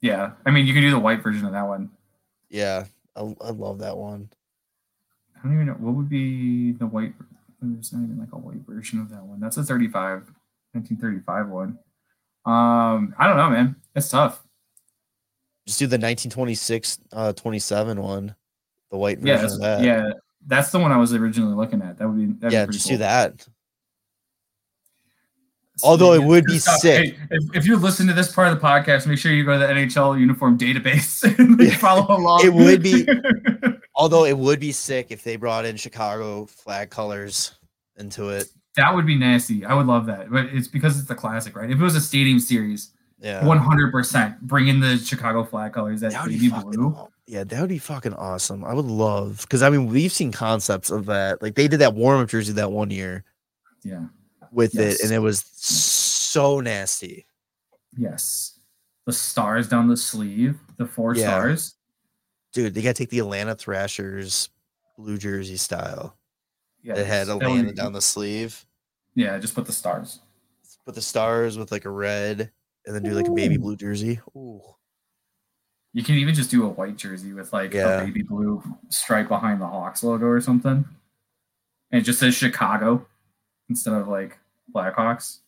Yeah. 0.00 0.32
I 0.46 0.50
mean, 0.50 0.66
you 0.66 0.72
can 0.72 0.82
do 0.82 0.90
the 0.90 0.98
white 0.98 1.22
version 1.22 1.44
of 1.44 1.52
that 1.52 1.66
one. 1.66 1.90
Yeah, 2.48 2.84
I, 3.14 3.20
I 3.20 3.50
love 3.50 3.78
that 3.78 3.96
one. 3.96 4.30
I 5.36 5.42
don't 5.42 5.54
even 5.54 5.66
know 5.66 5.74
what 5.74 5.94
would 5.94 6.08
be 6.08 6.72
the 6.72 6.86
white. 6.86 7.14
There's 7.60 7.92
not 7.92 8.04
even 8.04 8.18
like 8.18 8.32
a 8.32 8.38
white 8.38 8.66
version 8.66 9.00
of 9.00 9.10
that 9.10 9.22
one. 9.22 9.40
That's 9.40 9.56
a 9.56 9.64
35, 9.64 10.32
1935 10.72 11.48
one. 11.48 11.78
Um, 12.44 13.14
I 13.18 13.26
don't 13.26 13.36
know, 13.36 13.50
man. 13.50 13.76
It's 13.94 14.08
tough. 14.08 14.42
Just 15.68 15.78
do 15.80 15.86
the 15.86 15.96
1926 15.98 16.98
uh 17.12 17.32
27 17.34 18.00
one, 18.02 18.34
the 18.90 18.96
white 18.96 19.18
Yeah, 19.20 19.36
that's, 19.36 19.52
of 19.52 19.60
that. 19.60 19.82
yeah. 19.82 20.12
That's 20.46 20.70
the 20.70 20.78
one 20.78 20.92
I 20.92 20.96
was 20.96 21.12
originally 21.12 21.54
looking 21.54 21.82
at. 21.82 21.98
That 21.98 22.08
would 22.08 22.16
be 22.16 22.24
that'd 22.40 22.52
yeah, 22.54 22.62
be 22.62 22.66
pretty 22.68 22.76
just 22.78 22.88
cool. 22.88 22.94
do 22.96 22.98
that. 23.00 23.46
Although 25.84 26.14
it 26.14 26.22
would 26.24 26.44
be 26.46 26.58
stuff. 26.58 26.80
sick. 26.80 27.14
Hey, 27.16 27.26
if, 27.30 27.56
if 27.56 27.66
you're 27.66 27.76
listening 27.76 28.08
to 28.08 28.14
this 28.14 28.32
part 28.32 28.48
of 28.48 28.58
the 28.60 28.66
podcast, 28.66 29.06
make 29.06 29.18
sure 29.18 29.30
you 29.30 29.44
go 29.44 29.52
to 29.52 29.58
the 29.58 29.66
NHL 29.72 30.18
uniform 30.18 30.58
database 30.58 31.22
and 31.38 31.60
Yeah. 31.60 31.76
follow 31.76 32.16
along. 32.16 32.44
It 32.44 32.52
would 32.52 32.82
be- 32.82 33.06
Although 33.94 34.24
it 34.24 34.36
would 34.36 34.58
be 34.58 34.72
sick 34.72 35.08
if 35.10 35.22
they 35.22 35.36
brought 35.36 35.64
in 35.66 35.76
Chicago 35.76 36.46
flag 36.46 36.88
colors 36.90 37.52
into 37.96 38.30
it. 38.30 38.48
that 38.76 38.94
would 38.94 39.06
be 39.06 39.16
nasty. 39.16 39.64
I 39.64 39.74
would 39.74 39.86
love 39.86 40.06
that, 40.06 40.30
but 40.30 40.46
it's 40.46 40.66
because 40.68 40.98
it's 40.98 41.08
the 41.08 41.14
classic, 41.14 41.54
right? 41.56 41.70
If 41.70 41.78
it 41.78 41.82
was 41.84 41.94
a 41.96 42.00
stadium 42.00 42.40
series, 42.40 42.90
Yeah. 43.20 43.44
one 43.44 43.58
hundred 43.58 43.90
percent 43.90 44.40
bring 44.42 44.68
in 44.68 44.80
the 44.80 44.96
Chicago 44.98 45.44
flag 45.44 45.72
colors. 45.72 46.00
That 46.00 46.12
baby 46.26 46.48
fucking, 46.50 46.70
blue. 46.70 47.08
yeah, 47.26 47.42
that 47.44 47.60
would 47.60 47.68
be 47.68 47.78
fucking 47.78 48.14
awesome. 48.14 48.64
I 48.64 48.72
would 48.74 48.84
love 48.84 49.40
because 49.42 49.62
I 49.62 49.70
mean 49.70 49.86
we've 49.88 50.12
seen 50.12 50.30
concepts 50.32 50.90
of 50.90 51.06
that. 51.06 51.42
Like 51.42 51.54
they 51.56 51.66
did 51.68 51.80
that 51.80 51.94
warm 51.94 52.20
up 52.20 52.28
jersey 52.28 52.52
that 52.52 52.70
one 52.70 52.90
year 52.90 53.24
Yeah. 53.82 54.04
with 54.52 54.74
Yes. 54.74 55.00
it, 55.00 55.04
and 55.06 55.12
it 55.12 55.18
was 55.18 55.40
so 55.54 56.60
nasty. 56.60 57.26
Yes. 57.96 58.58
The 59.06 59.12
stars 59.12 59.68
down 59.68 59.88
the 59.88 59.96
sleeve, 59.96 60.58
the 60.76 60.86
four 60.86 61.14
Yeah. 61.16 61.22
stars. 61.28 61.74
Dude, 62.52 62.74
they 62.74 62.82
gotta 62.82 62.94
take 62.94 63.10
the 63.10 63.18
Atlanta 63.18 63.54
Thrashers 63.56 64.48
blue 64.96 65.18
jersey 65.18 65.56
style. 65.56 66.16
Yeah. 66.82 66.94
It 66.96 67.06
had 67.06 67.28
Atlanta 67.28 67.72
down 67.72 67.92
the 67.92 68.00
sleeve. 68.02 68.64
Yeah, 69.14 69.36
just 69.38 69.54
put 69.56 69.66
the 69.66 69.72
stars. 69.72 70.20
Put 70.86 70.94
the 70.94 71.02
stars 71.02 71.58
with 71.58 71.72
like 71.72 71.84
a 71.84 71.90
red 71.90 72.52
and 72.88 72.96
then 72.96 73.02
do 73.02 73.10
like 73.16 73.28
a 73.28 73.32
baby 73.32 73.56
blue 73.58 73.76
jersey. 73.76 74.18
Ooh. 74.34 74.62
You 75.92 76.02
can 76.02 76.16
even 76.16 76.34
just 76.34 76.50
do 76.50 76.64
a 76.64 76.68
white 76.68 76.96
jersey 76.96 77.32
with 77.32 77.52
like 77.52 77.72
Yeah. 77.74 78.00
a 78.00 78.04
baby 78.04 78.22
blue 78.22 78.62
stripe 78.88 79.28
behind 79.28 79.60
the 79.60 79.66
Hawks 79.66 80.02
logo 80.02 80.26
or 80.26 80.40
something. 80.40 80.84
And 81.90 82.00
it 82.02 82.04
just 82.04 82.18
says 82.18 82.34
Chicago 82.34 83.06
instead 83.68 83.94
of 83.94 84.08
like 84.08 84.38
Blackhawks. 84.74 85.38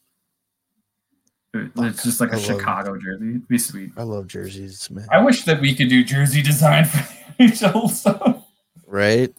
It- 1.52 1.72
It's 1.76 1.96
Fuck, 1.96 2.04
just 2.04 2.20
like 2.20 2.30
I 2.32 2.36
a 2.36 2.36
love- 2.36 2.46
Chicago 2.46 2.96
jersey. 2.98 3.30
It'd 3.30 3.48
be 3.48 3.58
sweet. 3.58 3.90
I 3.96 4.02
love 4.04 4.26
jerseys, 4.28 4.90
man. 4.90 5.06
I 5.10 5.22
wish 5.22 5.44
that 5.44 5.60
we 5.60 5.74
could 5.74 5.88
do 5.88 6.04
jersey 6.04 6.42
design 6.42 6.84
for 6.86 6.98
the 7.38 7.44
NHL 7.44 7.88
stuff. 7.90 8.44
right? 8.86 9.34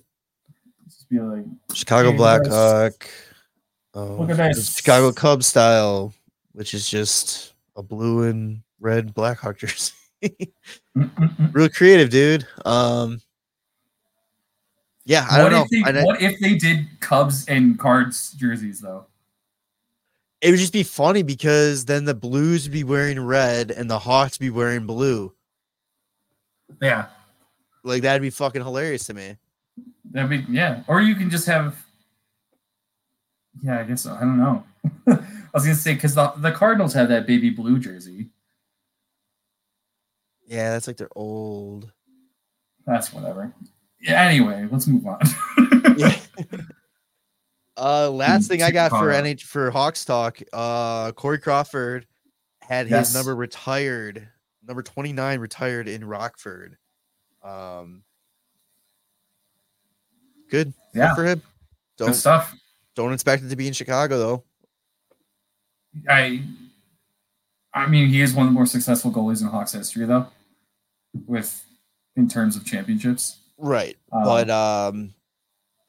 Just 0.86 1.10
be 1.10 1.20
like, 1.20 1.46
Chicago 1.74 2.12
Hey, 2.12 2.18
Blackhawk. 2.18 3.08
Oh, 3.94 4.16
Look 4.16 4.30
at 4.30 4.38
the 4.38 4.44
this. 4.56 4.76
Chicago 4.76 5.12
Cubs 5.12 5.48
style, 5.48 6.14
which 6.54 6.74
is 6.74 6.90
just 6.90 7.51
a 7.76 7.84
blue 7.84 8.24
and 8.24 8.62
red 8.80 9.14
Blackhawk 9.14 9.58
jersey. 9.58 9.94
Real 11.52 11.70
creative, 11.74 12.10
dude. 12.10 12.46
Um, 12.66 13.22
yeah, 15.06 15.26
I 15.30 15.42
what 15.44 15.50
don't 15.50 15.60
know. 15.60 15.68
if 15.70 15.86
they 15.86 16.04
what 16.04 16.22
if 16.22 16.40
they 16.40 16.56
did 16.56 16.88
Cubs 17.00 17.46
and 17.48 17.80
Cards 17.80 18.34
jerseys 18.34 18.80
though? 18.82 19.06
it 20.42 20.50
would 20.50 20.60
just 20.60 20.74
be 20.74 20.84
funny 20.84 21.22
because 21.22 21.86
then 21.86 22.04
the 22.06 22.16
Blues 22.16 22.64
would 22.64 22.74
be 22.74 22.84
wearing 22.84 23.20
red 23.20 23.70
and 23.70 23.90
the 23.90 24.00
Hawks 24.00 24.40
be 24.40 24.50
wearing 24.50 24.88
blue. 24.88 25.32
Yeah. 26.82 27.06
Like 27.84 28.02
that'd 28.02 28.24
be 28.24 28.32
fucking 28.32 28.64
hilarious 28.64 29.06
to 29.06 29.14
me. 29.14 29.38
That'd 30.12 30.30
be 30.30 30.52
yeah. 30.52 30.82
Or 30.88 31.00
you 31.02 31.16
can 31.16 31.30
just 31.30 31.46
have 31.46 31.86
Yeah, 33.62 33.80
I 33.80 33.84
guess 33.84 34.02
so. 34.02 34.14
I 34.14 34.22
don't 34.22 34.38
know. 34.38 34.64
I 35.54 35.58
was 35.58 35.64
gonna 35.64 35.76
say 35.76 35.94
because 35.94 36.16
the, 36.16 36.32
the 36.38 36.52
Cardinals 36.52 36.94
have 36.94 37.10
that 37.10 37.28
baby 37.28 37.50
blue 37.50 37.78
jersey. 37.80 38.30
Yeah, 40.48 40.72
that's 40.72 40.88
like 40.88 40.98
their 40.98 41.10
old. 41.16 41.92
That's 42.86 43.14
whatever. 43.14 43.54
Yeah, 44.02 44.22
anyway, 44.22 44.68
let's 44.72 44.88
move 44.88 45.06
on. 45.08 45.20
Yeah. 45.98 46.16
Uh, 47.78 48.12
last 48.12 48.48
thing 48.48 48.62
I 48.62 48.70
got 48.70 48.92
for. 48.92 49.08
NH 49.08 49.42
for 49.44 49.72
Hawks 49.72 50.06
talk. 50.06 50.38
Uh, 50.54 51.12
Corey 51.14 51.40
Crawford 51.40 52.06
had 52.62 52.86
his 52.86 53.16
number 53.16 53.34
retired, 53.34 54.28
number 54.68 54.84
twenty 54.84 55.14
nine 55.14 55.40
retired 55.40 55.88
in 55.88 56.06
Rockford. 56.06 56.78
Um, 57.42 58.04
good, 60.52 60.74
good 60.94 61.00
Yeah. 61.00 61.16
for 61.16 61.24
him. 61.24 61.40
Good 61.98 62.06
Don't 62.06 62.14
stuff. 62.14 62.54
don't 62.96 63.14
expect 63.14 63.44
it 63.44 63.50
to 63.50 63.56
be 63.56 63.66
in 63.68 63.74
Chicago 63.74 64.18
though. 64.20 64.44
I 66.08 66.44
I 67.74 67.88
mean 67.88 68.10
he 68.10 68.22
is 68.22 68.34
one 68.34 68.48
of 68.48 68.52
the 68.52 68.54
more 68.54 68.66
successful 68.66 69.12
goalies 69.12 69.42
in 69.42 69.48
Hawks 69.48 69.74
history 69.74 70.06
though. 70.06 70.28
With 71.28 71.64
in 72.16 72.28
terms 72.28 72.56
of 72.56 72.66
championships. 72.66 73.38
Right, 73.58 73.96
Um, 74.12 74.24
but 74.24 74.50
um, 74.50 75.14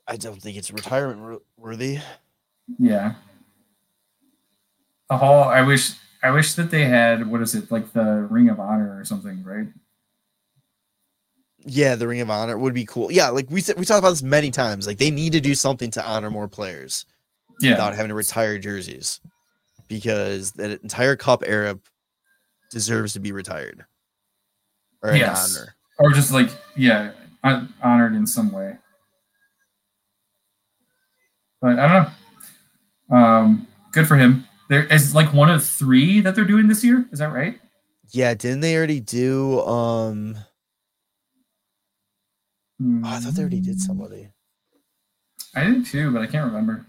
I 0.06 0.16
don't 0.16 0.40
think 0.40 0.56
it's 0.56 0.70
retirement 0.70 1.40
worthy. 1.56 2.00
Yeah. 2.78 3.14
The 5.08 5.16
hall. 5.16 5.44
I 5.44 5.62
wish. 5.62 5.92
I 6.22 6.30
wish 6.30 6.54
that 6.54 6.70
they 6.70 6.84
had 6.84 7.28
what 7.28 7.40
is 7.40 7.54
it 7.54 7.70
like 7.72 7.92
the 7.92 8.26
Ring 8.30 8.48
of 8.48 8.60
Honor 8.60 8.96
or 8.98 9.04
something, 9.04 9.42
right? 9.42 9.66
Yeah, 11.64 11.96
the 11.96 12.06
Ring 12.06 12.20
of 12.20 12.30
Honor 12.30 12.56
would 12.58 12.74
be 12.74 12.84
cool. 12.84 13.10
Yeah, 13.10 13.30
like 13.30 13.50
we 13.50 13.60
said, 13.60 13.78
we 13.78 13.84
talked 13.84 13.98
about 14.00 14.10
this 14.10 14.22
many 14.22 14.50
times. 14.50 14.86
Like 14.86 14.98
they 14.98 15.10
need 15.10 15.32
to 15.32 15.40
do 15.40 15.54
something 15.54 15.90
to 15.92 16.04
honor 16.04 16.30
more 16.30 16.48
players. 16.48 17.06
Yeah. 17.60 17.72
without 17.72 17.94
having 17.94 18.08
to 18.08 18.14
retire 18.14 18.58
jerseys 18.58 19.20
because 19.92 20.52
that 20.52 20.82
entire 20.82 21.16
cup 21.16 21.42
era 21.44 21.78
deserves 22.70 23.12
to 23.12 23.20
be 23.20 23.30
retired 23.30 23.84
or 25.02 25.14
Yes. 25.14 25.54
honor. 25.54 25.74
Or 25.98 26.10
just 26.12 26.32
like 26.32 26.48
yeah, 26.74 27.12
honored 27.82 28.14
in 28.14 28.26
some 28.26 28.50
way. 28.50 28.78
But 31.60 31.78
I 31.78 31.86
don't 31.92 32.12
know. 33.10 33.16
Um, 33.16 33.66
good 33.92 34.08
for 34.08 34.16
him. 34.16 34.46
There 34.70 34.84
is 34.84 35.14
like 35.14 35.34
one 35.34 35.50
of 35.50 35.62
three 35.62 36.20
that 36.22 36.34
they're 36.34 36.46
doing 36.46 36.66
this 36.68 36.82
year. 36.82 37.06
Is 37.12 37.18
that 37.18 37.32
right? 37.32 37.60
Yeah, 38.08 38.32
didn't 38.32 38.60
they 38.60 38.74
already 38.76 39.00
do 39.00 39.60
um 39.60 40.36
oh, 42.82 43.02
I 43.04 43.20
thought 43.20 43.34
they 43.34 43.42
already 43.42 43.60
did 43.60 43.78
somebody. 43.80 44.30
I 45.54 45.64
did 45.64 45.84
too, 45.84 46.10
but 46.10 46.22
I 46.22 46.26
can't 46.26 46.46
remember. 46.46 46.86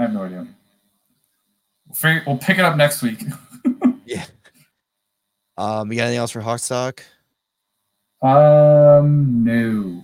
I 0.00 0.04
have 0.04 0.14
no 0.14 0.22
idea. 0.24 0.46
We'll, 1.86 1.94
figure, 1.94 2.22
we'll 2.26 2.38
pick 2.38 2.58
it 2.58 2.64
up 2.64 2.76
next 2.76 3.02
week. 3.02 3.22
Yeah. 4.06 4.24
Um 5.56 5.92
you 5.92 5.96
got 5.98 6.04
anything 6.04 6.18
else 6.18 6.32
for 6.32 6.40
Hawks 6.40 6.66
talk? 6.66 7.04
Um, 8.22 9.44
no. 9.44 10.02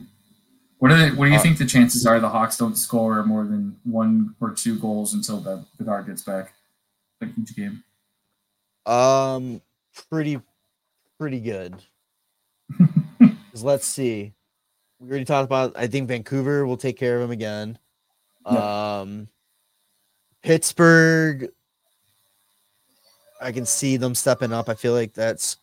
What 0.78 0.92
are 0.92 0.96
the, 1.10 1.16
What 1.16 1.24
do 1.24 1.30
you 1.32 1.38
Uh, 1.38 1.42
think 1.42 1.58
the 1.58 1.66
chances 1.66 2.06
are 2.06 2.20
the 2.20 2.28
Hawks 2.28 2.56
don't 2.56 2.76
score 2.76 3.24
more 3.24 3.44
than 3.44 3.76
one 3.84 4.36
or 4.40 4.52
two 4.52 4.78
goals 4.78 5.14
until 5.14 5.40
the 5.40 5.64
Bedard 5.78 6.06
gets 6.06 6.22
back, 6.22 6.52
like 7.20 7.30
each 7.40 7.56
game? 7.56 7.82
Um 8.84 9.60
pretty 10.08 10.40
pretty 11.18 11.40
good. 11.40 11.74
let's 13.54 13.86
see. 13.86 14.34
we 15.00 15.08
already 15.08 15.24
talked 15.24 15.46
about. 15.46 15.72
I 15.76 15.88
think 15.88 16.06
Vancouver 16.06 16.64
will 16.66 16.76
take 16.76 16.96
care 16.96 17.16
of 17.16 17.22
him 17.24 17.30
again. 17.32 17.78
Um, 18.44 19.26
Pittsburgh, 20.46 21.48
I 23.40 23.50
can 23.50 23.66
see 23.66 23.96
them 23.96 24.14
stepping 24.14 24.52
up. 24.52 24.68
I 24.68 24.74
feel 24.74 24.92
like 24.92 25.12
that's 25.12 25.56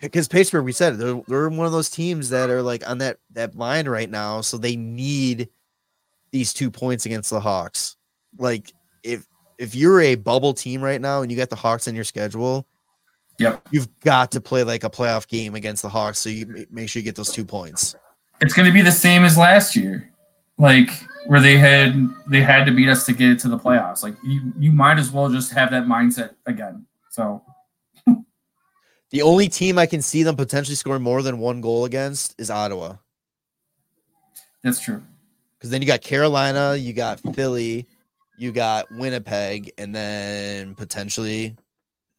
because 0.00 0.26
Pittsburgh, 0.26 0.64
we 0.64 0.72
said 0.72 0.96
they're, 0.96 1.20
they're 1.28 1.50
one 1.50 1.66
of 1.66 1.72
those 1.72 1.90
teams 1.90 2.30
that 2.30 2.48
are 2.48 2.62
like 2.62 2.88
on 2.88 2.96
that 2.98 3.18
that 3.32 3.54
line 3.56 3.86
right 3.86 4.08
now, 4.08 4.40
so 4.40 4.56
they 4.56 4.74
need 4.74 5.50
these 6.30 6.54
two 6.54 6.70
points 6.70 7.04
against 7.04 7.28
the 7.28 7.40
Hawks. 7.40 7.96
Like 8.38 8.72
if 9.02 9.26
if 9.58 9.74
you're 9.74 10.00
a 10.00 10.14
bubble 10.14 10.54
team 10.54 10.80
right 10.80 11.00
now 11.00 11.20
and 11.20 11.30
you 11.30 11.36
got 11.36 11.50
the 11.50 11.56
Hawks 11.56 11.86
in 11.86 11.94
your 11.94 12.04
schedule, 12.04 12.66
Yep. 13.38 13.68
you've 13.70 14.00
got 14.00 14.32
to 14.32 14.40
play 14.40 14.64
like 14.64 14.82
a 14.82 14.88
playoff 14.90 15.28
game 15.28 15.54
against 15.54 15.82
the 15.82 15.90
Hawks, 15.90 16.18
so 16.18 16.30
you 16.30 16.66
make 16.70 16.88
sure 16.88 17.00
you 17.00 17.04
get 17.04 17.16
those 17.16 17.32
two 17.32 17.44
points. 17.44 17.94
It's 18.40 18.54
going 18.54 18.66
to 18.66 18.72
be 18.72 18.80
the 18.80 18.90
same 18.90 19.24
as 19.24 19.36
last 19.36 19.76
year, 19.76 20.10
like 20.62 20.90
where 21.26 21.40
they 21.40 21.58
had 21.58 22.08
they 22.28 22.40
had 22.40 22.64
to 22.64 22.72
beat 22.72 22.88
us 22.88 23.04
to 23.06 23.12
get 23.12 23.40
to 23.40 23.48
the 23.48 23.58
playoffs. 23.58 24.02
Like 24.02 24.14
you, 24.24 24.52
you 24.58 24.70
might 24.70 24.98
as 24.98 25.10
well 25.10 25.28
just 25.28 25.52
have 25.52 25.72
that 25.72 25.84
mindset 25.84 26.36
again. 26.46 26.86
So 27.10 27.42
The 29.10 29.22
only 29.22 29.48
team 29.48 29.76
I 29.76 29.86
can 29.86 30.00
see 30.00 30.22
them 30.22 30.36
potentially 30.36 30.76
scoring 30.76 31.02
more 31.02 31.20
than 31.20 31.38
one 31.38 31.60
goal 31.60 31.84
against 31.84 32.34
is 32.38 32.48
Ottawa. 32.48 32.96
that's 34.62 34.80
true. 34.80 35.02
Because 35.58 35.70
then 35.70 35.82
you 35.82 35.86
got 35.86 36.00
Carolina, 36.00 36.76
you 36.76 36.92
got 36.92 37.20
Philly, 37.34 37.86
you 38.38 38.52
got 38.52 38.86
Winnipeg, 38.92 39.72
and 39.78 39.94
then 39.94 40.74
potentially 40.74 41.56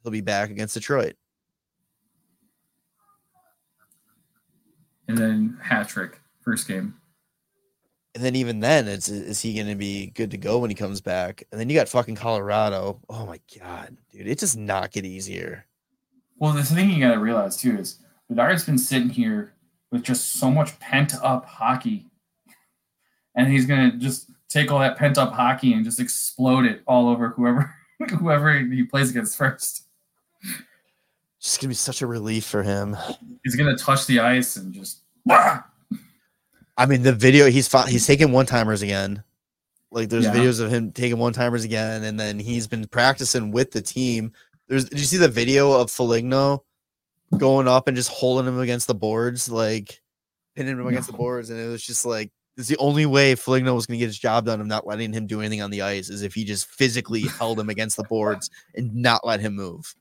he'll 0.01 0.11
be 0.11 0.21
back 0.21 0.49
against 0.49 0.73
Detroit. 0.73 1.15
And 5.07 5.17
then 5.17 5.57
hat 5.61 5.87
trick 5.89 6.21
first 6.41 6.67
game. 6.67 6.95
And 8.15 8.23
then 8.23 8.35
even 8.35 8.59
then, 8.59 8.87
it's 8.87 9.09
is 9.09 9.41
he 9.41 9.55
going 9.55 9.67
to 9.67 9.75
be 9.75 10.07
good 10.07 10.31
to 10.31 10.37
go 10.37 10.59
when 10.59 10.69
he 10.69 10.75
comes 10.75 11.01
back? 11.01 11.43
And 11.51 11.59
then 11.59 11.69
you 11.69 11.75
got 11.75 11.89
fucking 11.89 12.15
Colorado. 12.15 12.99
Oh 13.09 13.25
my 13.25 13.39
god, 13.59 13.97
dude, 14.11 14.27
it 14.27 14.37
does 14.37 14.55
not 14.55 14.91
get 14.91 15.05
easier. 15.05 15.65
Well, 16.37 16.53
the 16.53 16.63
thing 16.63 16.91
you 16.91 16.99
got 16.99 17.13
to 17.13 17.19
realize 17.19 17.57
too 17.57 17.77
is 17.77 17.97
Bedard's 18.29 18.65
been 18.65 18.77
sitting 18.77 19.09
here 19.09 19.53
with 19.91 20.03
just 20.03 20.33
so 20.33 20.51
much 20.51 20.77
pent 20.79 21.13
up 21.23 21.45
hockey, 21.45 22.07
and 23.35 23.51
he's 23.51 23.65
gonna 23.65 23.93
just 23.97 24.29
take 24.47 24.71
all 24.71 24.79
that 24.79 24.97
pent 24.97 25.17
up 25.17 25.33
hockey 25.33 25.73
and 25.73 25.83
just 25.83 25.99
explode 25.99 26.65
it 26.65 26.83
all 26.85 27.09
over 27.09 27.29
whoever 27.29 27.73
whoever 28.19 28.59
he 28.59 28.83
plays 28.83 29.09
against 29.09 29.37
first. 29.37 29.85
It's 30.43 31.49
just 31.49 31.61
gonna 31.61 31.69
be 31.69 31.75
such 31.75 32.01
a 32.01 32.07
relief 32.07 32.45
for 32.45 32.61
him. 32.61 32.95
He's 33.43 33.55
gonna 33.55 33.77
touch 33.77 34.05
the 34.05 34.19
ice 34.19 34.55
and 34.55 34.73
just. 34.73 34.99
"Wah!" 35.25 35.61
I 36.77 36.85
mean, 36.85 37.03
the 37.03 37.13
video 37.13 37.49
he's 37.49 37.67
fought, 37.67 37.89
he's 37.89 38.07
taking 38.07 38.31
one 38.31 38.45
timers 38.45 38.81
again. 38.81 39.23
Like 39.91 40.09
there's 40.09 40.25
Yeah. 40.25 40.33
videos 40.33 40.59
of 40.59 40.71
him 40.71 40.91
taking 40.91 41.19
one 41.19 41.33
timers 41.33 41.63
again, 41.63 42.03
and 42.03 42.19
then 42.19 42.39
he's 42.39 42.67
been 42.67 42.87
practicing 42.87 43.51
with 43.51 43.71
the 43.71 43.81
team. 43.81 44.33
There's 44.67 44.85
did 44.85 44.99
you 44.99 45.05
see 45.05 45.17
the 45.17 45.27
video 45.27 45.71
of 45.73 45.91
Foligno 45.91 46.63
going 47.37 47.67
up 47.67 47.87
and 47.87 47.95
just 47.95 48.09
holding 48.09 48.47
him 48.47 48.59
against 48.59 48.87
the 48.87 48.95
boards, 48.95 49.49
like 49.49 50.01
pinning 50.55 50.79
him 50.79 50.87
against 50.87 51.11
the 51.11 51.17
boards, 51.17 51.49
and 51.51 51.59
it 51.59 51.67
was 51.67 51.83
just 51.85 52.05
like 52.05 52.31
it's 52.57 52.67
the 52.67 52.77
only 52.77 53.05
way 53.05 53.35
Foligno 53.35 53.75
was 53.75 53.85
gonna 53.85 53.99
get 53.99 54.07
his 54.07 54.17
job 54.17 54.45
done 54.45 54.59
of 54.61 54.65
not 54.67 54.87
letting 54.87 55.13
him 55.13 55.27
do 55.27 55.41
anything 55.41 55.61
on 55.61 55.69
the 55.69 55.83
ice 55.83 56.09
is 56.09 56.23
if 56.23 56.33
he 56.33 56.43
just 56.43 56.65
physically 56.67 57.21
held 57.39 57.59
him 57.59 57.69
against 57.69 57.97
the 57.97 58.03
boards 58.03 58.49
and 58.75 58.95
not 58.95 59.25
let 59.25 59.39
him 59.41 59.55
move. 59.55 59.93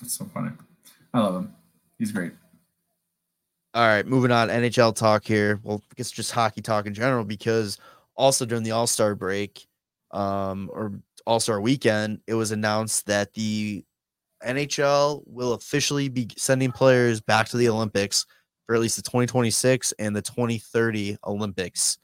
That's 0.00 0.14
so 0.14 0.26
funny. 0.26 0.50
I 1.12 1.20
love 1.20 1.36
him. 1.36 1.54
He's 1.98 2.12
great. 2.12 2.32
All 3.74 3.86
right, 3.86 4.06
moving 4.06 4.30
on. 4.30 4.48
NHL 4.48 4.94
talk 4.94 5.24
here. 5.24 5.58
Well, 5.64 5.82
it's 5.96 6.12
just 6.12 6.30
hockey 6.30 6.62
talk 6.62 6.86
in 6.86 6.94
general, 6.94 7.24
because 7.24 7.78
also 8.16 8.46
during 8.46 8.62
the 8.62 8.70
All 8.70 8.86
Star 8.86 9.14
break, 9.16 9.66
um, 10.12 10.70
or 10.72 10.92
All 11.26 11.40
Star 11.40 11.60
weekend, 11.60 12.20
it 12.28 12.34
was 12.34 12.52
announced 12.52 13.06
that 13.06 13.32
the 13.34 13.84
NHL 14.46 15.22
will 15.26 15.54
officially 15.54 16.08
be 16.08 16.28
sending 16.36 16.70
players 16.70 17.20
back 17.20 17.48
to 17.48 17.56
the 17.56 17.68
Olympics 17.68 18.26
for 18.66 18.74
at 18.76 18.80
least 18.80 18.96
the 18.96 19.02
2026 19.02 19.92
and 19.98 20.14
the 20.14 20.22
2030 20.22 21.16
Olympics. 21.26 21.98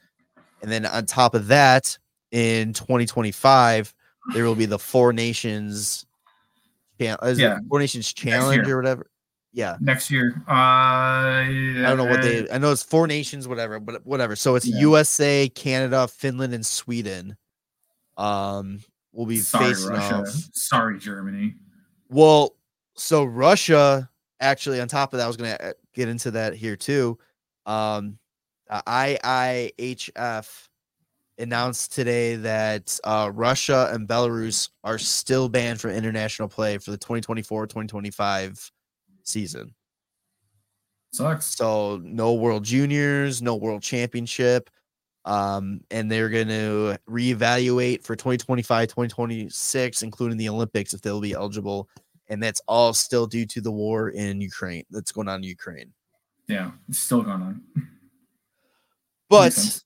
And 0.61 0.69
then 0.71 0.85
on 0.85 1.05
top 1.05 1.33
of 1.35 1.47
that, 1.47 1.97
in 2.31 2.73
2025, 2.73 3.93
there 4.33 4.43
will 4.43 4.55
be 4.55 4.65
the 4.65 4.77
Four 4.79 5.13
Nations, 5.13 6.05
Chan- 6.99 7.17
is 7.23 7.39
it 7.39 7.43
Yeah. 7.43 7.59
Four 7.69 7.79
Nations 7.79 8.11
Challenge 8.13 8.67
or 8.67 8.77
whatever. 8.77 9.10
Yeah. 9.53 9.75
Next 9.81 10.09
year, 10.09 10.41
uh, 10.47 10.51
I 10.51 11.43
don't 11.83 11.97
know 11.97 12.05
what 12.05 12.21
they. 12.21 12.49
I 12.49 12.57
know 12.57 12.71
it's 12.71 12.83
four 12.83 13.05
nations, 13.05 13.47
whatever, 13.47 13.79
but 13.79 14.05
whatever. 14.05 14.35
So 14.35 14.55
it's 14.55 14.65
Yeah. 14.65 14.79
USA, 14.79 15.49
Canada, 15.49 16.07
Finland, 16.07 16.53
and 16.53 16.65
Sweden. 16.65 17.35
Um, 18.17 18.79
we'll 19.11 19.25
be 19.25 19.39
Sorry, 19.39 19.73
facing 19.73 19.89
Russia. 19.91 20.15
off. 20.21 20.27
Sorry, 20.53 20.99
Germany. 20.99 21.55
Well, 22.09 22.55
so 22.95 23.23
Russia 23.25 24.09
actually, 24.39 24.79
on 24.79 24.87
top 24.87 25.13
of 25.13 25.17
that, 25.17 25.25
I 25.25 25.27
was 25.27 25.37
going 25.37 25.55
to 25.57 25.75
get 25.93 26.07
into 26.07 26.31
that 26.31 26.53
here 26.55 26.75
too. 26.75 27.19
Um, 27.65 28.17
uh, 28.69 28.81
IIHF 28.87 30.67
announced 31.37 31.93
today 31.93 32.35
that 32.37 32.97
uh, 33.03 33.29
Russia 33.33 33.89
and 33.91 34.07
Belarus 34.07 34.69
are 34.83 34.97
still 34.97 35.49
banned 35.49 35.81
from 35.81 35.91
international 35.91 36.47
play 36.47 36.77
for 36.77 36.91
the 36.91 36.97
2024-2025 36.97 38.71
season. 39.27 39.73
Sucks. 41.13 41.45
So 41.45 42.01
no 42.03 42.33
World 42.33 42.63
Juniors, 42.63 43.41
no 43.41 43.55
World 43.55 43.81
Championship. 43.81 44.69
Um, 45.25 45.81
and 45.91 46.11
they're 46.11 46.29
going 46.29 46.47
to 46.47 46.97
reevaluate 47.07 48.03
for 48.03 48.15
2025, 48.15 48.87
2026, 48.87 50.03
including 50.03 50.37
the 50.37 50.49
Olympics 50.49 50.93
if 50.93 51.01
they'll 51.01 51.21
be 51.21 51.33
eligible. 51.33 51.89
And 52.29 52.41
that's 52.41 52.61
all 52.67 52.93
still 52.93 53.27
due 53.27 53.45
to 53.47 53.61
the 53.61 53.71
war 53.71 54.09
in 54.09 54.41
Ukraine 54.41 54.85
that's 54.89 55.11
going 55.11 55.27
on 55.27 55.37
in 55.37 55.43
Ukraine. 55.43 55.93
Yeah, 56.47 56.71
it's 56.89 56.99
still 56.99 57.21
going 57.21 57.41
on. 57.41 57.61
But 59.29 59.81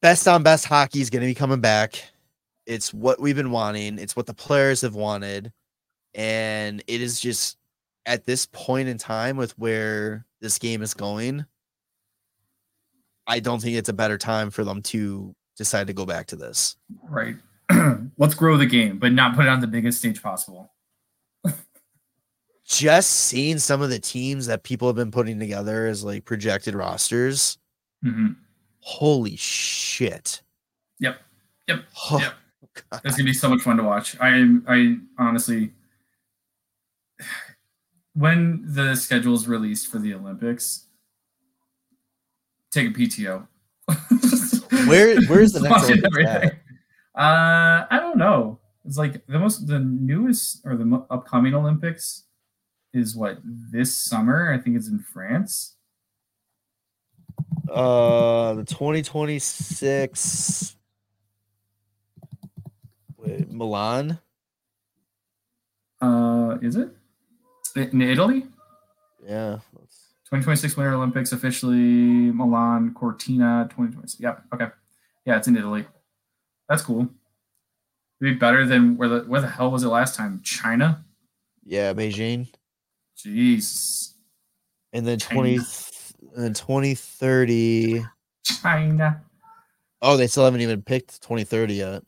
best 0.00 0.26
on 0.26 0.42
best 0.42 0.64
hockey 0.66 1.00
is 1.00 1.10
going 1.10 1.22
to 1.22 1.26
be 1.26 1.34
coming 1.34 1.60
back. 1.60 2.02
It's 2.66 2.92
what 2.92 3.20
we've 3.20 3.36
been 3.36 3.50
wanting, 3.50 3.98
it's 3.98 4.16
what 4.16 4.26
the 4.26 4.34
players 4.34 4.80
have 4.80 4.94
wanted. 4.94 5.52
And 6.14 6.82
it 6.86 7.00
is 7.00 7.20
just 7.20 7.56
at 8.06 8.24
this 8.24 8.46
point 8.46 8.88
in 8.88 8.98
time 8.98 9.36
with 9.36 9.58
where 9.58 10.26
this 10.40 10.58
game 10.58 10.82
is 10.82 10.94
going, 10.94 11.44
I 13.26 13.40
don't 13.40 13.60
think 13.60 13.76
it's 13.76 13.88
a 13.88 13.94
better 13.94 14.18
time 14.18 14.50
for 14.50 14.64
them 14.64 14.82
to 14.82 15.34
decide 15.56 15.86
to 15.86 15.92
go 15.92 16.04
back 16.04 16.26
to 16.28 16.36
this. 16.36 16.76
Right. 17.08 17.36
Let's 18.18 18.34
grow 18.34 18.56
the 18.56 18.66
game, 18.66 18.98
but 18.98 19.12
not 19.12 19.36
put 19.36 19.46
it 19.46 19.48
on 19.48 19.60
the 19.60 19.66
biggest 19.66 19.98
stage 19.98 20.22
possible. 20.22 20.72
Just 22.64 23.10
seeing 23.10 23.58
some 23.58 23.82
of 23.82 23.90
the 23.90 23.98
teams 23.98 24.46
that 24.46 24.62
people 24.62 24.88
have 24.88 24.96
been 24.96 25.10
putting 25.10 25.38
together 25.38 25.86
as 25.86 26.04
like 26.04 26.24
projected 26.24 26.74
rosters, 26.74 27.58
hmm 28.02 28.32
holy 28.84 29.36
shit. 29.36 30.42
Yep. 30.98 31.20
Yep. 31.68 31.84
Oh, 32.10 32.18
Yep. 32.18 32.32
God. 32.90 33.00
It's 33.04 33.16
gonna 33.16 33.26
be 33.26 33.32
so 33.32 33.48
much 33.48 33.62
fun 33.62 33.76
to 33.76 33.82
watch. 33.82 34.18
I 34.20 34.30
am. 34.30 34.64
I 34.66 34.96
honestly, 35.18 35.72
when 38.14 38.62
the 38.66 38.94
schedule 38.94 39.34
is 39.34 39.48
released 39.48 39.88
for 39.88 39.98
the 39.98 40.14
Olympics, 40.14 40.86
take 42.70 42.88
a 42.88 42.92
PTO. 42.92 43.46
Where- 44.88 45.20
where's 45.26 45.52
the 45.52 45.60
next 45.60 45.84
Olympics 45.84 46.06
every 46.06 46.26
at? 46.26 46.42
day. 46.42 46.50
Uh, 47.14 47.84
I 47.90 47.98
don't 48.00 48.16
know. 48.16 48.58
It's 48.84 48.96
like 48.96 49.24
the 49.26 49.38
most, 49.38 49.66
the 49.66 49.78
newest 49.78 50.60
or 50.64 50.76
the 50.76 51.04
upcoming 51.10 51.54
Olympics 51.54 52.24
is 52.92 53.14
what 53.14 53.38
this 53.44 53.94
summer. 53.94 54.52
I 54.52 54.58
think 54.58 54.76
it's 54.76 54.88
in 54.88 54.98
France. 54.98 55.76
Uh, 57.70 58.54
the 58.54 58.64
2026 58.64 60.76
wait, 63.18 63.50
Milan. 63.50 64.18
Uh, 66.00 66.58
is 66.60 66.76
it 66.76 66.90
in 67.76 68.00
Italy? 68.02 68.46
Yeah, 69.24 69.58
that's- 69.72 70.08
2026 70.26 70.76
Winter 70.76 70.94
Olympics 70.94 71.32
officially 71.32 71.76
Milan 72.32 72.94
Cortina 72.94 73.66
2026. 73.70 74.18
Yep. 74.20 74.44
Okay. 74.54 74.68
Yeah, 75.26 75.36
it's 75.36 75.46
in 75.46 75.56
Italy. 75.56 75.86
That's 76.68 76.82
cool. 76.82 77.02
It'd 78.20 78.34
be 78.34 78.38
better 78.38 78.64
than 78.66 78.96
where 78.96 79.08
the 79.08 79.20
where 79.28 79.40
the 79.42 79.48
hell 79.48 79.70
was 79.70 79.82
it 79.82 79.88
last 79.88 80.14
time? 80.16 80.40
China. 80.42 81.04
yeah, 81.64 81.92
Beijing. 81.92 82.48
Jeez. 83.16 84.12
And 84.94 85.06
then 85.06 85.18
20 85.18 85.56
and 85.56 85.64
then 86.44 86.54
2030. 86.54 88.04
China. 88.44 89.22
Oh, 90.00 90.16
they 90.16 90.26
still 90.26 90.44
haven't 90.44 90.60
even 90.62 90.82
picked 90.82 91.22
2030 91.22 91.74
yet. 91.74 92.02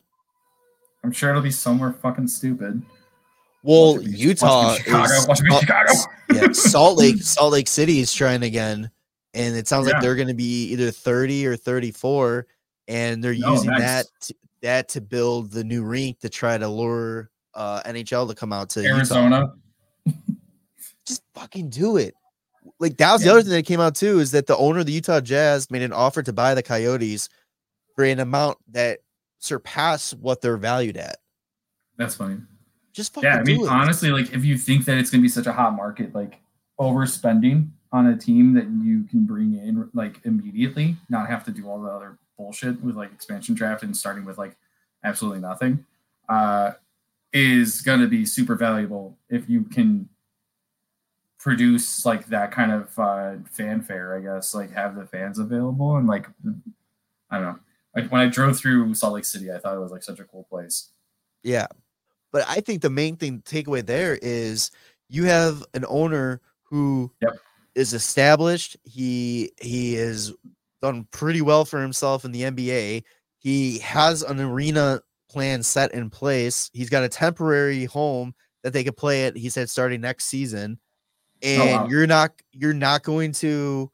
I'm 1.05 1.13
sure 1.13 1.31
it'll 1.31 1.43
be 1.43 1.51
somewhere 1.51 1.93
fucking 1.93 2.29
stupid. 2.29 2.83
Well, 3.65 3.95
Watch 3.97 4.05
it 4.05 4.13
be- 4.13 4.19
Utah 4.19 4.67
Watch 4.69 4.81
it 4.81 4.85
be 4.85 4.91
Chicago. 4.91 5.33
is- 5.33 5.61
Chicago. 5.61 5.93
yeah, 6.35 6.53
Salt 6.53 6.99
Lake, 6.99 7.17
Salt 7.23 7.53
Lake 7.53 7.67
City 7.69 7.99
is 8.01 8.13
trying 8.13 8.43
again, 8.43 8.91
and 9.33 9.57
it 9.57 9.67
sounds 9.67 9.89
Yeah. 9.89 9.95
like 9.95 10.03
they're 10.03 10.15
going 10.17 10.29
to 10.29 10.35
be 10.35 10.65
either 10.67 10.91
30 10.91 11.47
or 11.47 11.57
34 11.57 12.47
and 12.89 13.25
they're 13.25 13.35
No, 13.35 13.53
using 13.55 13.71
nice. 13.71 13.81
that 13.81 14.07
to, 14.21 14.35
that 14.61 14.89
to 14.91 15.01
build 15.01 15.51
the 15.51 15.65
new 15.65 15.83
rink 15.83 16.21
to 16.21 16.29
try 16.29 16.59
to 16.59 16.69
lure 16.69 17.31
uh 17.55 17.81
NHL 17.85 18.29
to 18.29 18.35
come 18.35 18.53
out 18.53 18.69
to. 18.71 18.85
Arizona. 18.85 19.53
Just 21.07 21.23
fucking 21.35 21.71
do 21.71 21.97
it. 21.97 22.15
Like 22.81 22.97
that 22.99 23.13
was 23.13 23.23
the 23.23 23.31
other 23.31 23.43
thing 23.43 23.53
that 23.53 23.67
came 23.67 23.81
out 23.81 23.95
too 23.95 24.19
is 24.21 24.31
that 24.33 24.47
the 24.47 24.57
owner 24.57 24.81
of 24.81 24.87
the 24.87 24.93
Utah 24.93 25.21
Jazz 25.21 25.71
made 25.71 25.83
an 25.83 25.93
offer 25.93 26.23
to 26.23 26.33
buy 26.33 26.55
the 26.55 26.63
Coyotes 26.63 27.29
for 27.95 28.05
an 28.05 28.21
amount 28.21 28.59
that 28.73 29.01
surpassed 29.39 30.15
what 30.19 30.41
they're 30.41 30.57
valued 30.57 30.97
at. 30.97 31.17
That's 31.97 32.15
funny. 32.17 32.39
Just 32.95 33.13
fucking 33.13 33.29
Yeah, 33.29 33.39
I 33.39 33.43
mean, 33.43 33.67
honestly, 33.69 34.11
like 34.11 34.33
if 34.33 34.45
you 34.45 34.57
think 34.57 34.85
that 34.85 34.97
it's 34.97 35.11
gonna 35.11 35.23
be 35.23 35.29
such 35.29 35.47
a 35.47 35.53
hot 35.53 35.75
market, 35.75 36.15
like 36.15 36.41
overspending 36.81 37.69
on 37.93 38.07
a 38.07 38.17
team 38.17 38.55
that 38.55 38.69
you 38.85 39.03
can 39.05 39.27
bring 39.27 39.55
in 39.55 39.91
like 39.95 40.21
immediately, 40.25 40.97
not 41.09 41.29
have 41.29 41.45
to 41.45 41.51
do 41.51 41.69
all 41.69 41.83
the 41.83 41.91
other 41.91 42.19
bullshit 42.39 42.81
with 42.83 42.95
like 42.95 43.13
expansion 43.13 43.55
draft 43.55 43.83
and 43.83 43.97
starting 43.97 44.25
with 44.25 44.39
like 44.39 44.57
absolutely 45.03 45.41
nothing, 45.41 45.85
uh, 46.29 46.73
is 47.33 47.83
gonna 47.83 48.07
be 48.07 48.25
super 48.25 48.55
valuable 48.55 49.19
if 49.29 49.51
you 49.51 49.65
can 49.65 50.09
produce 51.41 52.07
like 52.07 52.27
that 52.29 52.53
kind 52.53 52.71
of 52.71 52.97
uh, 52.99 53.35
fanfare, 53.51 54.17
I 54.17 54.21
guess, 54.21 54.55
like 54.55 54.73
have 54.73 54.95
the 54.95 55.05
fans 55.05 55.41
available 55.41 55.97
and 55.97 56.07
like 56.07 56.29
I 57.29 57.39
don't 57.39 57.47
know. 57.47 57.59
Like 57.97 58.11
when 58.13 58.21
I 58.21 58.29
drove 58.29 58.57
through 58.57 58.95
Salt 58.95 59.15
Lake 59.15 59.25
City, 59.25 59.53
I 59.53 59.59
thought 59.59 59.77
it 59.77 59.81
was 59.81 59.91
like 59.91 60.05
such 60.05 60.21
a 60.21 60.25
cool 60.25 60.45
place. 60.45 60.91
Yeah. 61.43 61.67
But 62.35 62.45
I 62.49 62.57
think 62.61 62.83
the 62.83 62.91
main 62.91 63.17
thing 63.17 63.43
takeaway 63.43 63.87
there 63.87 64.19
is 64.21 64.73
you 65.09 65.23
have 65.27 65.65
an 65.73 65.85
owner 65.89 66.41
who 66.65 67.13
is 67.77 67.93
Yep. 67.93 67.97
established. 67.97 68.77
He 68.83 69.53
he 69.63 69.95
has 69.95 70.33
done 70.83 71.07
pretty 71.13 71.43
well 71.43 71.65
for 71.65 71.81
himself 71.81 72.25
in 72.25 72.33
the 72.33 72.43
NBA. 72.43 73.05
He 73.39 73.79
has 73.79 74.23
an 74.23 74.41
arena 74.41 75.01
plan 75.31 75.63
set 75.63 75.93
in 75.95 76.11
place. 76.11 76.71
He's 76.73 76.91
got 76.91 77.05
a 77.05 77.09
temporary 77.09 77.85
home 77.85 78.35
that 78.65 78.73
they 78.73 78.83
could 78.83 78.97
play 78.97 79.27
at. 79.27 79.37
He 79.37 79.49
said 79.49 79.71
starting 79.71 80.01
next 80.01 80.25
season. 80.25 80.81
Oh, 81.45 81.47
and 81.49 81.61
Oh, 81.63 81.67
wow. 81.85 81.89
you're 81.89 82.07
not 82.09 82.33
you're 82.51 82.75
not 82.75 83.05
going 83.05 83.31
to 83.35 83.93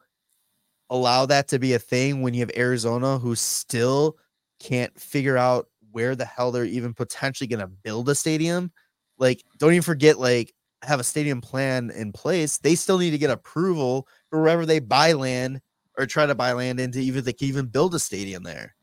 allow 0.89 1.27
that 1.27 1.49
to 1.49 1.59
be 1.59 1.75
a 1.75 1.79
thing 1.79 2.23
when 2.23 2.33
you 2.33 2.41
have 2.41 2.51
Arizona 2.57 3.19
who 3.19 3.35
still 3.35 4.17
can't 4.61 4.99
figure 4.99 5.37
out 5.37 5.69
where 5.93 6.15
the 6.15 6.25
hell 6.25 6.53
they're 6.53 6.65
even 6.65 6.95
potentially 6.95 7.47
going 7.47 7.61
to 7.61 7.67
build 7.67 8.09
a 8.09 8.15
stadium. 8.15 8.73
Like, 9.19 9.43
don't 9.59 9.73
even 9.73 9.83
forget, 9.83 10.19
like, 10.19 10.55
have 10.83 11.01
a 11.01 11.05
stadium 11.05 11.41
plan 11.41 11.91
in 11.91 12.13
place. 12.13 12.59
They 12.59 12.75
still 12.75 12.99
need 12.99 13.11
to 13.11 13.19
get 13.19 13.31
approval 13.31 14.09
for 14.31 14.41
wherever 14.41 14.65
they 14.65 14.79
buy 14.79 15.13
land 15.13 15.61
or 15.99 16.07
try 16.07 16.27
to 16.27 16.35
buy 16.35 16.53
land 16.53 16.81
into, 16.81 16.99
even 17.01 17.19
if 17.19 17.25
they 17.25 17.33
can 17.33 17.49
even 17.49 17.67
build 17.67 17.95
a 17.95 17.99
stadium 17.99 18.43
there. 18.43 18.75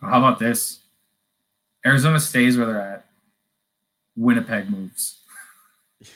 How 0.00 0.18
about 0.18 0.38
this? 0.38 0.80
Arizona 1.84 2.20
stays 2.20 2.56
where 2.56 2.66
they're 2.66 2.80
at. 2.80 3.06
Winnipeg 4.16 4.70
moves. 4.70 5.18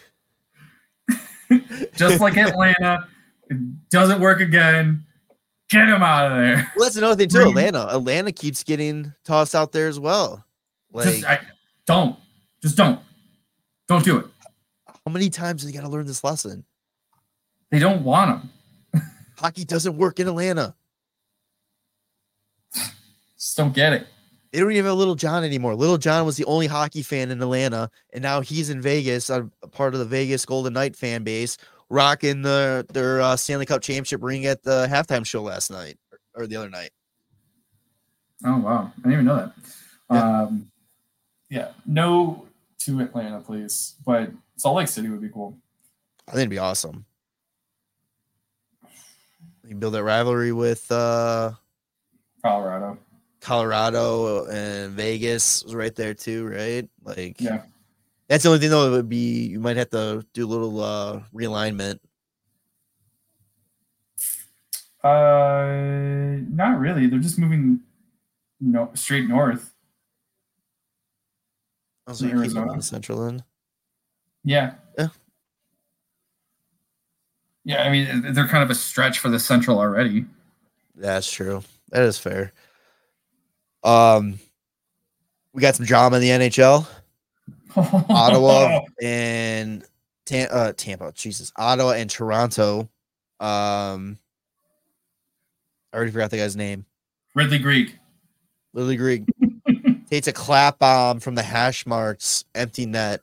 Just 1.95 2.21
like 2.21 2.37
Atlanta, 2.37 3.09
it 3.49 3.89
doesn't 3.91 4.21
work 4.21 4.41
again. 4.41 5.05
Get 5.71 5.87
them 5.87 6.03
out 6.03 6.33
of 6.33 6.39
there. 6.39 6.73
Well, 6.77 6.85
that's 6.87 6.97
another 6.97 7.15
thing 7.15 7.29
too. 7.29 7.49
Atlanta, 7.49 7.87
Atlanta 7.89 8.33
keeps 8.33 8.65
getting 8.65 9.13
tossed 9.25 9.55
out 9.55 9.71
there 9.73 9.87
as 9.87 10.01
well. 10.01 10.45
Like, 10.93 11.07
Just 11.07 11.25
I, 11.25 11.41
don't. 11.87 12.17
Just 12.61 12.77
don't. 12.77 12.99
Don't 13.87 14.05
do 14.05 14.19
it. 14.19 14.27
how 14.87 15.13
many 15.13 15.31
times 15.31 15.63
do 15.63 15.69
they 15.69 15.73
got 15.73 15.83
to 15.83 15.89
learn 15.89 16.07
this 16.07 16.25
lesson? 16.25 16.65
They 17.71 17.79
don't 17.79 18.03
want 18.03 18.51
them. 18.93 19.03
Hockey 19.39 19.65
doesn't 19.65 19.97
work 19.97 20.19
in 20.19 20.27
Atlanta. 20.27 20.75
Just 23.37 23.57
don't 23.57 23.73
get 23.73 23.93
it. 23.93 24.07
They 24.53 24.59
don't 24.59 24.73
even 24.73 24.85
have 24.85 24.97
Little 24.97 25.15
John 25.15 25.45
anymore. 25.45 25.77
Little 25.77 25.97
John 25.99 26.27
was 26.27 26.37
the 26.37 26.45
only 26.47 26.67
hockey 26.67 27.03
fan 27.03 27.31
in 27.31 27.41
Atlanta, 27.41 27.89
and 28.13 28.21
now 28.23 28.41
he's 28.41 28.69
in 28.69 28.83
Vegas, 28.83 29.31
a 29.31 29.49
part 29.71 29.95
of 29.95 30.01
the 30.01 30.07
Vegas 30.07 30.45
Golden 30.45 30.73
Knight 30.73 30.97
fan 30.97 31.23
base, 31.23 31.57
rocking 31.91 32.41
the 32.41 32.87
their 32.93 33.21
uh, 33.21 33.37
Stanley 33.37 33.67
Cup 33.67 33.83
championship 33.83 34.23
ring 34.23 34.47
at 34.47 34.63
the 34.63 34.87
halftime 34.91 35.27
show 35.27 35.43
last 35.43 35.71
night 35.71 35.99
or, 36.11 36.43
or 36.43 36.47
the 36.47 36.57
other 36.57 36.71
night. 36.71 36.91
Oh 38.45 38.59
wow, 38.59 38.93
I 38.97 38.97
didn't 38.97 39.13
even 39.13 39.25
know 39.27 39.37
that. 39.37 39.53
Yeah. 40.11 40.41
Um, 40.43 40.71
yeah, 41.51 41.69
no 41.85 42.47
to 42.81 43.01
Atlanta, 43.01 43.41
please. 43.41 43.97
But 44.07 44.31
Salt 44.57 44.77
Lake 44.77 44.89
City 44.89 45.09
would 45.09 45.21
be 45.21 45.29
cool. 45.29 45.59
I 46.27 46.33
think 46.33 46.43
it'd 46.43 46.51
be 46.51 46.59
awesome. 46.59 47.05
You 49.67 49.77
build 49.77 49.95
that 49.95 50.05
rivalry 50.05 50.53
with 50.53 50.91
uh, 50.91 51.53
Colorado. 52.43 52.99
Colorado 53.41 54.47
and 54.47 54.93
Vegas 54.93 55.65
was 55.65 55.75
right 55.75 55.95
there 55.95 56.15
too, 56.15 56.47
right? 56.47 56.89
Like, 57.05 57.41
Yeah. 57.41 57.63
That's 58.31 58.45
the 58.45 58.49
only 58.49 58.61
thing 58.61 58.71
though. 58.71 58.87
It 58.87 58.91
would 58.93 59.09
be 59.09 59.49
you 59.49 59.59
might 59.59 59.77
have 59.77 59.91
to 59.91 60.25
do 60.33 60.47
a 60.47 60.49
little 60.49 60.81
uh 60.81 61.21
realignment. 61.35 61.99
Uh, 65.03 66.39
not 66.49 66.79
really. 66.79 67.07
They're 67.07 67.19
just 67.19 67.39
moving 67.39 67.81
no 68.61 68.91
straight 68.95 69.29
north. 69.29 69.75
Also, 72.07 72.27
you 72.27 72.31
keep 72.31 72.53
it 72.53 72.57
on 72.57 72.59
Arizona. 72.59 72.83
central 72.83 73.27
end. 73.27 73.43
Yeah. 74.45 74.75
Yeah. 74.97 75.09
Yeah, 77.65 77.83
I 77.83 77.91
mean 77.91 78.33
they're 78.33 78.47
kind 78.47 78.63
of 78.63 78.71
a 78.71 78.75
stretch 78.77 79.19
for 79.19 79.29
the 79.29 79.41
central 79.41 79.79
already. 79.79 80.25
That's 80.95 81.31
true. 81.31 81.65
That 81.91 82.03
is 82.05 82.17
fair. 82.17 82.53
Um, 83.83 84.39
we 85.53 85.63
got 85.63 85.75
some 85.75 85.87
drama 85.87 86.17
in 86.17 86.23
the 86.23 86.29
NHL. 86.29 86.87
Ottawa 87.77 88.81
and 89.03 89.85
uh, 90.33 90.73
Tampa. 90.77 91.13
Jesus, 91.15 91.53
Ottawa 91.57 91.93
and 91.93 92.09
Toronto. 92.11 92.89
Um, 93.41 94.19
I 95.93 95.97
already 95.97 96.13
forgot 96.13 96.31
the 96.31 96.37
guy's 96.37 96.57
name. 96.57 96.85
Ridly 97.35 97.59
Greig. 97.59 97.99
Lily 98.73 98.97
Greg 98.97 99.27
takes 100.11 100.29
a 100.29 100.33
clap 100.33 100.79
bomb 100.79 101.19
from 101.21 101.35
the 101.35 101.43
hash 101.43 101.87
marks, 101.87 102.45
empty 102.55 102.87
net. 102.87 103.21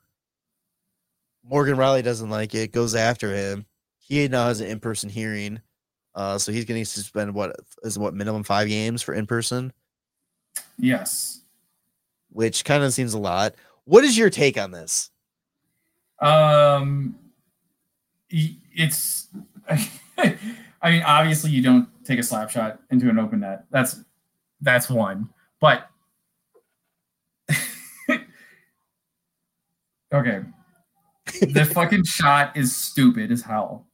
Morgan 1.50 1.78
Rielly 1.78 2.04
doesn't 2.04 2.30
like 2.30 2.54
it, 2.54 2.74
goes 2.74 2.96
after 2.96 3.34
him. 3.34 3.66
He 4.00 4.28
now 4.28 4.48
has 4.48 4.60
an 4.60 4.68
in 4.68 4.80
person 4.82 5.10
hearing. 5.10 5.62
Uh, 6.14 6.38
so 6.38 6.52
he's 6.52 6.66
going 6.66 6.82
to 6.82 6.86
suspend 6.90 7.34
what 7.34 7.56
is 7.84 7.98
what 7.98 8.14
minimum 8.14 8.44
five 8.44 8.68
games 8.68 9.02
for 9.02 9.14
in 9.14 9.26
person, 9.28 9.72
Yes. 10.80 11.42
which 12.32 12.66
kind 12.66 12.84
of 12.84 12.92
seems 12.92 13.14
a 13.14 13.20
lot. 13.20 13.54
What 13.88 14.04
is 14.04 14.18
your 14.18 14.30
take 14.30 14.58
on 14.58 14.72
this? 14.72 15.12
Um, 16.20 17.16
it's. 18.30 19.30
I 20.20 20.92
mean, 20.92 21.04
obviously, 21.04 21.52
you 21.52 21.64
don't 21.64 21.88
take 22.04 22.20
a 22.20 22.24
slap 22.24 22.50
shot 22.50 22.82
into 22.92 23.10
an 23.10 23.18
open 23.18 23.40
net. 23.40 23.64
That's 23.72 24.04
that's 24.60 24.90
one. 24.90 25.30
But 25.62 25.90
okay, 30.14 30.42
the 31.42 31.66
fucking 31.74 32.04
shot 32.04 32.58
is 32.58 32.76
stupid 32.76 33.32
as 33.32 33.42
hell. 33.42 33.88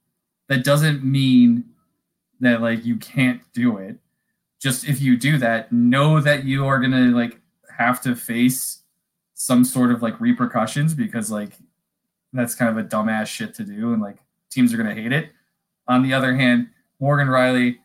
That 0.49 0.63
doesn't 0.63 1.03
mean 1.03 1.65
that 2.39 2.61
like 2.61 2.83
you 2.83 2.97
can't 2.97 3.41
do 3.53 3.77
it. 3.77 3.97
Just 4.59 4.87
if 4.87 5.01
you 5.01 5.17
do 5.17 5.37
that, 5.37 5.71
know 5.71 6.19
that 6.19 6.45
you 6.45 6.65
are 6.65 6.79
gonna 6.79 7.15
like 7.15 7.39
have 7.77 8.01
to 8.01 8.15
face 8.15 8.82
some 9.35 9.63
sort 9.63 9.91
of 9.91 10.01
like 10.01 10.19
repercussions 10.19 10.93
because 10.93 11.31
like 11.31 11.53
that's 12.33 12.55
kind 12.55 12.69
of 12.69 12.83
a 12.83 12.87
dumbass 12.87 13.27
shit 13.27 13.53
to 13.55 13.63
do 13.63 13.93
and 13.93 14.01
like 14.01 14.17
teams 14.49 14.73
are 14.73 14.77
gonna 14.77 14.93
hate 14.93 15.11
it. 15.11 15.31
On 15.87 16.01
the 16.01 16.13
other 16.13 16.35
hand, 16.35 16.69
Morgan 16.99 17.27
Rielly, 17.27 17.77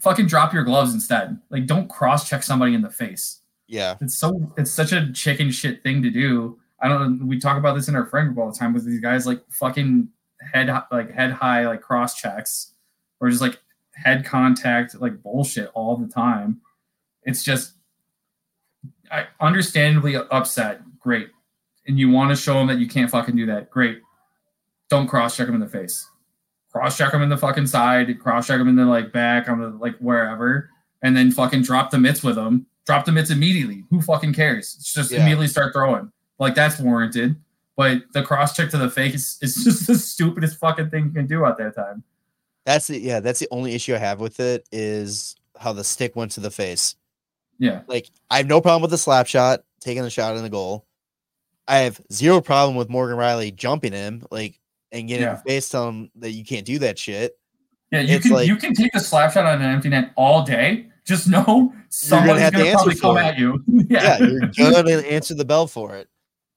fucking 0.00 0.26
drop 0.26 0.52
your 0.52 0.64
gloves 0.64 0.92
instead. 0.94 1.40
Like 1.50 1.66
don't 1.66 1.88
cross 1.88 2.28
check 2.28 2.42
somebody 2.42 2.74
in 2.74 2.82
the 2.82 2.90
face. 2.90 3.40
Yeah, 3.68 3.96
It's 4.00 4.16
so 4.18 4.52
it's 4.58 4.70
such 4.70 4.92
a 4.92 5.10
chicken 5.12 5.50
shit 5.50 5.82
thing 5.82 6.02
to 6.02 6.10
do. 6.10 6.58
I 6.80 6.88
don't 6.88 7.20
know. 7.20 7.26
We 7.26 7.38
talk 7.38 7.56
about 7.56 7.74
this 7.74 7.88
in 7.88 7.96
our 7.96 8.04
friend 8.04 8.28
group 8.28 8.38
all 8.38 8.52
the 8.52 8.58
time 8.58 8.74
with 8.74 8.84
these 8.84 9.00
guys 9.00 9.26
like 9.26 9.42
fucking 9.50 10.08
head 10.52 10.68
like 10.90 11.10
head 11.10 11.32
high 11.32 11.66
like 11.66 11.80
cross 11.80 12.14
checks 12.14 12.74
or 13.20 13.30
just 13.30 13.40
like 13.40 13.58
head 13.94 14.24
contact 14.24 15.00
like 15.00 15.22
bullshit 15.22 15.70
all 15.74 15.96
the 15.96 16.08
time. 16.08 16.60
It's 17.22 17.44
just 17.44 17.74
I 19.12 19.26
understandably 19.40 20.16
upset. 20.16 20.80
Great. 20.98 21.28
And 21.86 21.98
you 21.98 22.10
want 22.10 22.30
to 22.30 22.36
show 22.36 22.54
them 22.54 22.66
that 22.68 22.78
you 22.78 22.88
can't 22.88 23.10
fucking 23.10 23.36
do 23.36 23.46
that. 23.46 23.70
Great. 23.70 24.00
Don't 24.88 25.06
cross 25.06 25.36
check 25.36 25.46
them 25.46 25.54
in 25.54 25.60
the 25.60 25.68
face. 25.68 26.08
Cross 26.72 26.96
check 26.96 27.12
them 27.12 27.22
in 27.22 27.28
the 27.28 27.36
fucking 27.36 27.66
side. 27.66 28.18
Cross 28.18 28.46
check 28.46 28.58
them 28.58 28.68
in 28.68 28.76
the 28.76 28.84
like 28.86 29.12
back 29.12 29.48
on 29.48 29.60
the 29.60 29.68
like 29.68 29.96
wherever, 29.98 30.70
and 31.02 31.14
then 31.16 31.30
fucking 31.30 31.62
drop 31.62 31.90
the 31.90 31.98
mitts 31.98 32.22
with 32.22 32.36
them. 32.36 32.66
Drop 32.86 33.04
the 33.04 33.12
mitts 33.12 33.30
immediately. 33.30 33.84
Who 33.90 34.00
fucking 34.00 34.32
cares? 34.34 34.76
It's 34.78 34.92
Just 34.92 35.10
Yeah. 35.12 35.18
immediately 35.20 35.48
start 35.48 35.72
throwing. 35.74 36.10
Like 36.38 36.54
that's 36.54 36.78
warranted. 36.78 37.36
But 37.76 38.02
the 38.12 38.22
cross 38.22 38.54
check 38.56 38.70
to 38.70 38.78
the 38.78 38.90
face 38.90 39.38
is 39.42 39.54
just 39.64 39.86
the 39.86 39.94
stupidest 39.96 40.58
fucking 40.58 40.90
thing 40.90 41.04
you 41.06 41.10
can 41.10 41.26
do 41.26 41.44
at 41.44 41.58
that 41.58 41.74
time. 41.76 42.02
That's 42.64 42.88
it. 42.90 43.02
yeah, 43.02 43.20
that's 43.20 43.40
the 43.40 43.48
only 43.50 43.74
issue 43.74 43.94
I 43.94 43.98
have 43.98 44.20
with 44.20 44.38
it 44.40 44.66
is 44.72 45.34
how 45.58 45.72
the 45.72 45.84
stick 45.84 46.14
went 46.16 46.30
to 46.32 46.40
the 46.40 46.50
face. 46.50 46.96
Yeah. 47.58 47.82
Like 47.86 48.08
I 48.30 48.38
have 48.38 48.46
no 48.46 48.60
problem 48.60 48.82
with 48.82 48.90
the 48.90 48.98
slap 48.98 49.26
shot, 49.26 49.60
taking 49.80 50.02
the 50.02 50.10
shot 50.10 50.36
in 50.36 50.42
the 50.42 50.50
goal. 50.50 50.86
I 51.68 51.78
have 51.78 52.00
zero 52.12 52.40
problem 52.40 52.76
with 52.76 52.88
Morgan 52.88 53.16
Rielly 53.16 53.54
jumping 53.54 53.92
him, 53.92 54.24
like 54.30 54.58
and 54.90 55.08
getting 55.08 55.24
Yeah. 55.24 55.36
in 55.36 55.42
face, 55.42 55.68
telling 55.68 55.94
him 56.04 56.10
that 56.16 56.32
you 56.32 56.44
can't 56.44 56.66
do 56.66 56.78
that 56.80 56.98
shit. 56.98 57.38
Yeah, 57.90 58.00
you 58.00 58.16
It's 58.16 58.24
can 58.26 58.32
like- 58.34 58.48
you 58.48 58.56
can 58.56 58.74
take 58.74 58.94
a 58.94 59.00
slap 59.00 59.32
shot 59.32 59.46
on 59.46 59.60
an 59.62 59.70
empty 59.70 59.88
net 59.88 60.12
all 60.16 60.42
day. 60.44 60.86
Just 61.04 61.28
know 61.28 61.72
to 62.00 62.10
gonna, 62.10 62.40
answer 62.40 62.56
probably 62.76 62.94
come 62.96 63.16
it. 63.18 63.20
at 63.20 63.38
you. 63.38 63.62
Yeah, 63.88 64.18
yeah. 64.18 64.48
you're 64.54 64.70
gonna 64.72 64.98
answer 64.98 65.34
the 65.34 65.44
bell 65.44 65.66
for 65.66 65.94
it. 65.96 66.08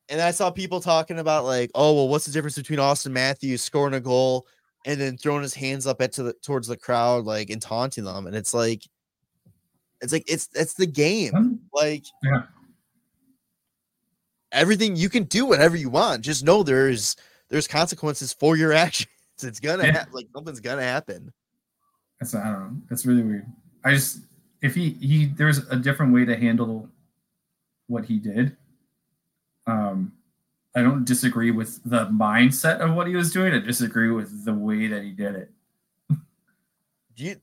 And 0.10 0.22
I 0.22 0.32
saw 0.32 0.50
people 0.52 0.80
talking 0.82 1.18
about 1.20 1.46
like, 1.46 1.72
oh 1.76 1.94
well, 1.94 2.08
what's 2.08 2.26
the 2.26 2.32
difference 2.32 2.56
between 2.56 2.80
Auston 2.80 3.12
Matthews 3.12 3.62
scoring 3.64 3.94
a 3.96 4.00
goal 4.00 4.46
and 4.86 5.00
then 5.02 5.18
throwing 5.18 5.42
his 5.42 5.54
hands 5.56 5.88
up 5.88 6.00
at 6.02 6.14
to 6.14 6.24
the 6.24 6.34
towards 6.44 6.68
the 6.68 6.78
crowd, 6.78 7.26
like 7.26 7.50
and 7.50 7.62
taunting 7.62 8.04
them? 8.06 8.28
And 8.28 8.36
it's 8.36 8.54
like, 8.54 8.84
it's 10.02 10.14
like 10.14 10.24
it's 10.28 10.50
it's 10.54 10.74
the 10.76 10.86
game. 10.88 11.60
Like, 11.74 12.04
Yeah. 12.24 12.44
everything 14.52 14.96
you 14.96 15.10
can 15.10 15.24
do 15.24 15.46
whatever 15.46 15.76
you 15.76 15.90
want. 15.90 16.22
Just 16.22 16.44
know 16.44 16.64
there's 16.64 17.16
there's 17.50 17.68
consequences 17.68 18.34
for 18.34 18.56
your 18.56 18.74
actions. 18.86 19.10
It's 19.42 19.60
gonna 19.60 19.86
Yeah. 19.86 20.06
like 20.12 20.28
something's 20.34 20.60
gonna 20.60 20.82
happen. 20.84 21.32
That's 22.20 22.34
I 22.36 22.44
don't 22.52 22.60
know. 22.76 22.82
That's 22.90 23.06
really 23.06 23.24
weird. 23.24 23.46
I 23.84 23.94
just 23.94 24.20
if 24.62 24.74
he 24.76 24.92
he 24.92 25.26
there's 25.28 25.58
a 25.70 25.76
different 25.76 26.14
way 26.14 26.26
to 26.26 26.36
handle 26.38 26.90
what 27.88 28.06
he 28.06 28.20
did. 28.20 28.56
Um 29.68 30.14
I 30.78 30.82
don't 30.82 31.06
disagree 31.06 31.52
with 31.52 31.82
the 31.86 32.06
mindset 32.08 32.80
of 32.80 32.96
what 32.96 33.08
he 33.08 33.16
was 33.16 33.32
doing. 33.32 33.54
I 33.54 33.60
disagree 33.60 34.12
with 34.12 34.44
the 34.44 34.54
way 34.54 34.88
that 34.88 35.04
he 35.04 35.12
did 35.12 35.36
it. 35.36 35.52
Do 36.10 37.24
you 37.24 37.36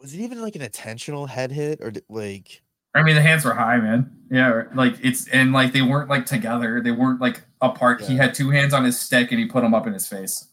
was 0.00 0.14
it 0.14 0.20
even 0.20 0.40
like 0.42 0.56
an 0.56 0.62
intentional 0.62 1.26
head 1.26 1.50
hit 1.50 1.80
or 1.80 1.90
did, 1.90 2.04
like 2.08 2.62
I 2.96 3.02
mean, 3.02 3.14
the 3.14 3.20
hands 3.20 3.44
were 3.44 3.52
high, 3.52 3.76
man. 3.76 4.10
Yeah, 4.30 4.64
like 4.74 4.94
it's 5.02 5.28
and 5.28 5.52
like 5.52 5.72
they 5.72 5.82
weren't 5.82 6.08
like 6.08 6.24
together. 6.24 6.80
They 6.80 6.92
weren't 6.92 7.20
like 7.20 7.42
apart. 7.60 8.00
He 8.00 8.16
had 8.16 8.34
two 8.34 8.50
hands 8.50 8.72
on 8.72 8.84
his 8.84 8.98
stick 8.98 9.30
and 9.30 9.38
he 9.38 9.46
put 9.46 9.62
them 9.62 9.74
up 9.74 9.86
in 9.86 9.92
his 9.92 10.08
face. 10.08 10.48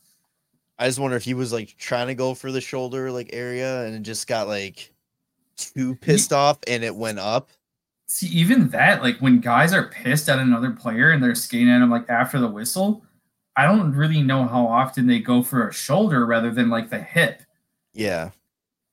I 0.78 0.88
just 0.88 1.00
wonder 1.00 1.16
if 1.16 1.24
he 1.24 1.34
was 1.34 1.54
like 1.54 1.76
trying 1.78 2.08
to 2.08 2.16
go 2.16 2.34
for 2.34 2.52
the 2.52 2.60
shoulder 2.60 3.12
like 3.12 3.30
area 3.32 3.86
and 3.86 3.96
it 3.96 4.02
just 4.02 4.28
got 4.28 4.48
like 4.48 4.92
too 5.56 5.96
pissed 5.96 6.34
off 6.34 6.60
and 6.68 6.84
it 6.84 6.96
went 6.96 7.20
up. 7.20 7.50
See, 8.08 8.28
even 8.28 8.68
that, 8.70 9.02
like 9.02 9.18
when 9.20 9.40
guys 9.40 9.74
are 9.74 9.88
pissed 9.88 10.28
at 10.28 10.40
another 10.40 10.72
player 10.72 11.12
and 11.12 11.24
they're 11.24 11.36
skating 11.36 11.70
at 11.70 11.82
him 11.82 11.90
like 11.90 12.10
after 12.10 12.40
the 12.40 12.50
whistle, 12.50 13.06
I 13.56 13.66
don't 13.66 13.94
really 13.94 14.22
know 14.22 14.46
how 14.46 14.68
often 14.68 15.08
they 15.08 15.20
go 15.20 15.42
for 15.44 15.68
a 15.68 15.74
shoulder 15.74 16.26
rather 16.26 16.52
than 16.52 16.70
like 16.70 16.90
the 16.90 17.00
hip. 17.00 17.42
Yeah. 17.94 18.32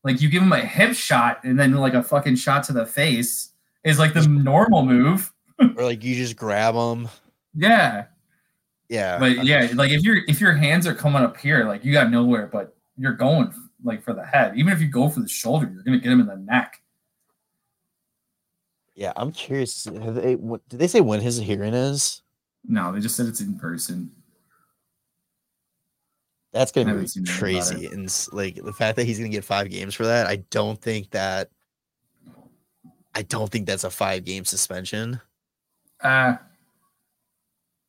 Like 0.03 0.20
you 0.20 0.28
give 0.28 0.42
him 0.42 0.53
a 0.53 0.61
hip 0.61 0.94
shot 0.94 1.44
and 1.44 1.59
then 1.59 1.72
like 1.74 1.94
a 1.94 2.03
fucking 2.03 2.36
shot 2.36 2.64
to 2.64 2.72
the 2.72 2.86
face 2.86 3.51
is 3.84 3.98
like 3.98 4.14
the 4.14 4.26
normal 4.26 4.84
move. 4.84 5.32
Or 5.76 5.84
like 5.84 6.03
you 6.03 6.14
just 6.14 6.36
grab 6.36 6.74
him. 6.74 7.07
Yeah. 7.55 8.07
Yeah. 8.88 9.18
But 9.18 9.44
yeah, 9.44 9.68
like 9.74 9.90
if 9.90 10.03
your 10.03 10.20
if 10.26 10.40
your 10.40 10.53
hands 10.53 10.86
are 10.86 10.94
coming 10.94 11.20
up 11.20 11.36
here, 11.36 11.66
like 11.66 11.84
you 11.84 11.92
got 11.92 12.11
nowhere, 12.11 12.46
but 12.46 12.74
you're 12.96 13.12
going 13.12 13.53
like 13.84 14.03
for 14.03 14.14
the 14.14 14.24
head. 14.24 14.57
Even 14.57 14.72
if 14.72 14.80
you 14.80 14.88
go 14.88 15.11
for 15.11 15.20
the 15.20 15.28
shoulder, 15.28 15.70
you're 15.70 15.82
gonna 15.82 15.98
get 15.98 16.12
him 16.12 16.20
in 16.20 16.26
the 16.26 16.36
neck. 16.36 16.80
Yeah, 18.94 19.12
I'm 19.16 19.32
curious. 19.32 19.84
Have 19.84 20.14
they, 20.14 20.34
what, 20.36 20.66
did 20.68 20.78
they 20.78 20.88
say 20.88 21.01
when 21.01 21.20
his 21.20 21.38
hearing 21.38 21.74
is? 21.74 22.22
No, 22.66 22.92
they 22.92 23.01
just 23.01 23.16
said 23.16 23.26
it's 23.26 23.40
in 23.40 23.59
person. 23.59 24.11
That's 26.53 26.72
gonna 26.72 26.94
be 26.94 27.07
seen 27.07 27.26
anything 27.28 27.57
about 27.57 27.68
crazy. 27.68 27.86
And 27.86 28.26
like 28.32 28.57
the 28.57 28.72
fact 28.72 28.96
that 28.96 29.05
he's 29.05 29.18
gonna 29.18 29.28
get 29.28 29.44
five 29.44 29.70
games 29.70 29.94
for 29.94 30.05
that, 30.07 30.26
I 30.26 30.36
don't 30.51 30.80
think 30.80 31.11
that. 31.11 31.51
I 33.14 33.22
don't 33.22 33.51
think 33.51 33.66
that's 33.66 33.84
a 33.84 33.90
five 33.90 34.24
game 34.24 34.44
suspension. 34.44 35.20
Uh 36.01 36.36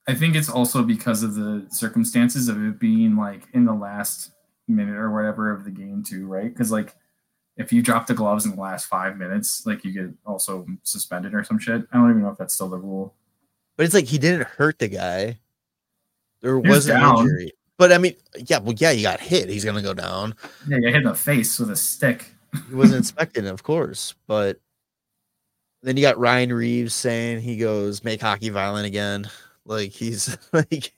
I 0.08 0.16
think 0.16 0.36
it's 0.36 0.50
also 0.50 0.84
because 0.84 1.22
of 1.24 1.36
the 1.36 1.66
circumstances 1.70 2.48
of 2.50 2.64
it 2.64 2.80
being 2.80 3.16
like 3.16 3.44
in 3.54 3.66
the 3.66 3.74
last 3.74 4.32
minute 4.68 4.96
or 4.98 5.12
whatever 5.12 5.52
of 5.52 5.64
the 5.64 5.70
game 5.72 6.04
too, 6.04 6.26
right? 6.28 6.52
Because 6.52 6.72
like 6.72 6.96
if 7.58 7.72
you 7.72 7.82
drop 7.84 8.08
the 8.08 8.14
gloves 8.14 8.46
in 8.46 8.56
the 8.56 8.62
last 8.62 8.86
five 8.88 9.18
minutes, 9.18 9.66
like 9.66 9.84
you 9.86 9.92
get 9.92 10.10
also 10.26 10.66
suspended 10.84 11.34
or 11.36 11.44
some 11.44 11.60
shit. 11.60 11.84
I 11.92 11.98
don't 11.98 12.10
even 12.10 12.24
know 12.24 12.30
if 12.30 12.38
that's 12.38 12.54
still 12.56 12.70
the 12.70 12.78
rule. 12.78 13.14
But 13.78 13.86
it's 13.86 13.94
like 13.94 14.06
he 14.06 14.18
didn't 14.18 14.48
hurt 14.48 14.80
the 14.80 14.88
guy. 14.88 15.40
There 16.42 16.56
He 16.56 16.68
was 16.68 16.78
was 16.78 16.90
an 16.90 17.00
down. 17.02 17.20
injury. 17.20 17.52
But 17.82 17.92
I 17.92 17.98
mean, 17.98 18.14
yeah, 18.46 18.60
well, 18.60 18.76
yeah, 18.78 18.92
he 18.92 19.02
got 19.02 19.20
hit. 19.20 19.50
He's 19.50 19.66
gonna 19.66 19.82
go 19.82 19.96
down. 19.96 20.36
Yeah, 20.68 20.78
you 20.78 20.90
hit 20.90 20.98
in 20.98 21.04
the 21.06 21.16
face 21.16 21.58
with 21.58 21.72
a 21.72 21.76
stick. 21.76 22.30
He 22.70 22.76
wasn't 22.76 23.00
expecting, 23.00 23.48
of 23.48 23.64
course. 23.64 24.14
But 24.28 24.60
then 25.82 25.98
you 25.98 26.04
got 26.04 26.20
Ryan 26.20 26.54
Reaves 26.54 26.94
saying 26.94 27.42
he 27.42 27.58
goes 27.58 28.04
make 28.04 28.22
hockey 28.22 28.50
violent 28.50 28.86
again. 28.86 29.28
Like 29.66 29.90
he's 29.90 30.38
like 30.54 30.94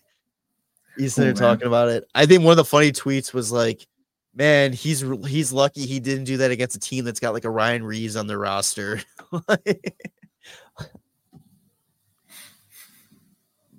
he's 0.98 1.16
there 1.16 1.32
talking 1.32 1.68
about 1.68 1.88
it. 1.88 2.06
I 2.14 2.26
think 2.26 2.44
one 2.44 2.52
of 2.52 2.58
the 2.58 2.66
funny 2.66 2.92
tweets 2.92 3.34
was 3.34 3.50
like, 3.50 3.88
"Man, 4.36 4.74
he's 4.74 5.06
he's 5.26 5.54
lucky 5.54 5.86
he 5.86 6.02
didn't 6.02 6.26
do 6.26 6.36
that 6.36 6.52
against 6.52 6.76
a 6.76 6.82
team 6.82 7.06
that's 7.06 7.22
got 7.22 7.34
like 7.34 7.46
a 7.46 7.50
Ryan 7.50 7.86
Reaves 7.86 8.18
on 8.18 8.28
their 8.28 8.40
roster." 8.40 9.02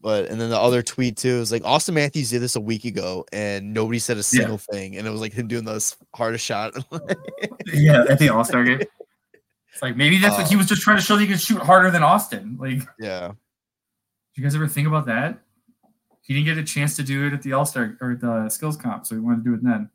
but 0.05 0.27
and 0.27 0.39
then 0.39 0.51
the 0.51 0.61
other 0.61 0.83
tweet 0.83 1.17
too 1.17 1.37
is 1.41 1.51
like 1.51 1.63
Auston 1.63 1.95
Matthews 1.95 2.29
did 2.29 2.43
this 2.43 2.57
a 2.57 2.61
week 2.61 2.85
ago 2.85 3.25
and 3.33 3.73
nobody 3.73 3.99
said 3.99 4.19
a 4.19 4.23
single 4.23 4.59
thing, 4.59 4.99
and 4.99 5.07
it 5.07 5.11
was 5.11 5.23
like 5.23 5.33
him 5.33 5.49
doing 5.49 5.65
this 5.65 5.97
hardest 6.15 6.45
shot. 6.45 6.75
Yeah, 7.73 8.05
at 8.11 8.19
the 8.19 8.29
All 8.29 8.45
Star 8.45 8.63
game. 8.63 8.83
It's 9.73 9.81
like 9.81 9.97
maybe 9.97 10.19
that's 10.19 10.37
like 10.37 10.49
he 10.49 10.55
Uh, 10.55 10.59
was 10.59 10.67
just 10.67 10.83
trying 10.83 10.99
to 10.99 11.03
show 11.03 11.17
that 11.17 11.23
he 11.23 11.27
could 11.27 11.41
shoot 11.41 11.59
harder 11.59 11.91
than 11.91 12.03
Auston. 12.03 12.59
Like, 12.61 12.81
did 12.81 12.89
yeah. 12.99 13.33
you 14.35 14.43
guys 14.43 14.55
ever 14.55 14.69
think 14.69 14.87
about 14.87 15.07
that? 15.07 15.41
He 16.21 16.35
didn't 16.35 16.45
get 16.45 16.59
a 16.59 16.63
chance 16.63 16.95
to 16.97 17.03
do 17.03 17.27
it 17.27 17.33
at 17.33 17.41
the 17.41 17.55
All 17.55 17.65
Star 17.65 17.97
or 18.03 18.15
the 18.15 18.51
skills 18.51 18.77
comp, 18.77 19.07
so 19.07 19.15
he 19.15 19.21
wanted 19.23 19.39
to 19.39 19.51
do 19.51 19.55
it 19.55 19.65
then. 19.65 19.89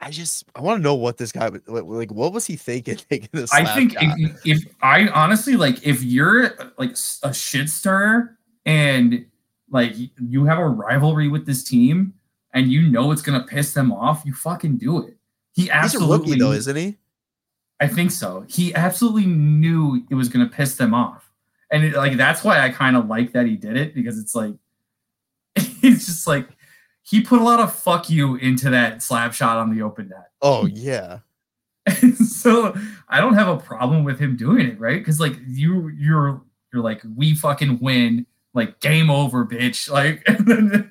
I 0.00 0.10
just 0.10 0.44
I 0.56 0.60
want 0.60 0.80
to 0.80 0.82
know 0.82 0.96
what 0.96 1.16
this 1.16 1.30
guy 1.30 1.46
like. 1.46 1.62
like, 1.68 2.10
What 2.10 2.32
was 2.32 2.44
he 2.44 2.56
thinking? 2.56 2.96
Taking 3.08 3.28
this, 3.32 3.54
I 3.54 3.64
think 3.72 3.94
if, 4.00 4.44
if 4.44 4.74
I 4.82 5.06
honestly 5.08 5.54
like 5.54 5.86
if 5.86 6.02
you're 6.02 6.50
like 6.76 6.96
a 7.22 7.32
shit 7.32 7.70
stirrer 7.70 8.36
and 8.66 9.26
like 9.70 9.94
you 9.96 10.44
have 10.44 10.58
a 10.58 10.66
rivalry 10.66 11.28
with 11.28 11.46
this 11.46 11.64
team 11.64 12.14
and 12.52 12.70
you 12.70 12.82
know 12.82 13.10
it's 13.12 13.22
gonna 13.22 13.44
piss 13.44 13.72
them 13.72 13.92
off, 13.92 14.22
you 14.24 14.32
fucking 14.32 14.78
do 14.78 15.00
it. 15.06 15.16
He 15.52 15.62
he's 15.62 15.70
a 15.70 15.74
absolutely 15.74 16.32
rookie 16.32 16.40
though, 16.40 16.52
isn't 16.52 16.76
he? 16.76 16.98
I 17.80 17.88
think 17.88 18.10
so. 18.10 18.44
He 18.48 18.74
absolutely 18.74 19.26
knew 19.26 20.06
it 20.10 20.14
was 20.14 20.28
to 20.28 20.46
piss 20.46 20.76
them 20.76 20.94
off. 20.94 21.30
And 21.70 21.84
it, 21.84 21.94
like 21.94 22.16
that's 22.16 22.44
why 22.44 22.60
I 22.60 22.70
kind 22.70 22.96
of 22.96 23.08
like 23.08 23.32
that 23.32 23.46
he 23.46 23.56
did 23.56 23.76
it 23.76 23.94
because 23.94 24.18
it's 24.18 24.34
like 24.34 24.54
it's 25.56 26.06
just 26.06 26.26
like 26.26 26.48
he 27.02 27.20
put 27.20 27.40
a 27.40 27.44
lot 27.44 27.60
of 27.60 27.74
fuck 27.74 28.08
you 28.08 28.36
into 28.36 28.70
that 28.70 29.02
slap 29.02 29.34
shot 29.34 29.58
on 29.58 29.74
the 29.74 29.82
open 29.82 30.08
net. 30.08 30.30
Oh 30.40 30.66
yeah, 30.72 31.18
so 32.26 32.74
I 33.08 33.20
don't 33.20 33.34
have 33.34 33.48
a 33.48 33.56
problem 33.56 34.04
with 34.04 34.18
him 34.18 34.36
doing 34.36 34.66
it, 34.66 34.78
right? 34.78 35.04
Cuz 35.04 35.20
like 35.20 35.36
you 35.46 35.88
you're 35.88 36.42
you're 36.72 36.82
like 36.82 37.02
we 37.16 37.34
fucking 37.34 37.80
win, 37.80 38.26
like 38.54 38.80
game 38.80 39.10
over, 39.10 39.44
bitch. 39.44 39.90
Like 39.94 40.26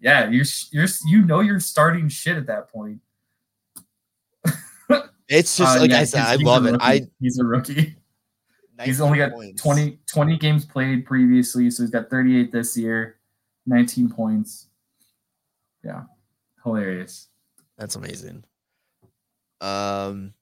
yeah, 0.00 0.30
you're 0.30 0.44
you're 0.70 0.86
you 1.06 1.22
know 1.24 1.40
you're 1.40 1.60
starting 1.60 2.08
shit 2.08 2.36
at 2.36 2.46
that 2.46 2.70
point. 2.70 3.00
it's 5.28 5.56
just 5.56 5.76
Uh, 5.76 5.80
like 5.80 5.90
yeah, 5.90 6.00
I 6.00 6.04
said, 6.04 6.22
I 6.22 6.36
love 6.36 6.66
it. 6.66 6.76
I 6.80 7.08
he's 7.20 7.38
a 7.38 7.44
rookie. 7.44 7.96
He's 8.84 9.00
only 9.00 9.18
got 9.18 9.32
points. 9.32 9.62
20, 9.62 9.98
20 10.06 10.38
games 10.38 10.64
played 10.64 11.04
previously, 11.04 11.70
so 11.70 11.82
he's 11.82 11.90
got 11.90 12.08
38 12.08 12.50
this 12.50 12.78
year, 12.78 13.18
19 13.66 14.08
points. 14.08 14.68
Yeah, 15.84 16.04
hilarious. 16.64 17.28
That's 17.76 17.96
amazing. 17.96 18.42
Um, 19.60 20.32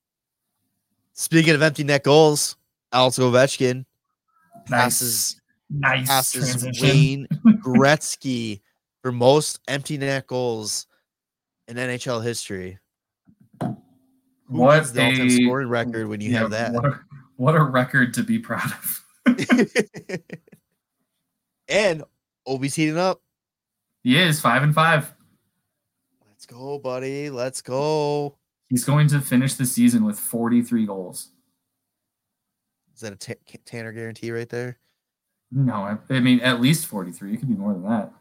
speaking 1.14 1.54
of 1.54 1.62
empty 1.62 1.82
net 1.82 2.04
goals, 2.04 2.56
Alex 2.92 3.18
Ovechkin 3.18 3.84
passes 4.66 5.40
nice 5.70 6.06
passes 6.06 6.48
transition. 6.50 6.82
Wayne 6.86 7.26
Gretzky 7.62 8.60
for 9.02 9.12
most 9.12 9.60
empty 9.68 9.98
net 9.98 10.26
goals 10.26 10.86
in 11.68 11.76
NHL 11.76 12.22
history. 12.22 12.78
Who 13.60 13.76
What 14.48 14.92
the 14.94 15.04
all-time 15.04 15.26
a- 15.26 15.30
scoring 15.30 15.68
record 15.68 16.08
when 16.08 16.20
you 16.20 16.30
Yeah, 16.32 16.38
have 16.40 16.50
that? 16.50 16.72
What 16.72 16.84
a, 16.84 17.00
what 17.36 17.54
a 17.54 17.62
record 17.62 18.14
to 18.14 18.22
be 18.22 18.38
proud 18.38 18.64
of. 18.72 19.04
and 21.68 22.02
Ovi's 22.46 22.74
heating 22.74 22.96
up. 22.98 23.20
He 24.02 24.18
is 24.18 24.40
five 24.40 24.62
and 24.62 24.74
five. 24.74 25.12
Let's 26.26 26.46
go, 26.46 26.78
buddy. 26.78 27.30
Let's 27.30 27.60
go. 27.60 28.38
He's 28.70 28.84
going 28.84 29.08
to 29.08 29.20
finish 29.20 29.54
the 29.54 29.66
season 29.66 30.04
with 30.04 30.18
43 30.18 30.86
goals. 30.86 31.32
Is 32.94 33.00
that 33.00 33.12
a 33.12 33.58
Tanner 33.64 33.92
guarantee 33.92 34.30
right 34.30 34.48
there? 34.48 34.78
No, 35.50 35.74
I, 35.74 35.96
I 36.10 36.20
mean 36.20 36.40
at 36.40 36.60
least 36.60 36.86
43. 36.86 37.34
It 37.34 37.36
could 37.38 37.48
be 37.48 37.54
more 37.54 37.72
than 37.72 37.84
that. 37.84 38.12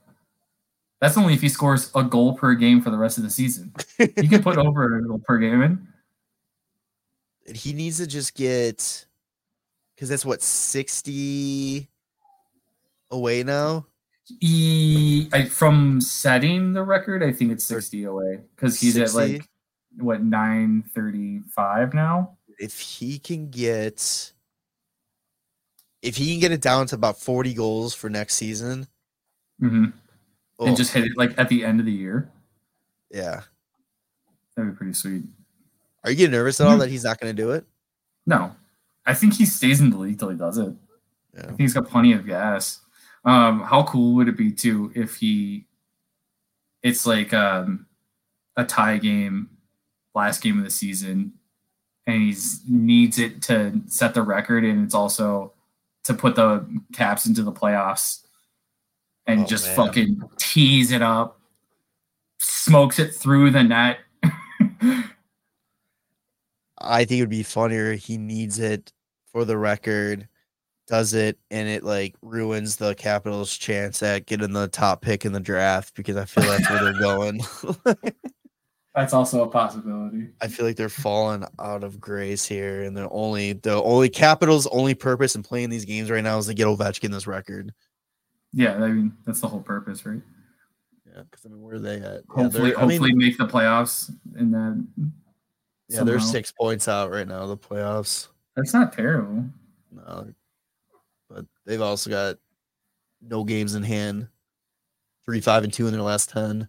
That's 1.00 1.18
only 1.18 1.34
if 1.34 1.42
he 1.42 1.50
scores 1.50 1.92
a 1.94 2.04
goal 2.04 2.34
per 2.34 2.56
game 2.56 2.82
for 2.82 2.90
the 2.90 2.98
rest 2.98 3.18
of 3.18 3.24
the 3.24 3.30
season. 3.30 3.74
He 3.98 4.28
can 4.28 4.42
put 4.42 4.58
over 4.58 4.98
a 4.98 5.04
goal 5.04 5.20
per 5.20 5.38
game 5.38 5.62
in. 5.62 5.88
he 7.56 7.74
needs 7.74 7.98
to 7.98 8.08
just 8.08 8.36
get 8.36 9.06
because 9.96 10.10
that's 10.10 10.26
what 10.26 10.42
60 10.42 11.88
away 13.12 13.44
now. 13.44 13.86
He, 14.40 15.30
I, 15.32 15.46
from 15.46 16.02
setting 16.02 16.74
the 16.74 16.84
record, 16.84 17.24
I 17.24 17.32
think 17.32 17.52
it's 17.52 17.66
60 17.66 18.04
away 18.04 18.42
because 18.56 18.80
he's 18.80 18.98
at 18.98 19.14
like 19.14 19.48
what 19.98 20.24
935 20.24 21.94
now. 21.94 22.38
If 22.60 22.80
he 22.80 23.20
can 23.20 23.50
get 23.50 24.34
if 26.08 26.16
he 26.18 26.32
can 26.32 26.40
get 26.40 26.52
it 26.52 26.62
down 26.62 26.88
to 26.88 26.96
about 26.96 27.20
40 27.20 27.54
goals 27.54 27.94
for 27.94 28.10
next 28.10 28.36
season, 28.36 28.88
hmm 29.60 29.86
oh, 30.60 30.68
And 30.68 30.78
just 30.78 30.94
hit 30.94 31.04
it 31.06 31.12
like 31.18 31.38
at 31.38 31.50
the 31.50 31.64
end 31.66 31.80
of 31.80 31.86
the 31.86 31.92
year. 31.92 32.32
yeah. 33.12 33.42
That'd 34.56 34.72
be 34.74 34.78
pretty 34.78 34.94
sweet. 34.94 35.24
Are 36.04 36.10
you 36.10 36.16
getting 36.18 36.32
nervous 36.32 36.60
at 36.60 36.68
all 36.68 36.76
Mhm. 36.76 36.80
that 36.80 36.90
he's 36.90 37.04
not 37.04 37.20
going 37.20 37.36
to 37.36 37.40
do 37.42 37.52
it? 37.52 37.66
No, 38.26 38.56
I 39.06 39.14
think 39.14 39.34
he 39.36 39.46
stays 39.46 39.80
in 39.82 39.90
the 39.92 39.98
league 39.98 40.18
till 40.18 40.30
he 40.30 40.36
does 40.38 40.58
it. 40.58 40.74
I 41.38 41.42
think 41.48 41.60
he's 41.60 41.74
got 41.76 41.88
plenty 41.88 42.14
of 42.14 42.26
gas. 42.26 42.80
Um, 43.24 43.62
how 43.62 43.84
cool 43.84 44.16
would 44.16 44.28
it 44.28 44.36
be 44.38 44.52
too 44.52 44.92
if 44.96 45.18
he? 45.18 45.66
It's 46.82 47.06
like 47.06 47.34
um, 47.34 47.86
a 48.56 48.64
tie 48.66 48.98
game, 48.98 49.50
last 50.16 50.42
game 50.42 50.58
of 50.58 50.64
the 50.64 50.72
season, 50.72 51.34
and 52.08 52.22
he 52.24 52.36
needs 52.68 53.20
it 53.20 53.42
to 53.44 53.82
set 53.88 54.14
the 54.16 54.24
record, 54.24 54.64
and 54.64 54.84
it's 54.86 54.96
also 54.96 55.54
to 56.08 56.14
put 56.14 56.36
the 56.36 56.66
Caps 56.94 57.26
into 57.26 57.44
the 57.44 57.52
playoffs, 57.52 58.26
and 59.28 59.42
Oh, 59.42 59.46
just 59.46 59.68
man. 59.68 59.76
fucking 59.76 60.22
tease 60.38 60.92
it 60.92 61.02
up, 61.02 61.40
smokes 62.40 63.00
it 63.00 63.14
through 63.14 63.52
the 63.52 63.64
net. 63.64 64.00
I 66.80 67.06
think 67.06 67.20
it 67.20 67.22
would 67.22 67.30
be 67.30 67.44
funnier. 67.44 67.94
He 67.94 68.18
needs 68.18 68.60
it 68.60 68.92
for 69.32 69.46
the 69.46 69.58
record, 69.58 70.28
does 70.88 71.14
it, 71.14 71.38
and 71.52 71.68
it 71.68 71.84
like 71.84 72.16
ruins 72.22 72.76
the 72.78 72.94
Capitals' 72.96 73.58
chance 73.58 74.02
at 74.04 74.26
getting 74.26 74.54
the 74.54 74.68
top 74.68 75.02
pick 75.02 75.26
in 75.26 75.34
the 75.34 75.40
draft 75.40 75.96
because 75.96 76.16
I 76.16 76.26
feel 76.26 76.44
that's 76.46 76.70
where 76.70 76.84
they're 76.84 77.00
going. 77.00 77.42
That's 78.98 79.14
also 79.14 79.44
a 79.44 79.48
possibility. 79.48 80.30
I 80.42 80.48
feel 80.48 80.66
like 80.66 80.76
they're 80.76 80.90
falling 80.90 81.46
out 81.60 81.84
of 81.84 82.00
grace 82.00 82.48
here, 82.48 82.82
and 82.82 82.98
the 82.98 83.08
only 83.12 83.54
the 83.54 83.80
only 83.84 84.10
Capitals' 84.10 84.66
only 84.72 84.96
purpose 84.96 85.36
in 85.36 85.44
playing 85.44 85.70
these 85.70 85.86
games 85.86 86.10
right 86.10 86.24
now 86.24 86.40
is 86.40 86.48
to 86.48 86.56
get 86.56 86.66
Ovechkin 86.66 87.12
this 87.12 87.28
record. 87.28 87.76
Yeah, 88.54 88.74
I 88.74 88.88
mean 88.88 89.16
that's 89.24 89.40
the 89.40 89.48
whole 89.48 89.62
purpose, 89.62 90.04
right? 90.04 90.20
Yeah, 91.06 91.22
because 91.30 91.46
I 91.46 91.50
mean, 91.50 91.62
where 91.62 91.76
are 91.76 91.80
they 91.80 91.98
at? 91.98 92.02
Yeah, 92.02 92.44
hopefully, 92.44 92.76
I 92.76 92.88
mean, 92.88 92.90
hopefully 92.90 93.14
make 93.14 93.38
the 93.38 93.46
playoffs 93.46 94.12
in 94.36 94.50
that. 94.50 94.88
yeah, 95.90 96.04
they're 96.04 96.20
six 96.20 96.52
points 96.52 96.88
out 96.88 97.12
right 97.12 97.28
now. 97.28 97.46
The 97.46 97.56
playoffs. 97.56 98.30
That's 98.56 98.74
not 98.74 98.94
terrible. 98.94 99.46
No, 99.92 100.34
but 101.30 101.46
they've 101.68 101.82
also 101.84 102.10
got 102.10 102.38
no 103.22 103.44
games 103.44 103.76
in 103.76 103.84
hand. 103.84 104.28
Three, 105.24 105.40
five, 105.40 105.64
and 105.64 105.72
two 105.72 105.86
in 105.86 105.94
their 105.94 106.02
last 106.02 106.32
ten. 106.32 106.68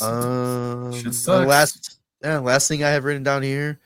Um, 0.00 0.90
the 0.90 1.44
last, 1.46 1.98
yeah, 2.22 2.38
last 2.38 2.68
thing 2.68 2.82
I 2.82 2.90
have 2.90 3.04
written 3.04 3.22
down 3.22 3.42
here, 3.42 3.78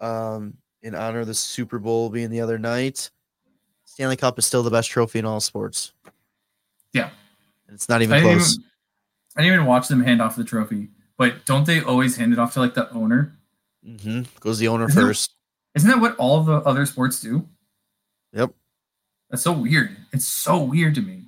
um, 0.00 0.54
in 0.82 0.94
honor 0.94 1.20
of 1.20 1.26
the 1.26 1.34
Super 1.34 1.78
Bowl 1.78 2.10
being 2.10 2.30
the 2.30 2.40
other 2.40 2.58
night, 2.58 3.10
Stanley 3.84 4.16
Cup 4.16 4.38
is 4.38 4.46
still 4.46 4.62
the 4.62 4.70
best 4.70 4.90
trophy 4.90 5.18
in 5.18 5.24
all 5.24 5.40
sports. 5.40 5.92
Yeah. 6.92 7.10
And 7.66 7.74
it's 7.74 7.88
not 7.88 8.00
I 8.00 8.04
even 8.04 8.22
didn't, 8.22 8.36
close. 8.38 8.54
even, 8.54 8.64
I 9.36 9.42
didn't 9.42 9.54
even 9.54 9.66
watch 9.66 9.88
them 9.88 10.02
hand 10.02 10.22
off 10.22 10.36
the 10.36 10.44
trophy, 10.44 10.88
but 11.16 11.44
don't 11.46 11.66
they 11.66 11.82
always 11.82 12.16
hand 12.16 12.32
it 12.32 12.38
off 12.38 12.54
to 12.54 12.60
like 12.60 12.74
the 12.74 12.90
owner? 12.90 13.36
Mm-hmm. 13.86 14.22
Goes 14.40 14.58
the 14.58 14.68
owner 14.68 14.86
Isn't 14.86 15.02
first. 15.02 15.32
Isn't 15.74 15.90
that 15.90 16.00
what 16.00 16.16
all 16.16 16.42
the 16.42 16.56
other 16.58 16.86
sports 16.86 17.20
do? 17.20 17.48
Yep. 18.32 18.52
That's 19.30 19.42
so 19.42 19.52
weird. 19.52 19.96
It's 20.12 20.26
so 20.26 20.62
weird 20.62 20.94
to 20.94 21.02
me. 21.02 21.24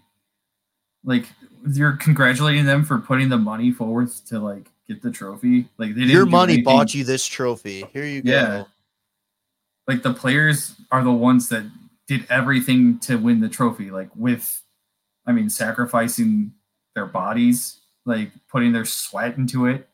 Like 1.04 1.26
you're 1.68 1.96
congratulating 1.96 2.64
them 2.64 2.84
for 2.84 2.98
putting 2.98 3.28
the 3.28 3.36
money 3.38 3.70
forward 3.72 4.10
to 4.28 4.38
like 4.38 4.68
get 4.88 5.02
the 5.02 5.10
trophy. 5.10 5.66
Like 5.78 5.90
they 5.90 6.00
didn't 6.02 6.10
Your 6.10 6.26
money 6.26 6.54
anything- 6.54 6.64
bought 6.64 6.94
you 6.94 7.04
this 7.04 7.26
trophy. 7.26 7.84
Here 7.92 8.04
you 8.04 8.22
go. 8.22 8.30
Yeah. 8.30 8.64
like 9.88 10.02
the 10.02 10.14
players 10.14 10.74
are 10.90 11.02
the 11.04 11.12
ones 11.12 11.48
that 11.48 11.64
did 12.06 12.26
everything 12.30 12.98
to 13.00 13.16
win 13.16 13.40
the 13.40 13.48
trophy 13.48 13.90
like 13.92 14.08
with 14.16 14.62
i 15.26 15.32
mean 15.32 15.48
sacrificing 15.48 16.52
their 16.96 17.06
bodies 17.06 17.78
like 18.04 18.32
putting 18.48 18.72
their 18.72 18.84
sweat 18.84 19.36
into 19.36 19.66
it 19.66 19.88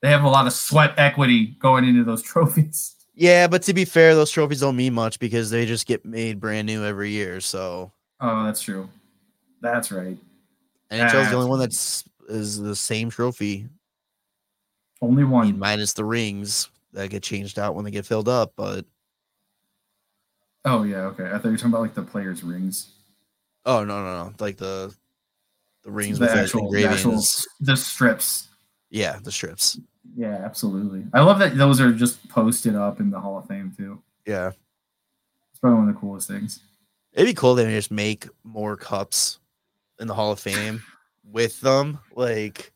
they 0.00 0.08
have 0.10 0.22
a 0.22 0.28
lot 0.28 0.46
of 0.46 0.52
sweat 0.52 0.94
equity 0.96 1.46
going 1.58 1.84
into 1.84 2.04
those 2.04 2.22
trophies 2.32 2.94
Yeah, 3.14 3.48
but 3.48 3.62
to 3.64 3.74
be 3.74 3.84
fair, 3.84 4.14
those 4.14 4.30
trophies 4.30 4.60
don't 4.60 4.76
mean 4.76 4.94
much 4.94 5.18
because 5.18 5.50
they 5.50 5.66
just 5.66 5.86
get 5.86 6.04
made 6.04 6.38
brand 6.40 6.66
new 6.66 6.84
every 6.84 7.10
year. 7.10 7.40
So 7.40 7.90
oh 8.20 8.44
that's 8.44 8.62
true 8.62 8.88
that's 9.60 9.90
right 9.90 10.16
NHL's 10.90 11.30
the 11.30 11.36
only 11.36 11.48
one 11.48 11.58
that's 11.60 12.04
is 12.28 12.58
the 12.58 12.74
same 12.76 13.10
trophy. 13.10 13.68
only 15.02 15.22
I 15.22 15.26
mean, 15.26 15.30
one 15.30 15.58
minus 15.58 15.92
the 15.92 16.04
rings 16.04 16.68
that 16.92 17.08
get 17.10 17.22
changed 17.22 17.58
out 17.58 17.74
when 17.74 17.84
they 17.84 17.90
get 17.90 18.06
filled 18.06 18.28
up, 18.28 18.52
but 18.56 18.84
oh 20.66 20.82
yeah 20.82 20.98
okay 21.06 21.24
i 21.24 21.30
thought 21.30 21.44
you 21.46 21.50
were 21.52 21.56
talking 21.56 21.70
about 21.70 21.80
like 21.80 21.94
the 21.94 22.02
players 22.02 22.42
rings 22.44 22.90
oh 23.64 23.82
no 23.82 24.04
no 24.04 24.24
no. 24.24 24.34
Like 24.40 24.58
the 24.58 24.94
the 25.84 25.90
rings 25.90 26.18
the 26.18 26.26
with 26.26 26.34
the 26.34 26.40
actual, 26.42 26.70
the 26.70 26.78
engravings. 26.82 26.98
actual 27.16 27.22
the 27.60 27.76
strips 27.78 28.48
Yeah, 28.90 29.18
the 29.22 29.32
strips. 29.32 29.80
yeah 30.14 30.42
absolutely 30.44 31.06
i 31.14 31.20
love 31.22 31.38
that 31.38 31.56
those 31.56 31.80
are 31.80 31.92
just 31.92 32.28
posted 32.28 32.74
up 32.76 33.00
in 33.00 33.10
the 33.10 33.18
hall 33.18 33.38
of 33.38 33.46
fame 33.46 33.72
too 33.74 34.02
Yeah. 34.26 34.48
it's 35.50 35.58
probably 35.60 35.78
one 35.78 35.88
of 35.88 35.94
the 35.94 36.00
coolest 36.00 36.28
things 36.28 36.60
It'd 37.14 37.26
be 37.26 37.32
cool 37.34 37.58
if 37.58 37.66
they 37.66 37.72
just 37.74 37.90
make 37.90 38.28
more 38.44 38.76
cups 38.76 39.39
in 40.00 40.06
the 40.08 40.14
Hall 40.14 40.32
of 40.32 40.40
Fame 40.40 40.82
with 41.30 41.60
them. 41.60 41.98
Like 42.14 42.72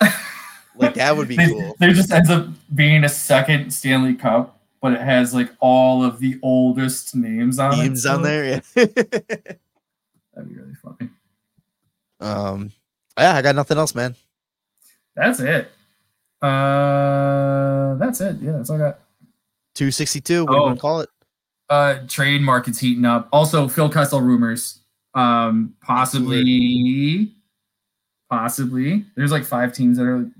like 0.76 0.94
that 0.94 1.16
would 1.16 1.28
be 1.28 1.36
They- 1.36 1.46
cool. 1.50 1.74
There 1.80 1.92
just 1.92 2.12
ends 2.12 2.30
up 2.30 2.46
being 2.74 3.04
a 3.04 3.08
second 3.08 3.72
Stanley 3.72 4.14
Cup, 4.14 4.60
but 4.80 4.92
it 4.92 5.00
has 5.00 5.34
like 5.34 5.50
all 5.60 6.04
of 6.04 6.18
the 6.20 6.38
oldest 6.42 7.14
names 7.16 7.58
on 7.58 7.74
Teams 7.74 8.04
it. 8.04 8.10
on 8.10 8.22
there. 8.22 8.44
Yeah. 8.44 8.60
That'd 8.74 10.48
be 10.48 10.54
really 10.54 10.74
funny. 10.74 11.10
um 12.20 12.70
yeah, 13.18 13.34
I 13.34 13.42
got 13.42 13.56
nothing 13.56 13.78
else, 13.78 13.94
man. 13.96 14.14
That's 15.16 15.40
it. 15.40 15.72
Uh, 16.40 17.94
that's 17.96 18.20
it. 18.20 18.36
Yeah, 18.40 18.52
that's 18.52 18.70
all 18.70 18.76
I 18.76 18.90
got. 18.90 18.98
262. 19.74 20.44
What 20.44 20.50
do 20.50 20.54
you 20.56 20.62
Oh. 20.62 20.66
want 20.66 20.76
to 20.76 20.80
call 20.80 21.00
it? 21.00 21.08
Uh, 21.68 21.96
trade 22.06 22.40
market's 22.42 22.78
heating 22.78 23.04
up. 23.04 23.28
Also, 23.32 23.66
Phil 23.66 23.88
Kessel 23.90 24.20
rumors. 24.20 24.78
Um, 25.18 25.74
possibly, 25.80 27.34
possibly. 28.30 29.04
There's 29.16 29.32
like 29.32 29.44
five 29.44 29.72
teams 29.72 29.98
that 29.98 30.04
are 30.04 30.30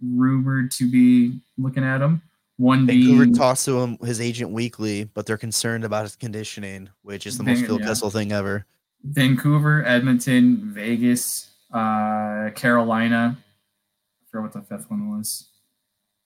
rumored 0.00 0.70
to 0.72 0.88
be 0.88 1.40
looking 1.56 1.82
at 1.82 2.00
him. 2.00 2.22
One 2.56 2.86
Vancouver 2.86 3.24
being 3.24 3.34
talks 3.34 3.64
to 3.64 3.80
him, 3.80 3.98
his 3.98 4.20
agent 4.20 4.50
weekly, 4.50 5.04
but 5.04 5.26
they're 5.26 5.36
concerned 5.36 5.84
about 5.84 6.02
his 6.02 6.16
conditioning, 6.16 6.88
which 7.02 7.26
is 7.26 7.36
the 7.36 7.44
most 7.44 7.58
Van- 7.58 7.66
Phil 7.66 7.80
yeah. 7.80 7.86
Kessel 7.86 8.10
thing 8.10 8.32
ever. 8.32 8.64
Vancouver, 9.04 9.84
Edmonton, 9.84 10.72
Vegas, 10.72 11.50
uh, 11.72 12.50
Carolina. 12.54 13.36
I 13.38 14.24
forgot 14.30 14.42
what 14.42 14.52
the 14.52 14.62
fifth 14.76 14.90
one 14.90 15.16
was. 15.16 15.50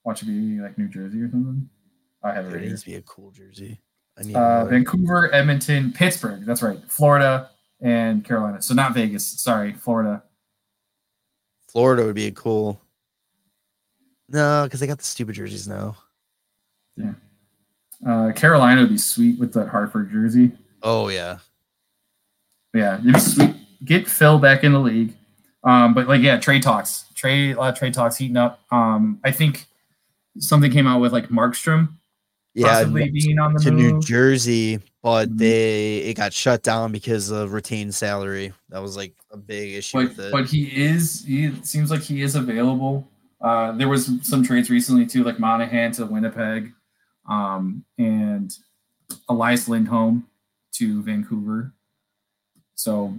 Watch 0.05 0.23
it 0.23 0.27
be 0.27 0.61
like 0.61 0.77
New 0.77 0.89
Jersey 0.89 1.21
or 1.21 1.31
something. 1.31 1.69
I 2.23 2.33
have 2.33 2.47
it 2.47 2.63
It 2.63 2.69
needs 2.69 2.83
to 2.83 2.91
be 2.91 2.97
a 2.97 3.03
cool 3.03 3.31
jersey. 3.31 3.81
I 4.19 4.23
need 4.23 4.37
Uh. 4.37 4.67
Vancouver, 4.67 5.33
Edmonton, 5.35 5.93
Pittsburgh. 5.93 6.45
That's 6.45 6.63
right. 6.63 6.79
Florida 6.89 7.51
and 7.83 8.25
Carolina. 8.25 8.63
So 8.63 8.73
not 8.75 8.95
Vegas. 8.95 9.27
Sorry, 9.27 9.73
Florida. 9.75 10.23
Florida 11.69 12.05
would 12.05 12.15
be 12.15 12.27
a 12.27 12.33
cool. 12.33 12.81
No, 14.29 14.65
because 14.65 14.81
they 14.81 14.87
got 14.87 14.99
the 14.99 15.05
stupid 15.05 15.35
jerseys 15.35 15.69
now. 15.69 15.97
Uh, 18.07 18.33
Carolina 18.33 18.81
would 18.81 18.91
be 18.91 18.99
sweet 18.99 19.39
with 19.39 19.53
that 19.55 19.69
Hartford 19.69 20.11
jersey. 20.11 20.53
Oh 20.83 21.09
yeah. 21.09 21.39
Yeah, 22.75 22.99
it'd 22.99 23.13
be 23.13 23.21
sweet. 23.21 23.55
Get 23.85 24.09
Phil 24.09 24.39
back 24.39 24.65
in 24.65 24.73
the 24.73 24.81
league. 24.81 25.15
Um, 25.65 25.95
but 25.95 26.09
like, 26.09 26.23
yeah, 26.23 26.39
trade 26.39 26.63
talks, 26.63 27.05
trade, 27.15 27.57
a 27.57 27.61
lot 27.61 27.73
of 27.73 27.79
trade 27.79 27.95
talks 27.95 28.17
heating 28.17 28.37
up. 28.37 28.61
Um, 28.73 29.21
I 29.23 29.31
think 29.31 29.67
something 30.39 30.73
came 30.73 30.87
out 30.87 31.01
with 31.01 31.13
like 31.13 31.29
Markstrom 31.29 31.95
Yeah, 32.55 32.67
possibly 32.69 33.11
being 33.11 33.39
on 33.39 33.55
the 33.55 33.61
to 33.61 33.71
New. 33.71 34.01
Jersey, 34.01 34.79
but 35.03 35.31
Mhm. 35.31 35.39
they 35.39 35.99
it 35.99 36.15
got 36.15 36.33
shut 36.35 36.63
down 36.63 36.93
because 36.93 37.31
of 37.31 37.53
retained 37.53 37.95
salary. 37.95 38.53
That 38.69 38.83
was 38.83 38.97
like 38.97 39.15
a 39.31 39.37
big 39.39 39.75
issue 39.75 40.09
but 40.15 40.31
but 40.33 40.47
he 40.47 40.65
is. 40.65 41.25
He 41.25 41.47
it 41.47 41.67
seems 41.67 41.91
like 41.91 42.03
he 42.03 42.21
is 42.23 42.35
available. 42.35 43.09
Uh, 43.41 43.73
there 43.73 43.89
was 43.89 44.11
some 44.23 44.43
trades 44.45 44.69
recently 44.71 45.07
too, 45.07 45.25
like 45.25 45.39
Monahan 45.39 45.93
to 45.93 46.07
Winnipeg, 46.07 46.73
um, 47.29 47.85
and 47.99 48.55
Elias 49.29 49.67
Lindholm 49.69 50.27
to 50.73 51.03
Vancouver. 51.03 51.73
So 52.75 53.19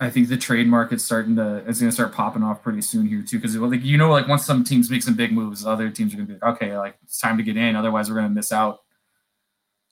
I 0.00 0.10
think 0.10 0.28
the 0.28 0.36
trade 0.36 0.68
market's 0.68 1.02
starting 1.02 1.34
to 1.36 1.56
it's 1.66 1.80
going 1.80 1.90
to 1.90 1.92
start 1.92 2.12
popping 2.12 2.42
off 2.42 2.62
pretty 2.62 2.82
soon 2.82 3.06
here 3.06 3.22
too 3.22 3.38
because 3.38 3.56
like 3.56 3.82
you 3.82 3.96
know 3.96 4.10
like 4.10 4.28
once 4.28 4.46
some 4.46 4.62
teams 4.62 4.90
make 4.90 5.02
some 5.02 5.14
big 5.14 5.32
moves, 5.32 5.66
other 5.66 5.90
teams 5.90 6.12
are 6.12 6.16
going 6.16 6.28
to 6.28 6.34
be 6.34 6.38
like, 6.40 6.54
okay, 6.54 6.78
like 6.78 6.96
it's 7.02 7.18
time 7.18 7.36
to 7.36 7.42
get 7.42 7.56
in, 7.56 7.74
otherwise 7.74 8.08
we're 8.08 8.16
going 8.16 8.28
to 8.28 8.34
miss 8.34 8.52
out. 8.52 8.80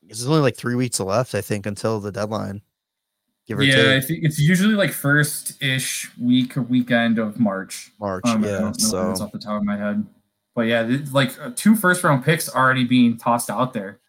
There's 0.02 0.26
only 0.26 0.40
like 0.40 0.56
three 0.56 0.76
weeks 0.76 1.00
left, 1.00 1.34
I 1.34 1.40
think, 1.40 1.66
until 1.66 1.98
the 1.98 2.12
deadline. 2.12 2.62
Give 3.46 3.58
or 3.58 3.64
yeah, 3.64 3.74
take. 3.74 3.86
I 3.86 4.00
think 4.00 4.24
it's 4.24 4.38
usually 4.38 4.74
like 4.74 4.92
first 4.92 5.60
ish 5.60 6.08
week 6.18 6.56
or 6.56 6.62
weekend 6.62 7.18
of 7.18 7.40
March. 7.40 7.92
March, 7.98 8.24
um, 8.26 8.44
yeah. 8.44 8.70
so 8.72 8.98
off 8.98 9.32
the 9.32 9.38
top 9.38 9.58
of 9.60 9.64
my 9.64 9.76
head, 9.76 10.06
but 10.54 10.62
yeah, 10.62 10.88
like 11.12 11.36
uh, 11.40 11.50
two 11.56 11.74
first 11.74 12.04
round 12.04 12.24
picks 12.24 12.48
already 12.52 12.84
being 12.84 13.16
tossed 13.16 13.50
out 13.50 13.72
there. 13.72 14.00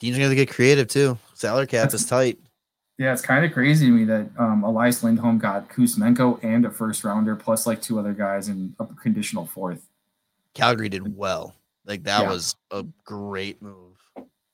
Teams 0.00 0.16
are 0.16 0.20
going 0.20 0.30
to 0.30 0.36
get 0.36 0.50
creative 0.50 0.88
too. 0.88 1.16
Salary 1.32 1.66
cap 1.66 1.90
That's, 1.90 1.94
is 1.94 2.06
tight. 2.08 2.38
Yeah, 2.98 3.12
it's 3.12 3.20
kind 3.20 3.44
of 3.44 3.52
crazy 3.52 3.86
to 3.86 3.92
me 3.92 4.04
that 4.04 4.28
um, 4.38 4.64
Elias 4.64 5.02
Lindholm 5.02 5.38
got 5.38 5.68
Kuzmenko 5.68 6.42
and 6.42 6.64
a 6.64 6.70
first 6.70 7.04
rounder, 7.04 7.36
plus 7.36 7.66
like 7.66 7.82
two 7.82 7.98
other 7.98 8.14
guys 8.14 8.48
and 8.48 8.74
a 8.80 8.86
conditional 8.86 9.44
fourth. 9.44 9.86
Calgary 10.54 10.88
did 10.88 11.14
well. 11.14 11.54
Like 11.84 12.02
that 12.04 12.22
yeah. 12.22 12.30
was 12.30 12.56
a 12.70 12.84
great 13.04 13.60
move. 13.60 13.96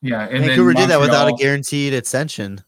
Yeah, 0.03 0.23
and 0.25 0.43
then 0.43 0.49
Vancouver 0.49 0.75
did 0.75 0.91
that 0.91 1.01
without 1.01 1.29
a 1.29 1.35
guaranteed 1.35 1.95
extension. 1.95 2.63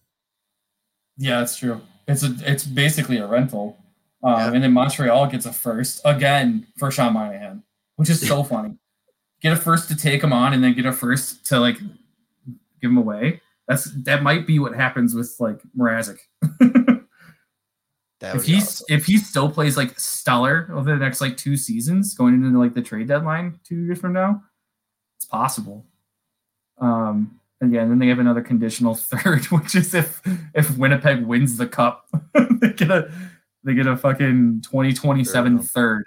Yeah, 1.17 1.41
that's 1.41 1.57
true. 1.57 1.81
It's 2.07 2.23
a 2.23 2.35
it's 2.45 2.65
basically 2.65 3.19
a 3.19 3.27
rental. 3.27 3.77
Um, 4.23 4.33
yeah. 4.33 4.53
And 4.53 4.63
then 4.63 4.73
Montreal 4.73 5.27
gets 5.27 5.45
a 5.45 5.53
first 5.53 6.01
again 6.05 6.67
for 6.79 6.91
Sean 6.93 7.13
Monahan, 7.13 7.65
which 7.97 8.09
is 8.09 8.27
so 8.27 8.43
funny. 8.45 8.77
Get 9.43 9.53
a 9.53 9.57
first 9.57 9.89
to 9.89 9.97
take 9.97 10.23
him 10.23 10.33
on, 10.33 10.55
and 10.55 10.63
then 10.63 10.75
get 10.75 10.87
a 10.87 10.93
first 10.93 11.45
to 11.47 11.59
like 11.59 11.79
give 12.81 12.91
him 12.91 12.97
away. 12.99 13.41
That's 13.69 13.91
that 14.05 14.23
might 14.23 14.47
be 14.47 14.59
what 14.59 14.75
happens 14.75 15.15
with 15.15 15.35
like 15.41 15.61
Mrazek. 15.79 16.19
if 18.21 18.45
he's 18.45 18.63
awesome. 18.63 18.87
if 18.89 19.07
he 19.07 19.19
still 19.19 19.51
plays 19.51 19.77
like 19.77 19.99
stellar 19.99 20.69
over 20.73 20.91
the 20.91 20.97
next 20.97 21.21
like 21.21 21.37
two 21.37 21.57
seasons, 21.57 22.15
going 22.15 22.35
into 22.35 22.59
like 22.59 22.75
the 22.75 22.83
trade 22.83 23.09
deadline 23.09 23.59
two 23.65 23.77
years 23.77 23.99
from 23.99 24.13
now, 24.13 24.43
it's 25.17 25.25
possible. 25.25 25.87
Um, 26.79 27.41
and 27.61 27.73
yeah, 27.73 27.83
and 27.83 27.91
then 27.91 27.99
they 27.99 28.09
have 28.09 28.19
another 28.19 28.43
conditional 28.43 28.95
third, 28.95 29.45
which 29.47 29.75
is 29.75 29.95
if 29.95 30.21
if 30.55 30.77
Winnipeg 30.77 31.25
wins 31.25 31.57
the 31.57 31.67
cup, 31.67 32.07
they 32.61 32.73
get 32.73 32.91
a 32.91 33.11
they 33.65 33.75
get 33.75 33.87
a 33.87 33.97
fucking 33.97 34.61
2027 34.63 35.61
third. 35.61 36.05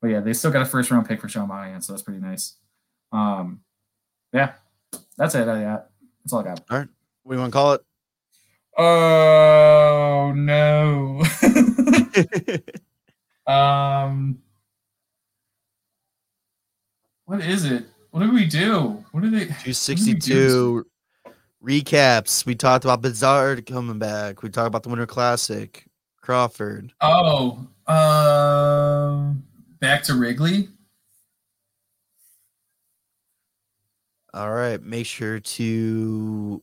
But 0.00 0.08
yeah, 0.08 0.20
they 0.20 0.32
still 0.32 0.50
got 0.50 0.62
a 0.62 0.66
first 0.66 0.90
round 0.90 1.06
pick 1.06 1.20
for 1.20 1.28
Sean 1.28 1.48
Monahan, 1.48 1.82
so 1.82 1.92
that's 1.92 2.02
pretty 2.02 2.20
nice. 2.20 2.56
Um, 3.12 3.60
yeah, 4.32 4.54
that's 5.18 5.34
it. 5.34 5.46
I 5.46 5.62
got. 5.62 5.89
That's 6.24 6.32
all 6.32 6.40
I 6.40 6.44
got. 6.44 6.64
All 6.70 6.78
right. 6.78 6.88
What 7.22 7.32
do 7.32 7.36
you 7.36 7.40
want 7.40 7.52
to 7.52 7.56
call 7.56 7.72
it? 7.72 7.82
Oh 8.78 10.32
no. 10.34 11.22
um 13.52 14.38
what 17.24 17.40
is 17.40 17.64
it? 17.64 17.86
What 18.10 18.20
do 18.20 18.32
we 18.32 18.46
do? 18.46 19.04
What 19.12 19.22
do 19.22 19.30
they 19.30 19.44
262 19.44 20.86
recaps. 21.62 22.46
We 22.46 22.54
talked 22.54 22.84
about 22.84 23.02
Bedard 23.02 23.66
coming 23.66 23.98
back. 23.98 24.42
We 24.42 24.48
talked 24.48 24.68
about 24.68 24.82
the 24.82 24.88
Winter 24.88 25.06
Classic. 25.06 25.84
Crawford. 26.20 26.92
Oh, 27.00 27.66
um 27.86 27.96
uh, 27.96 29.32
back 29.80 30.02
to 30.04 30.14
Wrigley. 30.14 30.68
All 34.32 34.52
right. 34.52 34.80
Make 34.82 35.06
sure 35.06 35.40
to 35.40 36.62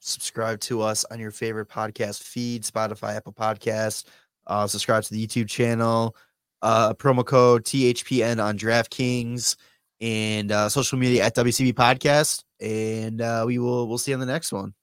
subscribe 0.00 0.60
to 0.60 0.82
us 0.82 1.04
on 1.10 1.20
your 1.20 1.30
favorite 1.30 1.68
podcast 1.68 2.22
feed, 2.22 2.62
Spotify, 2.62 3.16
Apple 3.16 3.32
Podcasts. 3.32 4.04
Uh, 4.46 4.66
subscribe 4.66 5.04
to 5.04 5.12
the 5.12 5.26
YouTube 5.26 5.48
channel. 5.48 6.16
Uh, 6.62 6.92
promo 6.94 7.24
code 7.24 7.64
THPN 7.64 8.42
on 8.42 8.58
DraftKings 8.58 9.56
and 10.00 10.50
uh, 10.50 10.68
social 10.68 10.98
media 10.98 11.24
at 11.24 11.34
WCB 11.34 11.74
Podcast. 11.74 12.42
And 12.60 13.20
uh, 13.20 13.44
we 13.46 13.58
will 13.58 13.86
we'll 13.86 13.98
see 13.98 14.10
you 14.10 14.16
on 14.16 14.20
the 14.20 14.26
next 14.26 14.52
one. 14.52 14.74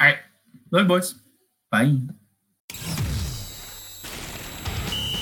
All 0.00 0.06
right. 0.06 0.18
Love 0.70 0.88
boys. 0.88 1.14
Bye. 1.70 1.96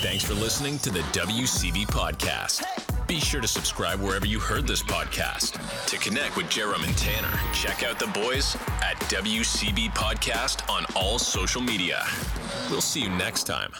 Thanks 0.01 0.23
for 0.23 0.33
listening 0.35 0.79
to 0.79 0.89
the 0.89 0.99
WCB 0.99 1.87
Podcast. 1.87 2.96
Be 3.07 3.21
sure 3.21 3.39
to 3.39 3.47
subscribe 3.47 4.01
wherever 4.01 4.25
you 4.25 4.37
heard 4.37 4.67
this 4.67 4.83
podcast. 4.83 5.53
To 5.87 5.97
connect 5.97 6.35
with 6.35 6.47
Jarom 6.47 6.85
and 6.85 6.97
Tanner, 6.97 7.39
check 7.53 7.83
out 7.83 7.99
the 7.99 8.07
boys 8.07 8.55
at 8.83 8.99
WCB 9.09 9.91
Podcast 9.91 10.69
on 10.69 10.85
all 10.93 11.17
social 11.17 11.61
media. 11.61 12.05
We'll 12.69 12.81
see 12.81 13.01
you 13.01 13.09
next 13.09 13.45
time. 13.45 13.71